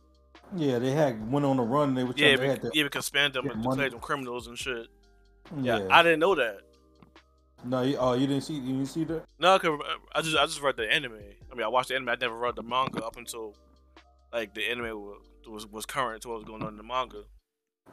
[0.55, 1.95] Yeah, they had went on a run.
[1.95, 3.71] They were trying, Yeah, they had to, yeah, because spanned them and money.
[3.77, 4.87] declared them criminals and shit.
[5.61, 5.79] yeah.
[5.81, 6.61] Yeah, I didn't know that.
[7.65, 9.25] no, you, oh, you didn't see, you didn't see that.
[9.39, 11.19] No, cause uh, I just I just read the anime.
[11.51, 12.11] I mean, I watched the anime.
[12.11, 13.55] I never read the manga up until
[14.33, 15.19] like the anime was
[15.49, 17.23] was, was current to what was going on in the manga.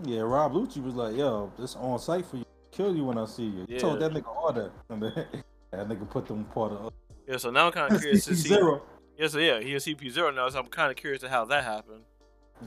[0.04, 2.46] Yeah, Rob Lucci was like, "Yo, this on site for you.
[2.72, 4.08] Kill you when I see you." He told Yeah.
[4.10, 6.92] that nigga all that, and that nigga put them part of
[7.28, 8.50] Yeah, so now I'm kind of curious to see.
[8.50, 8.82] zero.
[9.18, 11.46] Yeah, so yeah, he is CP zero now, so I'm kind of curious to how
[11.46, 12.02] that happened.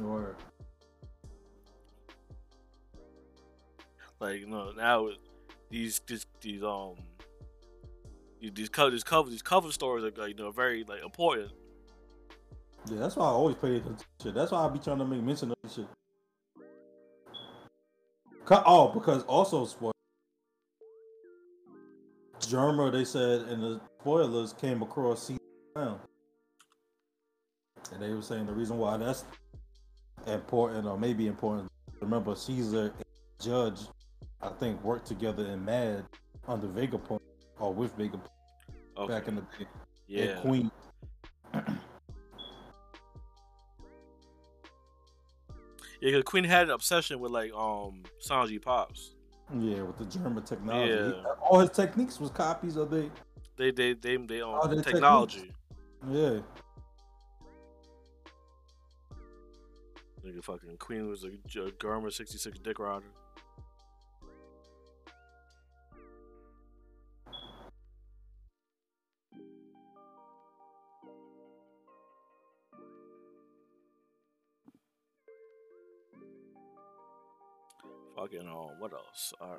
[0.00, 0.36] Word.
[4.20, 5.08] Like you know now
[5.70, 6.94] these these these um
[8.40, 11.50] these cover these cover these cover stories are like, you know very like important.
[12.88, 14.06] Yeah, that's why I always pay attention.
[14.22, 14.34] Shit.
[14.34, 15.86] That's why I be trying to make mention of this shit.
[18.44, 19.92] Co- Oh, because also spoiler.
[22.40, 25.30] Germa, they said in the spoilers came across
[25.74, 25.98] now,
[27.92, 29.24] and they were saying the reason why that's
[30.26, 31.70] important or maybe important.
[32.00, 33.04] Remember, Caesar and
[33.40, 33.80] Judge,
[34.42, 36.04] I think, worked together in Mad
[36.46, 37.20] under Vegapunk
[37.58, 38.28] or with Vegapunk
[38.98, 39.12] Okay.
[39.12, 39.66] back in the day.
[40.08, 40.40] yeah.
[40.40, 40.70] Queen.
[46.00, 49.12] Yeah, 'cause Queen had an obsession with like um Sanji Pops.
[49.58, 50.92] Yeah, with the German technology.
[50.92, 51.22] Yeah.
[51.40, 53.10] All his techniques was copies of they.
[53.56, 55.52] They they they they their technology.
[56.08, 56.40] Yeah.
[60.26, 63.04] Nigga, fucking Queen was a J- Germa sixty six dick rider.
[78.16, 79.32] Fucking um, what else?
[79.40, 79.56] All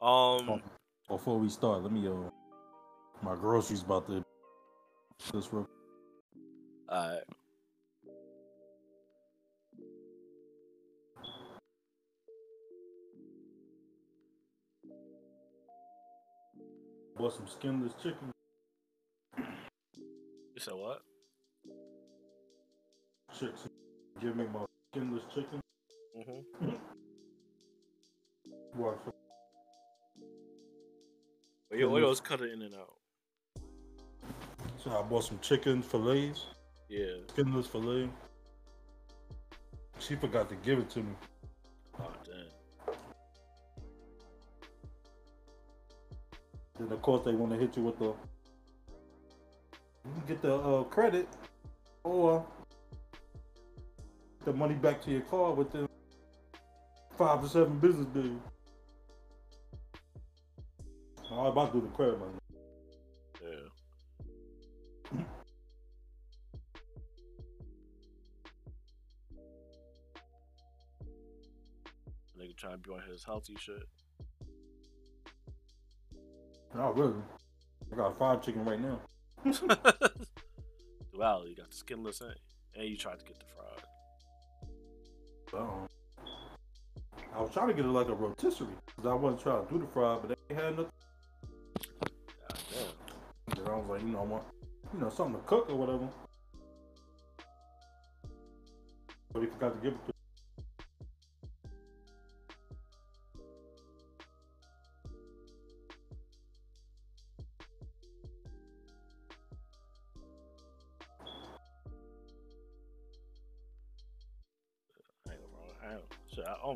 [0.00, 0.40] right.
[0.50, 0.62] Um,
[1.08, 2.30] Before we start, let me uh
[3.22, 4.24] my groceries about to
[5.34, 5.68] this real
[6.90, 7.22] alright.
[17.20, 18.32] Bought some skinless chicken.
[19.36, 21.02] You said what?
[23.38, 23.68] Chicks.
[24.20, 25.60] Give me my skinless chicken.
[26.16, 26.76] Mm-hmm.
[28.72, 28.98] What?
[31.72, 32.94] Your oil's cut it in and out.
[34.82, 36.46] So I bought some chicken fillets,
[36.88, 37.16] Yeah.
[37.28, 38.08] skinless fillet.
[39.98, 41.12] She forgot to give it to me.
[46.80, 48.14] Then of course they want to hit you with the
[50.26, 51.28] get the uh, credit
[52.04, 52.46] or
[54.46, 55.86] the money back to your car within
[57.18, 58.38] five to seven business days.
[61.30, 62.32] I'm about to do the credit money.
[63.42, 63.68] Yeah.
[72.40, 73.86] Nigga trying to be on his healthy shit.
[76.74, 77.20] Not really.
[77.92, 79.00] I got fried chicken right now.
[81.14, 82.32] wow, you got the skinless in,
[82.76, 83.84] and you tried to get the fried.
[85.62, 85.88] Um,
[87.34, 89.80] I was trying to get it like a rotisserie because I wasn't trying to do
[89.80, 90.92] the fried, but they had nothing.
[92.48, 93.58] God damn.
[93.58, 94.44] And I was like, you know, I want,
[94.94, 96.08] you know, something to cook or whatever.
[99.32, 100.12] But he forgot to give it to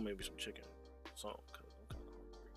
[0.05, 0.64] maybe some chicken.
[1.14, 2.51] So, cause I'm kind of hungry.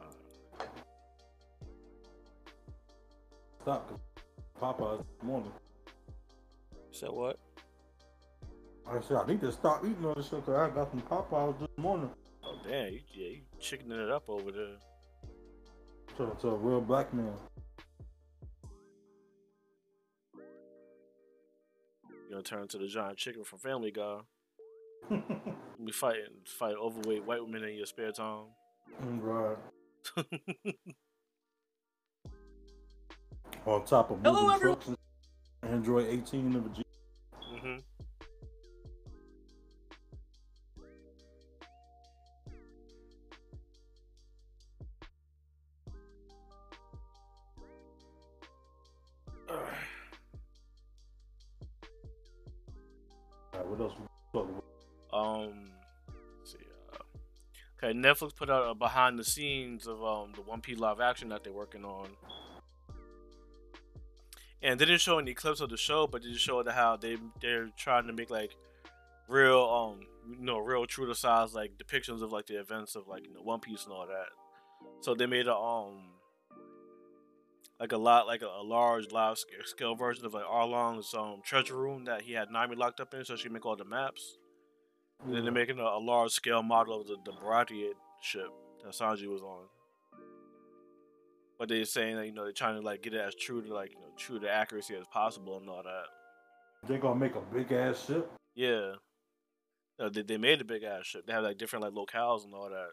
[0.00, 0.64] Uh,
[3.62, 4.00] stop
[4.60, 5.52] Popeyes morning.
[6.66, 7.38] you said what?
[8.86, 11.58] I said, I need to stop eating all this shit because I got some Popeyes
[11.58, 12.10] this morning.
[12.44, 14.76] Oh damn, you, yeah, you chickening it up over there.
[16.16, 17.32] Turning to a real black man.
[22.44, 24.18] You gonna turn to the giant chicken from Family Guy.
[25.10, 28.46] we fight fighting, fight overweight white women in your spare time.
[29.00, 29.56] right.
[33.66, 34.96] On top of Hello, moving everyone.
[35.62, 36.82] Android 18 of a G.
[37.60, 37.76] hmm
[58.04, 61.42] Netflix put out a behind the scenes of um the One Piece live action that
[61.42, 62.08] they're working on,
[64.62, 67.16] and they didn't show any clips of the show, but they just showed how they
[67.40, 68.54] they're trying to make like
[69.26, 70.00] real um
[70.38, 73.32] you know real true to size like depictions of like the events of like you
[73.32, 74.28] know One Piece and all that.
[75.00, 76.10] So they made a um
[77.80, 81.76] like a lot like a, a large live scale version of like Arlong's um treasure
[81.76, 84.36] room that he had Nami locked up in, so she make all the maps.
[85.22, 87.90] And then they're making a, a large scale model of the, the Baratie
[88.22, 88.48] ship
[88.82, 89.64] that Sanji was on.
[91.58, 93.72] But they're saying that, you know, they're trying to like get it as true to
[93.72, 96.04] like, you know, true to accuracy as possible and all that.
[96.86, 98.30] They're gonna make a big ass ship.
[98.54, 98.94] Yeah.
[99.98, 101.26] You they they made a big ass ship.
[101.26, 102.90] They have like different like locales and all that.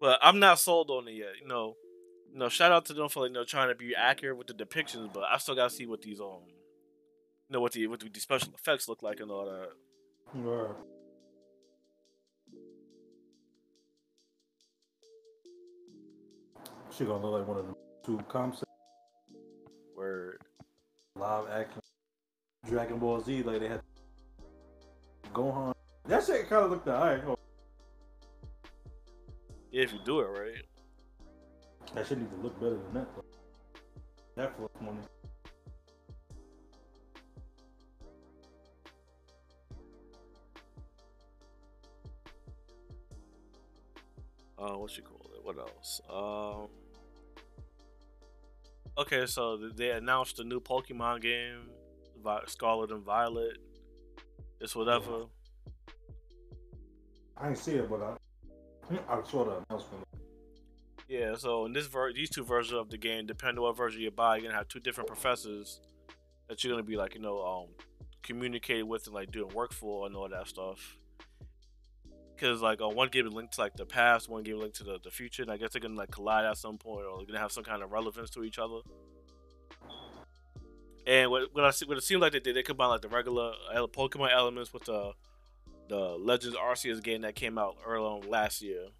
[0.00, 1.32] But I'm not sold on it yet.
[1.40, 1.74] You know,
[2.32, 4.46] you know, shout out to them for like, you know trying to be accurate with
[4.46, 6.42] the depictions, but I still gotta see what these um,
[7.50, 9.70] know, what the what the special effects look like and all that.
[10.34, 10.74] Right.
[16.90, 17.74] She gonna look like one of the
[18.04, 18.72] two concepts
[19.94, 20.40] Word.
[21.14, 21.82] live action
[22.68, 23.80] Dragon Ball Z like they had
[25.32, 25.74] Gohan.
[26.06, 27.22] That shit kind of looked alright.
[29.70, 30.62] Yeah, if you do it right.
[31.94, 33.08] That shit need to look better than that.
[33.14, 33.24] Though.
[34.36, 34.98] That for money.
[44.58, 45.44] Uh, what you call it?
[45.44, 46.00] What else?
[46.10, 46.68] Um.
[48.98, 51.68] Okay, so they announced a new Pokemon game,
[52.46, 53.58] Scarlet and Violet.
[54.60, 55.26] It's whatever.
[57.36, 60.04] I ain't see it, but I I saw the announcement.
[61.08, 64.00] Yeah, so in this ver- these two versions of the game, depending on what version
[64.00, 65.80] you buy, you're gonna have two different professors
[66.48, 67.68] that you're gonna be like, you know, um,
[68.22, 70.96] communicating with and like doing work for and all that stuff.
[72.36, 74.84] Because like uh, one game is linked to like the past, one game linked to
[74.84, 77.26] the, the future, and I guess they're gonna like collide at some point, or they're
[77.26, 78.80] gonna have some kind of relevance to each other.
[81.06, 83.08] And what what I see, what it seems like they did, they combined like the
[83.08, 85.12] regular Pokemon elements with the
[85.88, 88.90] the Legends Arceus game that came out early on last year It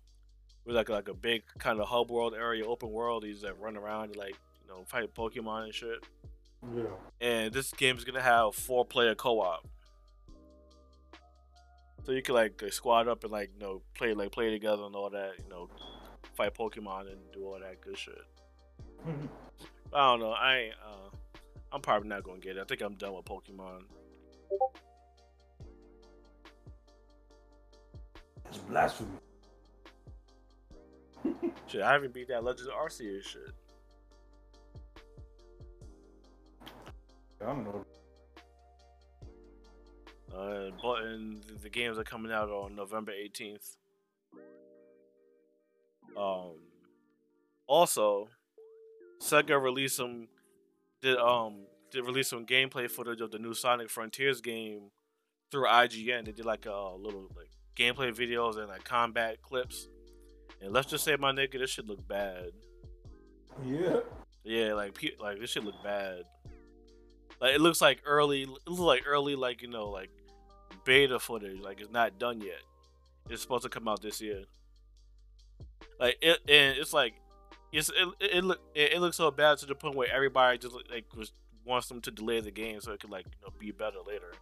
[0.67, 3.25] was like like a big kind of hub world area, open world.
[3.25, 6.05] These that run around and like you know fight Pokemon and shit.
[6.75, 6.85] Yeah.
[7.21, 9.67] And this game is gonna have four player co op,
[12.07, 14.95] so you could like squad up and like you know play like play together and
[14.95, 15.33] all that.
[15.43, 15.69] You know,
[16.37, 18.23] fight Pokemon and do all that good shit.
[19.93, 20.31] I don't know.
[20.31, 20.71] I.
[20.85, 21.11] Uh,
[21.73, 22.61] I'm probably not gonna get it.
[22.61, 23.83] I think I'm done with Pokemon.
[28.45, 29.11] That's blasphemy.
[31.67, 33.51] Shit, I haven't beat that Legends Arceus shit.
[37.43, 37.85] I don't know.
[40.35, 43.77] Uh, but and the games are coming out on November 18th.
[46.17, 46.55] Um,
[47.67, 48.29] also,
[49.21, 50.29] Sega released some
[51.03, 54.91] did um did release some gameplay footage of the new Sonic Frontiers game
[55.51, 56.25] through IGN.
[56.25, 59.89] They did like a little like gameplay videos and like combat clips.
[60.61, 62.51] And let's just say, my nigga, this shit look bad.
[63.65, 64.01] Yeah.
[64.43, 66.23] Yeah, like pe- like this shit look bad.
[67.41, 70.11] Like it looks like early, it looks like early, like you know, like
[70.87, 71.61] beta footage.
[71.61, 72.63] Like it's not done yet.
[73.29, 74.45] It's supposed to come out this year.
[76.01, 77.15] Like it, and it's like
[77.73, 80.57] it's it it, it, look, it, it looks so bad to the point where everybody
[80.57, 81.33] just like was
[81.67, 84.33] wants them to delay the game so it could like you know be better later.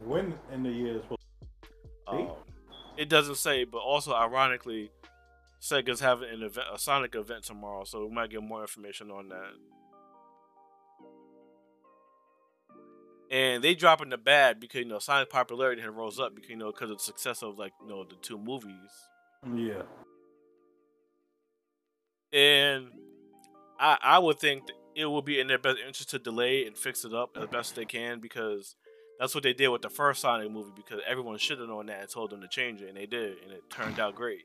[0.00, 1.22] When in the year is supposed
[2.06, 2.30] Um,
[2.98, 4.90] it doesn't say, but also ironically,
[5.60, 9.28] Sega's having an event, a Sonic event tomorrow, so we might get more information on
[9.28, 9.52] that.
[13.30, 16.56] And they dropping the bad because you know Sonic's popularity had rose up because you
[16.56, 18.74] know because of the success of like you know the two movies.
[19.54, 19.82] Yeah.
[22.32, 22.88] And
[23.80, 26.76] I I would think that it would be in their best interest to delay and
[26.76, 28.76] fix it up as best they can because
[29.18, 32.00] that's what they did with the first Sonic movie because everyone should have known that
[32.00, 34.44] and told them to change it and they did and it turned out great.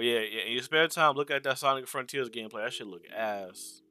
[0.00, 2.64] But yeah, yeah, in your spare time, look at that Sonic Frontiers gameplay.
[2.64, 3.82] That shit look ass.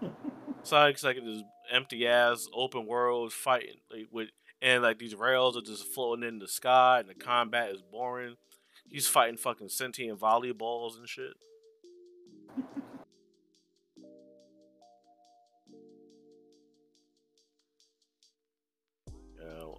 [0.62, 4.28] Sonic's like this empty ass open world fighting like with
[4.62, 8.36] and like these rails are just floating in the sky and the combat is boring.
[8.88, 11.34] He's fighting fucking sentient volleyballs and shit.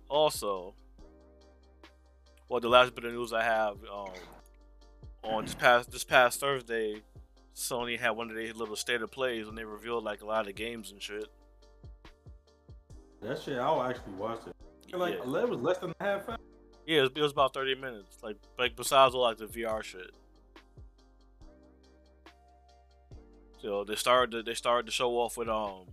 [0.09, 0.73] Also,
[2.49, 4.09] well, the last bit of news I have um,
[5.23, 7.01] on this past this past Thursday,
[7.55, 10.47] Sony had one of their little state of plays when they revealed like a lot
[10.47, 11.25] of games and shit.
[13.21, 14.95] That shit, I'll actually watch it.
[14.97, 15.19] Like, Yeah.
[15.41, 16.37] it was less than a half hour.
[16.87, 18.17] Yeah, it was, it was about thirty minutes.
[18.23, 20.11] Like like besides all like the VR shit.
[23.61, 25.87] So they started to, they started to show off with um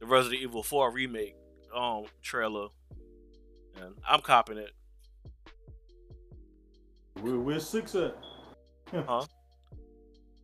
[0.00, 1.34] the Resident Evil 4 remake
[1.74, 2.68] um trailer.
[3.80, 4.72] And I'm copying it.
[7.20, 8.16] Where, where's six at?
[8.92, 9.24] Huh?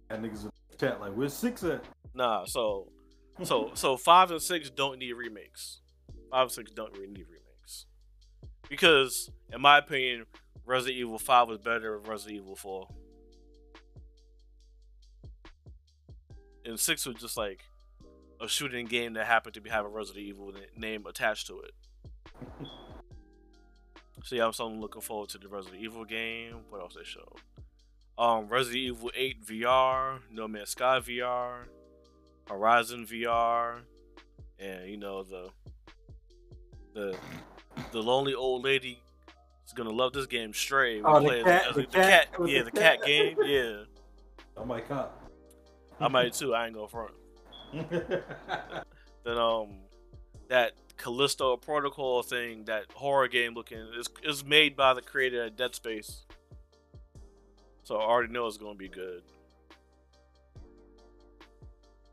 [0.08, 1.84] That niggas in the chat like, where's six at?
[2.14, 2.88] Nah, so
[3.42, 5.80] so so five and six don't need remakes.
[6.30, 7.86] Five and six don't really need remakes.
[8.68, 10.26] Because in my opinion,
[10.66, 12.88] Resident Evil 5 was better than Resident Evil 4.
[16.64, 17.60] And 6 was just like
[18.40, 21.72] a shooting game that happened to be have a Resident Evil name attached to it.
[24.24, 26.56] so yeah, I'm so looking forward to the Resident Evil game.
[26.70, 27.36] What else they showed?
[28.16, 31.64] Um, Resident Evil 8 VR, No Man's Sky VR,
[32.48, 33.80] Horizon VR,
[34.58, 35.50] and you know the
[36.94, 37.16] the
[37.92, 39.02] the lonely old lady
[39.66, 40.54] is gonna love this game.
[40.54, 41.02] Stray.
[41.02, 43.06] Oh, the cat, the, the cat, cat, yeah, the the cat cat.
[43.06, 43.76] game, yeah.
[44.56, 45.10] Oh my god.
[46.00, 46.54] I might too.
[46.54, 47.12] I ain't gonna front.
[49.24, 49.78] Then um,
[50.48, 55.56] that Callisto Protocol thing, that horror game looking, is is made by the creator of
[55.56, 56.24] Dead Space.
[57.82, 59.22] So I already know it's gonna be good.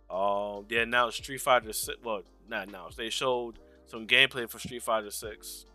[0.10, 1.98] Um, they announced Street Fighter Six.
[2.04, 2.98] Well, not announced.
[2.98, 5.66] They showed some gameplay for Street Fighter Six.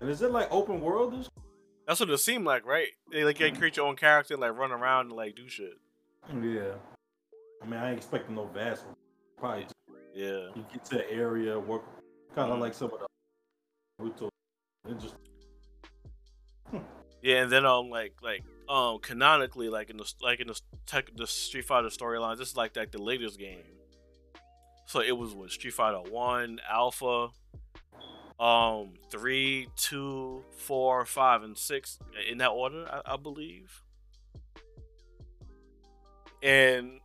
[0.00, 1.28] and is it like open world?
[1.86, 2.88] That's what it seemed like, right?
[3.10, 5.78] They like you create your own character, and, like run around and like do shit.
[6.42, 6.74] Yeah.
[7.62, 8.84] I mean, I ain't expecting no vast.
[9.38, 9.66] Probably
[10.14, 10.48] Yeah.
[10.54, 11.82] you get to the area, work
[12.34, 13.06] kind of like some of the
[14.00, 14.28] Naruto.
[14.88, 15.14] And just
[17.22, 21.10] Yeah, and then um like like um canonically like in the like in the tech
[21.16, 23.62] the Street Fighter storyline, this is like like the latest game.
[24.86, 27.28] So it was with Street Fighter One, Alpha,
[28.38, 31.98] um three, two, four, five, and six
[32.30, 33.82] in that order, I, I believe.
[36.42, 37.00] And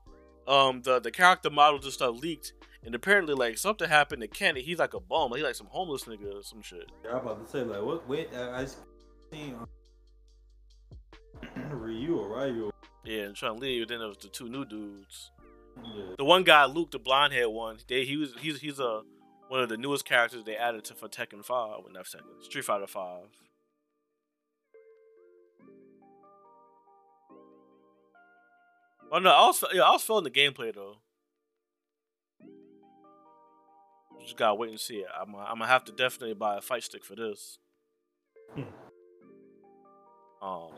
[0.48, 2.54] um the the character models and stuff leaked,
[2.86, 4.62] and apparently like something happened to Kenny.
[4.62, 6.92] He's like a bum, he's like some homeless nigga or some shit.
[7.04, 8.08] yeah, I'm about to say like what?
[8.08, 8.68] Wait, I, I
[9.32, 9.58] seen
[11.72, 12.72] Ryu or Ryu.
[13.04, 13.88] Yeah, and trying to leave.
[13.88, 15.32] Then there was the two new dudes.
[15.82, 16.16] Yeah.
[16.18, 19.02] The one guy, Luke, the blonde haired one, they he was he's he's a
[19.48, 21.84] one of the newest characters they added to for Tekken Five.
[21.84, 23.26] When I've said Street Fighter Five.
[29.12, 30.98] Well, no, I was yeah, I was feeling the gameplay though.
[34.30, 35.08] Just gotta wait and see it.
[35.20, 37.58] I'm gonna, I'm gonna have to definitely buy a fight stick for this.
[38.54, 38.62] Hmm.
[40.40, 40.70] um,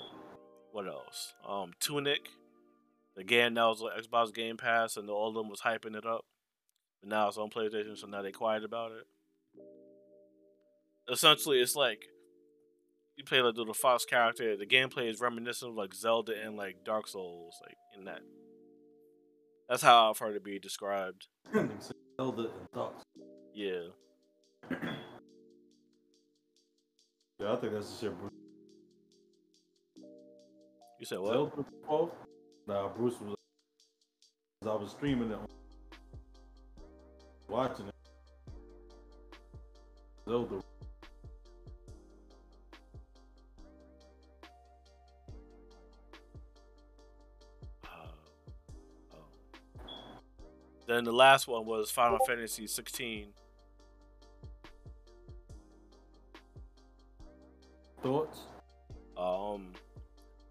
[0.72, 1.34] what else?
[1.46, 2.30] Um, Tunic.
[3.18, 6.24] Again, that was on Xbox Game Pass, and all of them was hyping it up.
[7.02, 9.06] But now it's on PlayStation, so now they quiet about it.
[11.12, 12.06] Essentially, it's like
[13.18, 14.56] you play like the little Fox character.
[14.56, 18.22] The gameplay is reminiscent of like Zelda and like Dark Souls, like in that.
[19.68, 21.28] That's how I've heard it be described.
[21.54, 23.04] Zelda and Dogs.
[23.54, 23.90] Yeah.
[27.40, 28.20] Yeah, I think that's the shit.
[28.20, 28.32] Bruce.
[31.00, 31.34] You said what?
[32.68, 33.36] Nah, Bruce was.
[34.64, 35.40] I was streaming it,
[37.50, 37.96] watching it.
[40.30, 40.62] Zelda.
[50.92, 53.28] Then the last one was Final Fantasy 16.
[58.04, 58.40] Thoughts?
[59.16, 59.72] Um,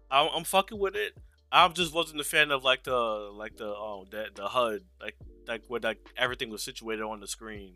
[0.09, 1.15] I'm, I'm fucking with it.
[1.51, 5.15] I just wasn't a fan of like the like the um the the HUD like
[5.47, 7.75] like where like everything was situated on the screen.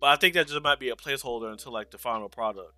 [0.00, 2.72] But I think that just might be a placeholder until like the final product.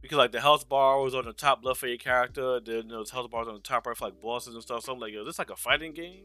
[0.00, 3.10] Because like the health bar was on the top left for your character, then those
[3.10, 4.84] health bars on the top right for like bosses and stuff.
[4.84, 6.24] So I'm like, yo, is this like a fighting game?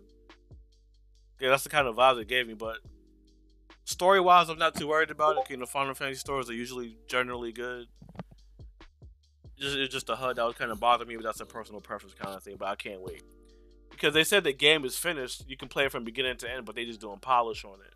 [1.43, 2.53] Yeah, that's the kind of vibes it gave me.
[2.53, 2.77] But
[3.83, 5.49] story wise, I'm not too worried about it.
[5.49, 7.87] You know, Final Fantasy stories are usually generally good
[9.63, 11.81] just it's just a HUD that was kind of bothering me, but that's a personal
[11.81, 12.55] preference kind of thing.
[12.57, 13.23] But I can't wait
[13.89, 15.43] because they said the game is finished.
[15.47, 17.93] You can play it from beginning to end, but they just doing polish on it.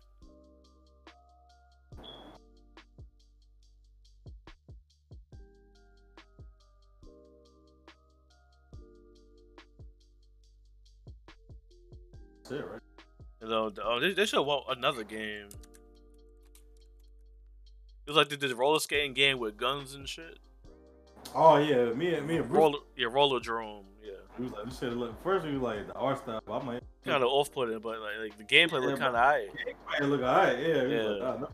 [12.44, 12.87] That's it, right?
[13.42, 15.48] You know, oh, they, they should want another game.
[18.06, 20.38] It was like they did a roller skating game with guns and shit.
[21.34, 22.58] Oh yeah, me and me and Bruce.
[22.58, 23.84] Roller, yeah, Rollerdrome.
[24.02, 25.22] Yeah, We was like, we should look.
[25.22, 26.40] First, we was like the art style.
[26.46, 29.22] but I'm like, kind of off putting, but like, like the gameplay looked kind of
[29.22, 29.46] high.
[29.98, 30.58] hey, look alright.
[30.58, 31.02] Yeah, Yeah.
[31.02, 31.48] like, oh, no.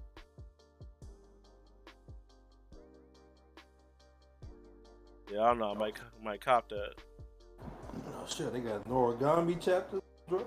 [5.33, 5.71] Yeah, I don't know.
[5.73, 6.95] I might might cop that.
[8.17, 10.01] Oh shit, they got a Noragami chapter.
[10.29, 10.47] bro.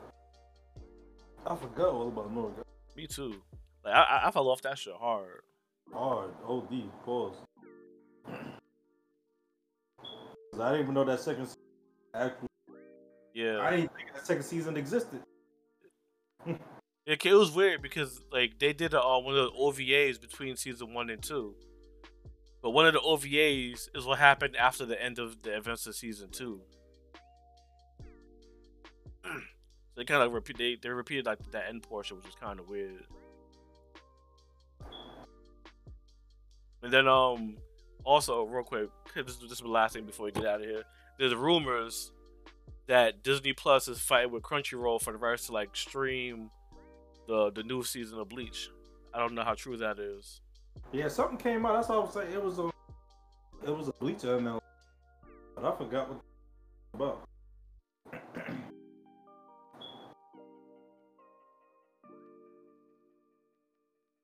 [1.47, 2.63] I forgot all about a Noragami.
[2.95, 3.41] Me too.
[3.85, 5.41] Like I, I, I fell off that shit hard.
[5.93, 7.35] Hard, OD, pause.
[10.51, 11.55] 'Cause I didn't even know that second se-
[12.13, 12.47] actual.
[13.33, 13.59] Yeah.
[13.59, 15.21] I didn't think that second season existed.
[17.09, 20.57] It, it was weird because like they did a, uh, one of the OVAs between
[20.57, 21.55] season one and two,
[22.61, 25.95] But one of the OVAs is what happened after the end of the events of
[25.95, 26.59] season two.
[29.97, 32.69] They kind of repeat they, they repeated like that end portion, which is kind of
[32.69, 33.03] weird.
[36.83, 37.57] And then um
[38.03, 40.67] also real quick, this is this is the last thing before we get out of
[40.67, 40.83] here.
[41.17, 42.11] There's rumors
[42.85, 46.51] that Disney Plus is fighting with Crunchyroll for the rights to like stream
[47.27, 48.69] the the new season of Bleach.
[49.13, 50.41] I don't know how true that is.
[50.93, 51.73] Yeah, something came out.
[51.73, 52.31] That's all I was saying.
[52.31, 52.69] It was a,
[53.65, 54.61] it was a Bleach now,
[55.55, 56.21] but I forgot what
[56.93, 57.27] about.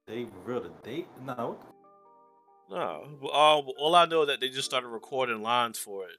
[0.08, 1.08] They revealed a date?
[1.26, 1.58] No.
[2.70, 6.18] No, all, all I know is that they just started recording lines for it.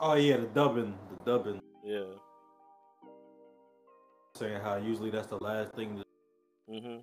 [0.00, 1.60] Oh yeah, the dubbing, the dubbing.
[1.84, 2.04] Yeah.
[4.36, 6.96] Saying how usually that's the last thing to hmm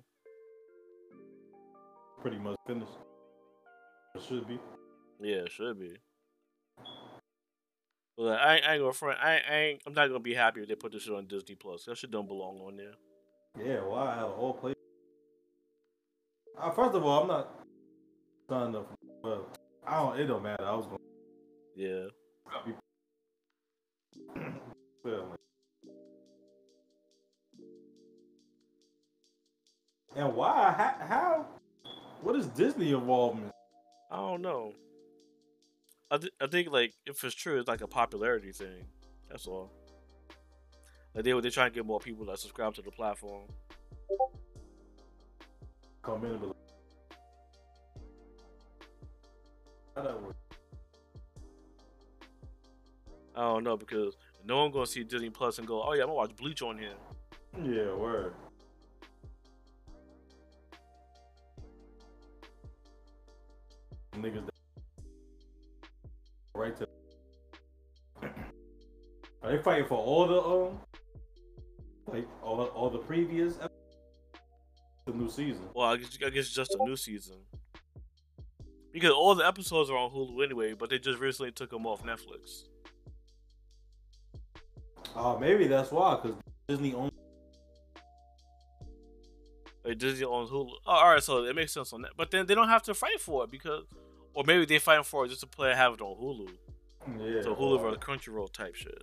[2.20, 2.88] pretty much finish.
[4.14, 4.58] It should be.
[5.20, 5.96] Yeah, it should be.
[8.16, 9.18] But I, I ain't gonna front.
[9.20, 9.82] I, I ain't.
[9.86, 11.86] I'm not gonna be happy if they put this shit on Disney Plus.
[11.86, 12.92] That shit don't belong on there.
[13.58, 14.81] Yeah, why of all places?
[16.58, 17.64] Uh, first of all, I'm not
[18.48, 18.92] signed up.
[19.22, 19.48] Well,
[19.86, 20.20] I don't.
[20.20, 20.64] It don't matter.
[20.64, 20.98] I was going.
[21.76, 22.06] Yeah.
[30.14, 30.74] And why?
[30.76, 31.46] How, how?
[32.20, 33.52] What is Disney involvement?
[34.10, 34.74] I don't know.
[36.10, 38.84] I, th- I think like if it's true, it's like a popularity thing.
[39.30, 39.72] That's all.
[41.14, 43.48] Like they they're trying to get more people that subscribe to the platform.
[46.02, 46.56] Come in and be like,
[49.94, 50.36] how that work?
[53.36, 56.08] I don't know because no one gonna see Disney Plus and go, oh yeah, I'm
[56.08, 56.94] gonna watch Bleach on here.
[57.62, 58.34] Yeah, word.
[64.16, 64.52] Niggas that
[66.54, 66.86] right to
[69.42, 70.80] Are they fighting for all the um
[72.06, 73.58] like all all the previous
[75.04, 75.62] the new season?
[75.74, 77.36] Well, I guess, I guess just a new season.
[78.92, 82.02] Because all the episodes are on Hulu anyway, but they just recently took them off
[82.02, 82.64] Netflix.
[85.16, 86.36] Oh, maybe that's why because
[86.68, 87.12] Disney owns
[89.84, 90.70] Like Disney owns Hulu.
[90.86, 92.12] Oh, all right, so it makes sense on that.
[92.16, 93.84] But then they don't have to fight for it because,
[94.34, 96.48] or maybe they fighting for it just to play have it on Hulu.
[97.18, 97.42] yeah.
[97.42, 99.02] So Hulu versus Crunchyroll type shit.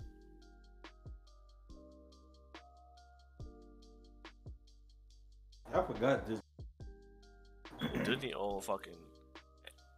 [5.74, 8.04] I forgot Disney.
[8.04, 8.94] Disney own fucking,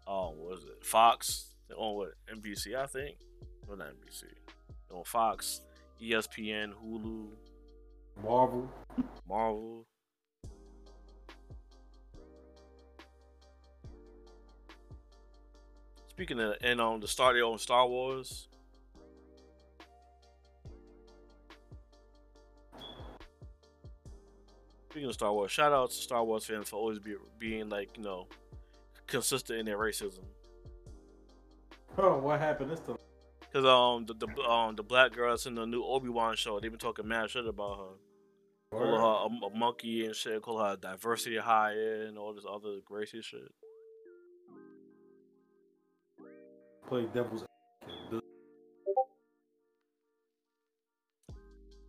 [0.06, 0.86] oh, what was it?
[0.86, 1.56] Fox.
[1.70, 2.14] They own what?
[2.32, 3.18] NBC, I think.
[3.68, 4.24] No, not NBC.
[4.90, 5.62] They own Fox,
[6.02, 7.28] ESPN, Hulu,
[8.22, 8.70] Marvel.
[9.28, 9.86] Marvel.
[16.10, 18.48] Speaking of, and on the start their own Star Wars.
[24.92, 27.96] Speaking of Star Wars, shout out to Star Wars fans for always be, being like,
[27.96, 28.28] you know,
[29.08, 30.20] consistent in their racism.
[31.98, 32.98] Oh, what happened this time?
[33.54, 36.60] Cause um the, the um the black girl that's in the new Obi Wan show,
[36.60, 38.78] they've been talking mad shit about her.
[38.78, 40.42] Call her a, a monkey and shit.
[40.42, 43.52] Call her a diversity hire and all this other racist shit.
[46.86, 47.46] Play devil's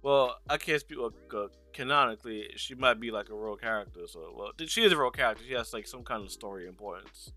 [0.03, 2.51] Well, I can't speak uh, canonically.
[2.57, 4.01] She might be like a real character.
[4.07, 5.45] So, well, she is a real character.
[5.47, 7.33] She has like some kind of story importance.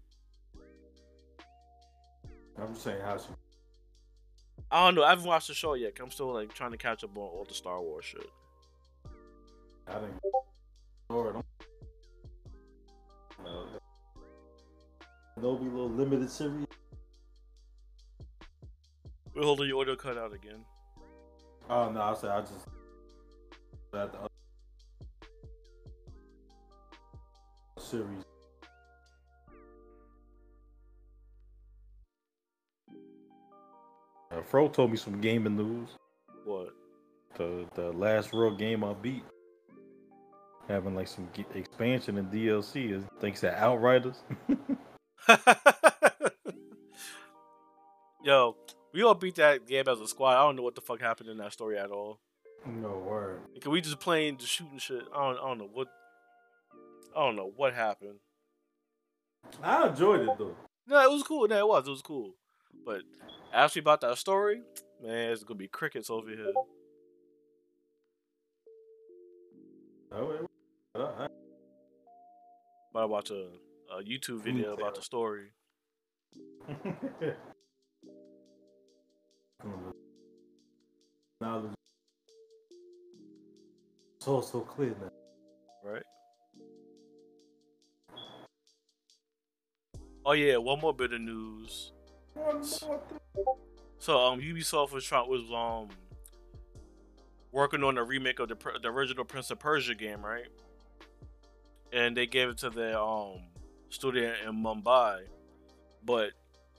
[2.58, 3.28] I'm just saying how she.
[4.72, 5.04] I don't know.
[5.04, 5.94] I haven't watched the show yet.
[6.02, 8.30] I'm still like trying to catch up on all the Star Wars shit.
[9.88, 10.20] I didn't.
[11.10, 11.36] Lord.
[13.44, 13.68] No.
[15.38, 16.66] Kenobi little limited series.
[19.36, 20.64] We're holding your audio cut out again.
[21.70, 22.68] Oh no, I said I just.
[23.92, 24.30] That the other
[27.80, 28.24] series.
[34.32, 35.90] Uh, Fro told me some gaming news.
[36.44, 36.74] What?
[37.38, 39.24] The the last real game I beat,
[40.68, 44.22] having like some ge- expansion and DLC is thanks to Outriders.
[48.24, 48.56] Yo,
[48.96, 50.38] we all beat that game as a squad.
[50.38, 52.22] I don't know what the fuck happened in that story at all.
[52.66, 53.42] no word.
[53.62, 55.04] Can we just playing, just shooting shit?
[55.14, 55.88] I don't, I don't know what.
[57.16, 58.20] I don't know what happened.
[59.62, 60.56] I enjoyed it though.
[60.88, 61.48] No, it was cool.
[61.48, 61.88] No, it was.
[61.88, 62.36] It was cool.
[62.86, 63.02] But
[63.54, 64.62] actually about that story,
[65.04, 66.54] man, it's gonna be crickets over here.
[70.12, 70.46] Oh, it-
[70.96, 71.28] uh,
[72.94, 73.48] But I watch a,
[73.94, 75.48] a YouTube video about the story.
[81.42, 81.74] now the-
[84.18, 85.10] it's all so clear now.
[85.84, 86.04] right?
[90.26, 91.92] Oh yeah, one more bit of news.
[94.00, 95.90] So um, Ubisoft was trying was um
[97.52, 100.48] working on a remake of the the original Prince of Persia game, right?
[101.94, 103.40] And they gave it to their um
[103.90, 105.22] studio in Mumbai,
[106.04, 106.32] but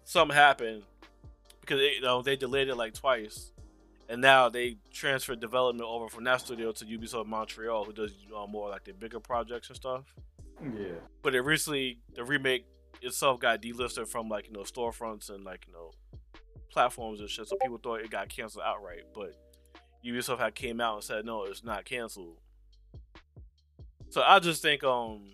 [0.04, 0.82] something happened
[1.66, 3.52] because they, you know, they delayed it like twice,
[4.08, 8.46] and now they transferred development over from that studio to Ubisoft Montreal, who does uh,
[8.46, 10.04] more like the bigger projects and stuff.
[10.62, 10.94] Yeah.
[11.22, 12.66] But it recently the remake
[13.02, 15.90] itself got delisted from like you know storefronts and like you know
[16.70, 17.48] platforms and shit.
[17.48, 19.02] So people thought it got canceled outright.
[19.14, 19.34] But
[20.04, 22.38] Ubisoft had came out and said no, it's not canceled.
[24.08, 25.32] So I just think um,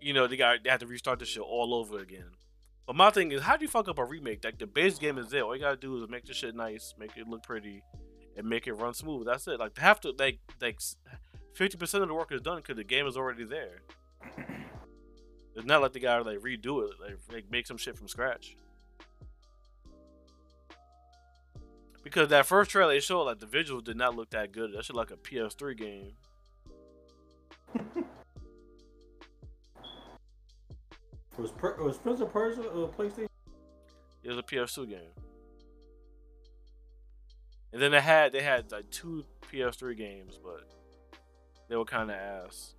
[0.00, 2.30] you know they got they had to restart this shit all over again.
[2.88, 4.42] But my thing is, how do you fuck up a remake?
[4.42, 5.42] Like the base game is there.
[5.42, 7.82] All you gotta do is make the shit nice, make it look pretty,
[8.34, 9.26] and make it run smooth.
[9.26, 9.60] That's it.
[9.60, 10.80] Like have to like like
[11.52, 13.82] fifty percent of the work is done because the game is already there.
[15.56, 18.56] It's not like they gotta like redo it, like, like make some shit from scratch.
[22.04, 24.72] Because that first trailer they showed like the visuals did not look that good.
[24.72, 26.12] That shit like a PS3 game.
[31.38, 33.28] Was per- was Prince of Persia a PlayStation?
[34.24, 34.98] It was a PS2 game.
[37.72, 40.68] And then they had they had like two PS3 games, but
[41.68, 42.74] they were kind of ass.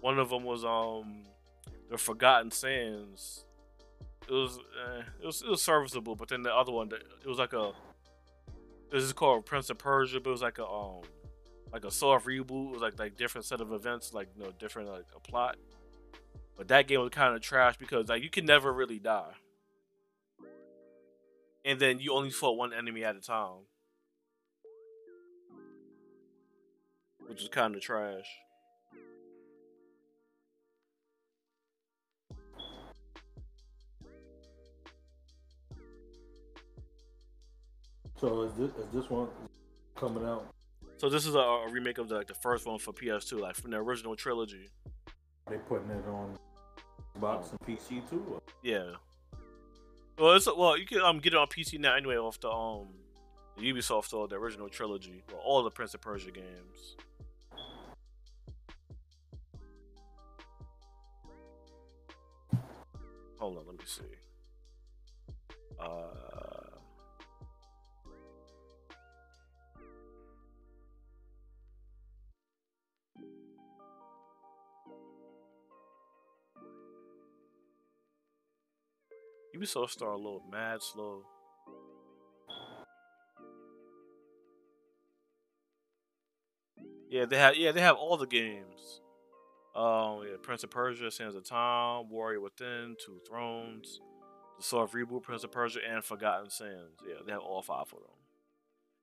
[0.00, 1.22] One of them was um
[1.88, 3.44] the Forgotten Sands.
[4.28, 7.38] It was eh, it was it was serviceable, but then the other one it was
[7.38, 7.72] like a
[8.90, 11.02] this is called Prince of Persia, but it was like a um
[11.76, 12.72] like a soft reboot.
[12.72, 15.56] Was like like different set of events, like you know different like a plot.
[16.56, 19.34] But that game was kind of trash because like you can never really die,
[21.66, 23.66] and then you only fought one enemy at a time,
[27.28, 28.24] which is kind of trash.
[38.18, 39.28] So is this is this one
[39.94, 40.55] coming out?
[40.98, 43.54] So this is a, a remake of the, like the first one for PS2, like
[43.54, 44.68] from the original trilogy.
[45.48, 46.38] They putting it on
[47.18, 48.24] Xbox and PC too.
[48.32, 48.92] or- Yeah.
[50.18, 52.88] Well, it's well you can um get it on PC now anyway off the um
[53.58, 56.96] the Ubisoft store, the original trilogy, or all the Prince of Persia games.
[63.38, 64.02] Hold on, let me see.
[65.78, 66.35] Uh,
[79.56, 81.22] Ubisoft start a little mad slow.
[87.08, 89.00] Yeah, they have yeah they have all the games.
[89.74, 94.00] Um, yeah, Prince of Persia, Sands of Time, Warrior Within, Two Thrones,
[94.56, 96.98] the Sword Reboot, Prince of Persia, and Forgotten Sands.
[97.06, 98.16] Yeah, they have all five of them,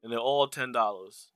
[0.03, 1.30] and they're all ten dollars.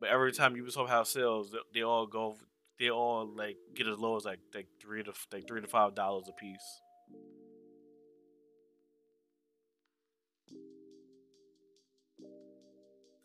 [0.00, 2.36] But every time Ubisoft have sales, they all go,
[2.78, 5.94] they all like get as low as like like three to like three to five
[5.94, 6.80] dollars a piece.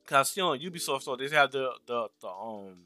[0.05, 2.77] Cause you know Ubisoft store they have the the the um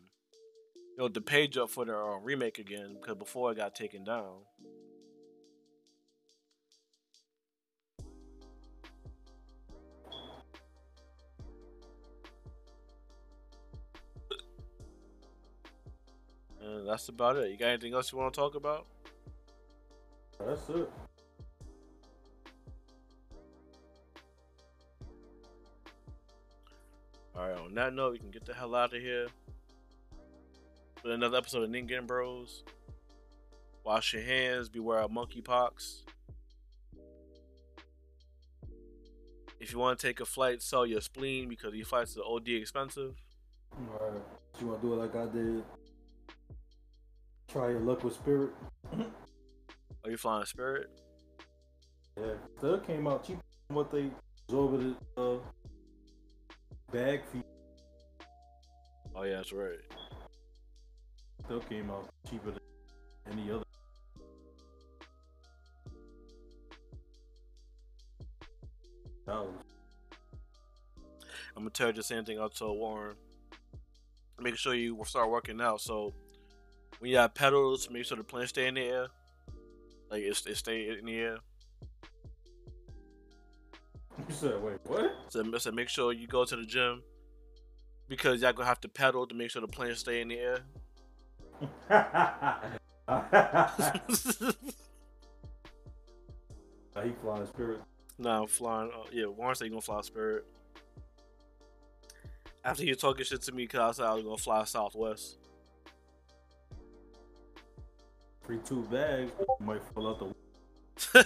[0.80, 4.04] you know the page up for their uh, remake again because before it got taken
[4.04, 4.42] down.
[16.74, 17.52] And that's about it.
[17.52, 18.88] You got anything else you want to talk about?
[20.40, 20.90] That's it.
[27.36, 29.28] Alright, on that note, we can get the hell out of here.
[31.04, 32.64] With another episode of Ningen Bros.
[33.84, 36.02] Wash your hands, beware of monkeypox.
[39.60, 42.50] If you want to take a flight, sell your spleen because these flights are OD
[42.50, 43.16] expensive.
[44.00, 44.22] Alright.
[44.60, 45.64] You want to do it like I did?
[47.54, 48.50] Try your luck with Spirit.
[50.04, 50.90] Are you flying Spirit?
[52.20, 54.10] Yeah, still came out cheaper than what they
[54.48, 55.36] exorbitant uh,
[56.92, 57.44] bag fee.
[59.16, 59.78] Oh yeah, that's right.
[61.46, 62.60] Still came out cheaper than
[63.32, 63.64] any other.
[69.28, 69.50] Dollars.
[71.56, 73.16] I'm gonna tell you the same thing I told Warren.
[74.42, 75.82] make sure you start working out.
[75.82, 76.16] So
[77.04, 79.08] when you have pedals, to make sure the plane stay in the air.
[80.10, 81.38] Like it, it stay in the air.
[84.18, 85.14] You said, wait, what?
[85.28, 87.04] So, so make sure you go to the gym
[88.08, 90.60] because y'all gonna have to pedal to make sure the plane stay in the air.
[97.04, 97.82] he flying spirit.
[98.18, 98.92] nah, I'm flying.
[98.92, 100.46] Uh, yeah, Warren said he gonna fly Spirit.
[102.64, 105.43] After you talking shit to me, cause I said I was gonna fly Southwest.
[108.44, 109.32] Free two bags.
[109.60, 111.26] Might fall out the.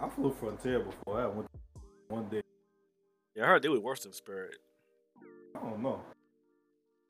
[0.00, 1.20] I flew Frontier before.
[1.20, 1.48] I went
[2.08, 2.42] one day.
[3.34, 4.56] yeah, I heard they were worse than Spirit.
[5.56, 6.00] I don't know.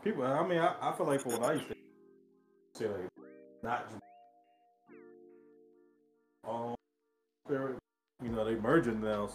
[0.04, 1.74] People, I mean, I, I feel like for what I used to
[2.76, 3.08] say, like,
[3.62, 3.88] not
[6.48, 6.74] um,
[7.46, 7.76] spirit,
[8.22, 9.26] you know, they merging now.
[9.28, 9.34] So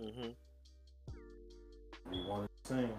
[0.00, 0.30] hmm
[2.10, 2.90] we want the same.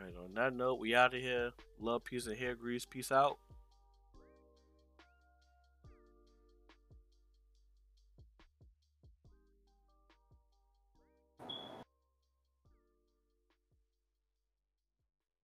[0.00, 0.14] All right.
[0.24, 1.52] On that note, we out of here.
[1.78, 2.86] Love, peace, and hair grease.
[2.86, 3.38] Peace out.